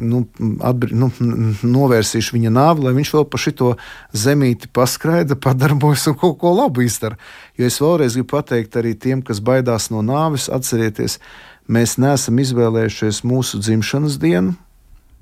nu, 0.00 0.22
atbr, 0.64 0.92
nu, 0.96 1.10
novērsīšu 1.62 2.38
viņa 2.38 2.52
nāvi, 2.54 2.86
lai 2.86 2.94
viņš 2.96 3.14
vēl 3.16 3.26
pa 3.28 3.40
šito 3.40 3.72
zemīti 4.16 4.70
paskraida, 4.72 5.36
padarbojas 5.36 6.06
un 6.12 6.16
kaut 6.20 6.38
ko 6.40 6.54
labu 6.56 6.86
izdara. 6.86 7.20
Jo 7.60 7.68
es 7.68 7.80
vēlreiz 7.82 8.16
gribu 8.16 8.32
pateikt 8.36 8.78
arī 8.80 8.94
tiem, 8.96 9.20
kas 9.26 9.42
baidās 9.44 9.90
no 9.92 10.00
nāves, 10.06 10.48
atcerieties, 10.48 11.18
Mēs 11.64 11.96
neesam 11.96 12.36
izvēlējušies 12.42 13.22
mūsu 13.24 13.58
dzimšanas 13.62 14.18
dienu, 14.20 14.52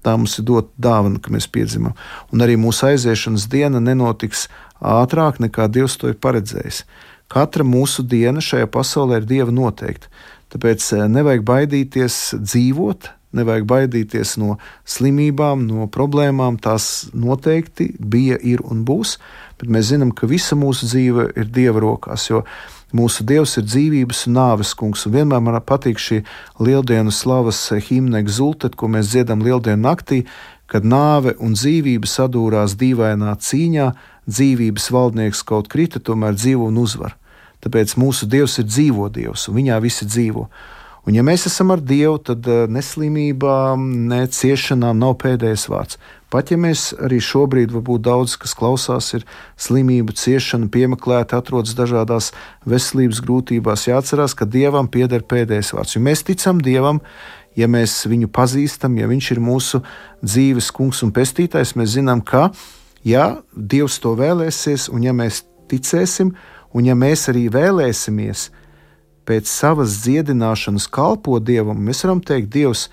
tā 0.02 0.16
mums 0.18 0.34
ir 0.40 0.46
dota 0.48 0.72
dāvana, 0.82 1.20
ka 1.22 1.30
mēs 1.30 1.46
piedzimam. 1.46 1.94
Un 2.34 2.42
arī 2.42 2.56
mūsu 2.58 2.88
aiziešanas 2.88 3.46
diena 3.50 3.78
nenotiks 3.78 4.48
ātrāk 4.82 5.38
nekā 5.38 5.68
Dievs 5.70 5.94
to 6.00 6.10
ir 6.10 6.18
paredzējis. 6.18 6.82
Katra 7.30 7.64
mūsu 7.64 8.02
diena 8.02 8.42
šajā 8.42 8.66
pasaulē 8.74 9.20
ir 9.20 9.28
Dieva 9.30 9.54
noteikta. 9.54 10.10
Tāpēc 10.50 10.88
nevajag 11.14 11.46
baidīties 11.46 12.18
dzīvot, 12.42 13.06
nevajag 13.36 13.66
baidīties 13.68 14.36
no 14.40 14.58
slimībām, 14.88 15.64
no 15.68 15.88
problēmām. 15.92 16.58
Tās 16.62 17.08
noteikti 17.14 17.92
bija, 17.98 18.38
ir 18.38 18.62
un 18.64 18.84
būs, 18.88 19.16
bet 19.60 19.72
mēs 19.72 19.90
zinām, 19.92 20.12
ka 20.14 20.28
visa 20.30 20.58
mūsu 20.58 20.88
dzīve 20.90 21.32
ir 21.36 21.50
Dieva 21.52 21.82
rokās. 21.82 22.28
Mūsu 22.92 23.24
Dievs 23.24 23.56
ir 23.56 23.64
dzīvības 23.64 24.26
un 24.28 24.34
nāves 24.36 24.74
kungs, 24.76 25.06
un 25.08 25.14
vienmēr 25.14 25.40
man 25.40 25.56
patīk 25.64 25.96
šī 25.96 26.18
lieldienu 26.60 27.12
slavas 27.14 27.60
himna 27.88 28.20
exultet, 28.20 28.76
ko 28.76 28.90
mēs 28.92 29.14
dziedam 29.14 29.40
lieldienu 29.40 29.80
naktī, 29.80 30.26
kad 30.68 30.84
nāve 30.84 31.32
un 31.40 31.56
dzīvība 31.56 32.08
sadūrās 32.08 32.76
dīvainā 32.80 33.32
cīņā, 33.40 33.88
dzīvības 34.28 34.90
valdnieks 34.92 35.42
kaut 35.48 35.72
krita, 35.72 36.00
tomēr 36.00 36.36
dzīvo 36.36 36.68
un 36.68 36.78
uzvar. 36.84 37.16
Tāpēc 37.62 37.94
mūsu 38.00 38.26
Dievs 38.26 38.58
ir 38.58 38.68
dzīvo 38.68 39.08
Dievs, 39.12 39.48
un 39.48 39.58
viņā 39.60 39.78
visi 39.84 40.08
dzīvo. 40.08 40.48
Un, 41.02 41.16
ja 41.18 41.22
mēs 41.26 41.48
esam 41.48 41.72
ar 41.74 41.80
Dievu, 41.82 42.20
tad 42.22 42.46
eh, 42.46 42.64
neslimībām, 42.70 43.86
ne 44.06 44.20
ciešanām 44.30 45.00
nav 45.02 45.16
pēdējais 45.24 45.64
vārds. 45.72 45.98
Pat 46.30 46.52
ja 46.52 46.56
mēs 46.56 46.92
arī 47.02 47.18
šobrīd, 47.20 47.74
varbūt 47.74 48.04
daudz 48.06 48.36
kas 48.40 48.54
klausās, 48.56 49.10
ir 49.18 49.26
slimību, 49.60 50.14
ciešana, 50.16 50.70
piemeklēta, 50.72 51.42
atrodas 51.42 51.74
dažādās 51.76 52.30
veselības 52.70 53.20
grūtībās, 53.26 53.88
jāatcerās, 53.90 54.36
ka 54.38 54.46
Dievam 54.46 54.86
pieder 54.88 55.26
pēdējais 55.26 55.74
vārds. 55.74 55.98
Jo 55.98 56.04
mēs 56.06 56.22
ticam 56.30 56.62
Dievam, 56.62 57.02
ja 57.58 57.66
mēs 57.68 57.98
viņu 58.06 58.30
pazīstam, 58.32 58.94
ja 59.02 59.10
viņš 59.10 59.34
ir 59.34 59.42
mūsu 59.42 59.82
dzīves 60.22 60.70
kungs 60.72 61.02
un 61.02 61.10
pestītājs, 61.12 61.74
mēs 61.76 61.98
zinām, 61.98 62.22
ka, 62.22 62.46
ja 63.04 63.42
Dievs 63.52 63.98
to 64.00 64.14
vēlēsies, 64.22 64.86
un 64.94 65.02
ja 65.04 65.12
mēs 65.12 65.42
ticēsim, 65.68 66.32
un 66.72 66.88
ja 66.88 66.94
mēs 66.94 67.26
arī 67.34 67.48
vēlēsimies, 67.52 68.52
pēc 69.28 69.50
savas 69.50 69.98
dziedināšanas 70.02 70.88
kalpo 70.92 71.38
Dievam, 71.40 71.78
mēs 71.78 72.04
varam 72.06 72.22
teikt, 72.24 72.50
Dievs, 72.54 72.88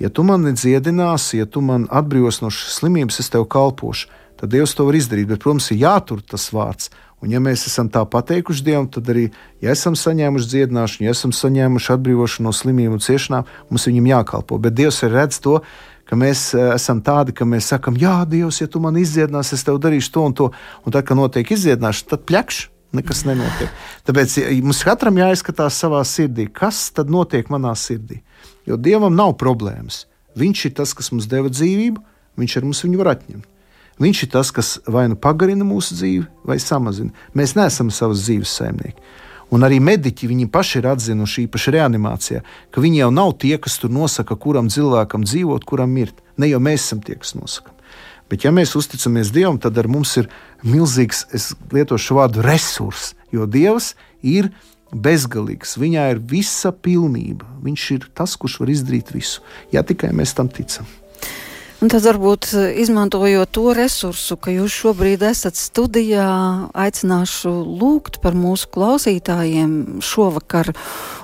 ja 0.00 0.10
tu 0.10 0.24
mani 0.26 0.54
dziedināsi, 0.54 1.40
ja 1.42 1.46
tu 1.46 1.62
man 1.64 1.88
atbrīvos 1.90 2.42
no 2.42 2.50
šīs 2.52 2.78
slimības, 2.80 3.20
es 3.22 3.32
tev 3.32 3.48
kalpošu. 3.50 4.10
Tad 4.40 4.50
Dievs 4.50 4.74
to 4.74 4.86
var 4.88 4.96
izdarīt, 4.98 5.28
bet, 5.30 5.42
protams, 5.42 5.70
ir 5.70 5.84
jātur 5.84 6.22
tas 6.26 6.48
vārds. 6.52 6.90
Un, 7.22 7.30
ja 7.32 7.40
mēs 7.40 7.62
esam 7.70 7.88
tā 7.88 8.02
pateikuši 8.10 8.64
Dievam, 8.66 8.88
tad 8.92 9.08
arī, 9.08 9.28
ja 9.62 9.72
esam 9.72 9.94
saņēmuši 9.96 10.50
dziedināšanu, 10.50 11.06
ja 11.06 11.14
esam 11.14 11.32
saņēmuši 11.32 11.92
atbrīvošanu 11.94 12.48
no 12.48 12.52
slimībām 12.52 12.98
un 12.98 13.04
ciešanām, 13.04 13.46
mums 13.70 13.86
viņam 13.88 14.10
jākalpo. 14.10 14.58
Bet 14.60 14.76
Dievs 14.76 15.00
ir 15.06 15.14
redz 15.14 15.38
to, 15.44 15.60
ka 16.04 16.18
mēs 16.20 16.50
eh, 16.52 16.74
esam 16.74 17.00
tādi, 17.06 17.32
ka 17.32 17.46
mēs 17.48 17.70
sakam, 17.72 17.96
Jā, 18.00 18.18
Dievs, 18.28 18.60
ja 18.60 18.68
tu 18.68 18.82
man 18.82 18.98
izdziedināsi, 19.00 19.56
es 19.56 19.64
tev 19.64 19.80
darīšu 19.80 20.12
to 20.12 20.28
un 20.28 20.36
to. 20.36 20.50
Un 20.84 20.92
tad, 20.92 21.06
kad 21.08 21.16
notiek 21.16 21.54
izdziedināšana, 21.56 22.10
tad 22.12 22.26
pļakšķi 22.28 22.73
nekas 22.96 23.24
nenotiek. 23.28 23.72
Tāpēc 24.06 24.36
mums 24.64 24.82
katram 24.86 25.18
jāizskatās 25.20 25.78
savā 25.80 26.02
sirdī, 26.08 26.46
kas 26.48 26.86
tad 26.94 27.10
notiek 27.12 27.50
manā 27.52 27.74
sirdī. 27.78 28.20
Jo 28.68 28.78
Dievam 28.80 29.14
nav 29.16 29.36
problēmas. 29.40 30.04
Viņš 30.38 30.68
ir 30.68 30.76
tas, 30.78 30.94
kas 30.96 31.12
mums 31.12 31.28
deva 31.30 31.50
dzīvību, 31.52 32.00
viņš 32.40 32.56
ar 32.58 32.66
mums 32.66 32.82
viņu 32.84 33.00
var 33.02 33.12
atņemt. 33.14 33.50
Viņš 34.02 34.24
ir 34.24 34.30
tas, 34.32 34.50
kas 34.50 34.72
vai 34.90 35.04
nu 35.10 35.14
pagarina 35.14 35.66
mūsu 35.66 35.94
dzīvi, 35.94 36.24
vai 36.48 36.56
samazina. 36.58 37.14
Mēs 37.38 37.54
neesam 37.54 37.92
savas 37.94 38.24
dzīves 38.24 38.56
saimnieki. 38.58 38.98
Un 39.54 39.62
arī 39.62 39.78
mediķi 39.78 40.26
viņi 40.26 40.48
paši 40.50 40.80
ir 40.80 40.88
atzinuši, 40.90 41.44
īpaši 41.46 41.74
reanimācijā, 41.76 42.40
ka 42.74 42.82
viņi 42.82 43.04
jau 43.04 43.10
nav 43.14 43.36
tie, 43.38 43.54
kas 43.62 43.76
tur 43.78 43.92
nosaka, 43.94 44.34
kuram 44.40 44.70
cilvēkam 44.72 45.26
dzīvot, 45.28 45.66
kuram 45.68 45.92
mirt. 45.94 46.24
Ne 46.40 46.48
jau 46.50 46.58
mēs 46.64 46.88
esam 46.88 47.04
tie, 47.04 47.14
kas 47.20 47.36
nosaka. 47.38 47.70
Bet, 48.34 48.42
ja 48.42 48.50
mēs 48.50 48.72
uzticamies 48.74 49.28
Dievam, 49.30 49.60
tad 49.62 49.76
ar 49.78 49.86
mums 49.86 50.16
ir 50.18 50.26
milzīgs, 50.66 51.20
es 51.38 51.52
lietošu 51.70 52.16
vārdu 52.16 52.42
resurs, 52.42 53.12
jo 53.30 53.46
Dievs 53.46 53.92
ir 54.26 54.48
bezgalīgs. 54.90 55.76
Viņā 55.78 56.08
ir 56.16 56.22
visa 56.32 56.72
pilnība. 56.74 57.46
Viņš 57.62 57.84
ir 57.94 58.08
tas, 58.10 58.34
kurš 58.34 58.58
var 58.64 58.74
izdarīt 58.74 59.14
visu, 59.14 59.44
ja 59.70 59.86
tikai 59.86 60.10
mēs 60.18 60.34
tam 60.34 60.50
ticam. 60.50 60.90
Un 61.84 61.90
tad 61.92 62.00
varbūt 62.06 62.46
eh, 62.56 62.78
izmantojot 62.80 63.50
to 63.52 63.74
resursu, 63.76 64.38
ka 64.40 64.48
jūs 64.54 64.72
šobrīd 64.72 65.20
esat 65.28 65.58
studijā, 65.60 66.24
aicināšu 66.72 67.52
lūgt 67.52 68.22
par 68.22 68.32
mūsu 68.32 68.70
klausītājiem 68.72 70.00
šovakar. 70.00 70.70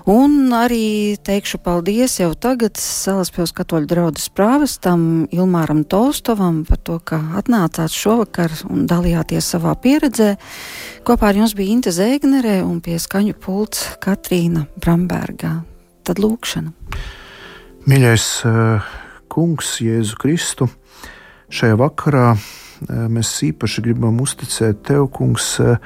Un 0.04 0.52
arī 0.52 1.16
teikšu 1.16 1.62
paldies 1.64 2.18
jau 2.20 2.34
tagad 2.36 2.76
Salaspils 2.76 3.54
katoļu 3.56 3.88
draudas 3.88 4.28
prāvestam 4.36 5.24
Ilmāram 5.32 5.80
Tolstovam 5.88 6.66
par 6.68 6.84
to, 6.84 7.00
ka 7.00 7.22
atnācāt 7.40 7.96
šovakar 7.96 8.52
un 8.68 8.84
dalījāties 8.90 9.48
savā 9.56 9.72
pieredzē. 9.80 10.34
Kopā 11.08 11.32
ar 11.32 11.40
jums 11.40 11.56
bija 11.56 11.72
Inte 11.72 11.96
Zēgnerē 11.96 12.58
un 12.66 12.82
pie 12.84 13.00
skaņu 13.00 13.40
pults 13.40 13.94
Katrīna 14.04 14.68
Brambergā. 14.76 15.62
Tad 16.04 16.20
lūkšana. 16.20 16.74
Mīļais, 17.88 18.34
uh 18.44 18.98
Kungs, 19.30 19.76
Jēzu 19.84 20.18
Kristu. 20.20 20.66
Šajā 21.50 21.76
vakarā 21.78 22.32
e, 22.34 22.38
mēs 23.12 23.30
īpaši 23.46 23.84
gribam 23.86 24.18
uzticēt 24.22 24.82
Tev, 24.88 25.06
Kungs, 25.14 25.52
e, 25.62 25.76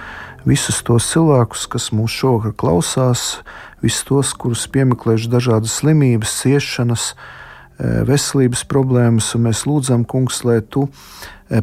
visus 0.48 0.80
tos 0.86 1.10
cilvēkus, 1.12 1.68
kas 1.72 1.90
mūs 1.96 2.16
šovakar 2.16 2.56
klausās, 2.60 3.24
visus 3.84 4.08
tos, 4.08 4.32
kurus 4.36 4.66
piemeklējuši 4.72 5.32
dažādas 5.32 5.78
slimības, 5.80 6.34
ciešanas, 6.42 7.10
e, 7.12 7.94
veselības 8.08 8.64
problēmas, 8.70 9.34
un 9.36 9.48
mēs 9.48 9.64
lūdzam, 9.68 10.08
Kungs, 10.08 10.42
lai 10.48 10.62
Tu 10.64 10.88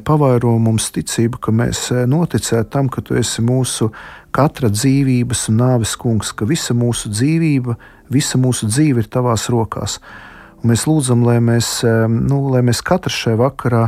pavairo 0.06 0.52
mums 0.62 0.92
ticību, 0.94 1.40
ka 1.42 1.52
mēs 1.52 1.88
noticētu 2.08 2.70
tam, 2.70 2.90
ka 2.90 3.02
Tu 3.02 3.18
esi 3.18 3.42
mūsu 3.42 3.90
katra 4.32 4.70
dzīvības 4.72 5.48
un 5.52 5.58
nāves 5.60 5.96
kungs, 6.00 6.32
ka 6.32 6.48
visa 6.48 6.76
mūsu 6.78 7.12
dzīvība, 7.12 7.76
visa 8.12 8.40
mūsu 8.40 8.70
dzīve 8.72 9.04
ir 9.04 9.10
Tavās 9.12 9.50
rokās. 9.52 10.00
Un 10.62 10.70
mēs 10.70 10.86
lūdzam, 10.86 11.24
lai 11.26 11.40
mēs, 11.42 11.80
nu, 12.10 12.42
lai 12.54 12.62
mēs 12.66 12.84
katrs 12.86 13.18
šajā 13.24 13.40
vakarā 13.42 13.86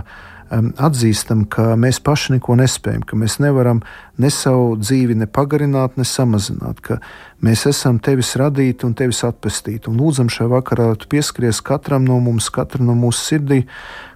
atzīstam, 0.53 1.45
ka 1.49 1.73
mēs 1.79 1.99
paši 2.03 2.35
neko 2.35 2.55
nespējam, 2.59 3.03
ka 3.07 3.17
mēs 3.17 3.39
nevaram 3.41 3.81
ne 4.21 4.29
savu 4.33 4.75
dzīvi 4.77 5.15
ne 5.17 5.27
pagarināt, 5.29 5.97
ne 5.97 6.05
samazināt, 6.05 6.81
ka 6.85 6.99
mēs 7.45 7.65
esam 7.69 7.99
tevis 8.03 8.35
radīti 8.39 8.85
un 8.85 8.93
tevis 8.97 9.23
atpestīti. 9.25 9.89
Un 9.89 9.97
lūdzam 10.01 10.29
šajā 10.33 10.51
vakarā, 10.53 10.91
lai 10.91 10.99
tu 11.01 11.09
pieskaries 11.09 11.61
katram 11.65 12.05
no 12.05 12.19
mums, 12.23 12.51
katram 12.53 12.89
no 12.89 12.97
mūsu 12.97 13.25
sirdī, 13.31 13.63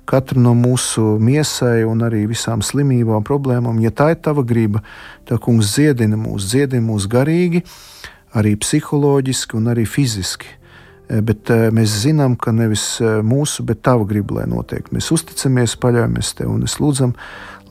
katru 0.07 0.41
no 0.43 0.53
mūsu 0.57 1.17
miesai 1.23 1.81
un 1.87 2.05
arī 2.05 2.25
visām 2.29 2.61
slimībām, 2.65 3.25
problēmām. 3.27 3.81
Ja 3.83 3.91
tā 3.91 4.11
ir 4.13 4.21
tava 4.21 4.45
griba, 4.47 4.83
tad 5.27 5.41
kungs 5.43 5.73
dziedina 5.73 6.19
mūs, 6.19 6.51
dziedina 6.51 6.85
mūs 6.85 7.09
garīgi, 7.11 7.65
arī 8.37 8.55
psiholoģiski 8.61 9.57
un 9.57 9.73
arī 9.73 9.87
fiziski. 9.89 10.53
Eh, 11.07 11.21
bet 11.23 11.47
eh, 11.53 11.69
mēs 11.71 12.01
zinām, 12.03 12.35
ka 12.35 12.51
nevis 12.51 12.97
eh, 12.99 13.19
mūsu, 13.23 13.63
bet 13.67 13.79
tava 13.87 14.03
griba, 14.07 14.41
lai 14.41 14.47
notiek. 14.51 14.89
Mēs 14.91 15.07
uzticamies, 15.15 15.77
paļaujamies 15.79 16.33
tev 16.35 16.51
un 16.51 16.65
es 16.67 16.75
lūdzam, 16.83 17.13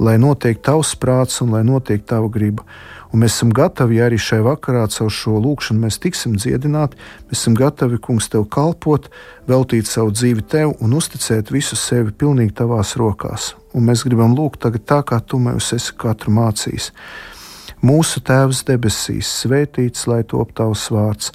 lai 0.00 0.16
notiek 0.20 0.62
tavs 0.64 0.94
prāts 1.00 1.42
un 1.44 1.52
lai 1.52 1.60
notiek 1.66 2.04
tava 2.08 2.30
griba. 2.32 2.64
Un 3.12 3.20
mēs 3.20 3.36
esam 3.36 3.52
gatavi, 3.54 3.98
ja 4.00 4.08
arī 4.08 4.16
šai 4.20 4.40
vakarā 4.44 4.86
caur 4.92 5.12
šo 5.12 5.36
lūkšanu 5.44 5.84
mēs 5.84 6.00
tiksim 6.00 6.38
dziedināti, 6.40 6.96
mēs 7.28 7.42
esam 7.42 7.54
gatavi, 7.60 8.00
kungs, 8.02 8.30
tev 8.32 8.48
kalpot, 8.52 9.10
veltīt 9.48 9.88
savu 9.88 10.16
dzīvi 10.16 10.44
tev 10.48 10.72
un 10.80 10.96
uzticēt 10.96 11.52
visu 11.52 11.76
sevi 11.76 12.16
pilnīgi 12.16 12.56
tavās 12.56 12.96
rokās. 12.96 13.52
Un 13.76 13.84
mēs 13.90 14.06
gribam 14.08 14.32
lūgt 14.36 14.64
tagad 14.64 14.88
tā, 14.88 15.02
kā 15.04 15.20
tu 15.20 15.38
mums 15.44 15.74
esi 15.76 15.92
katru 16.00 16.32
mācījis. 16.40 16.90
Mūsu 17.84 18.22
Tēvs 18.24 18.64
debesīs, 18.64 19.28
svētīts 19.44 20.08
lai 20.08 20.22
top 20.24 20.56
tavs 20.56 20.88
vārds 20.90 21.34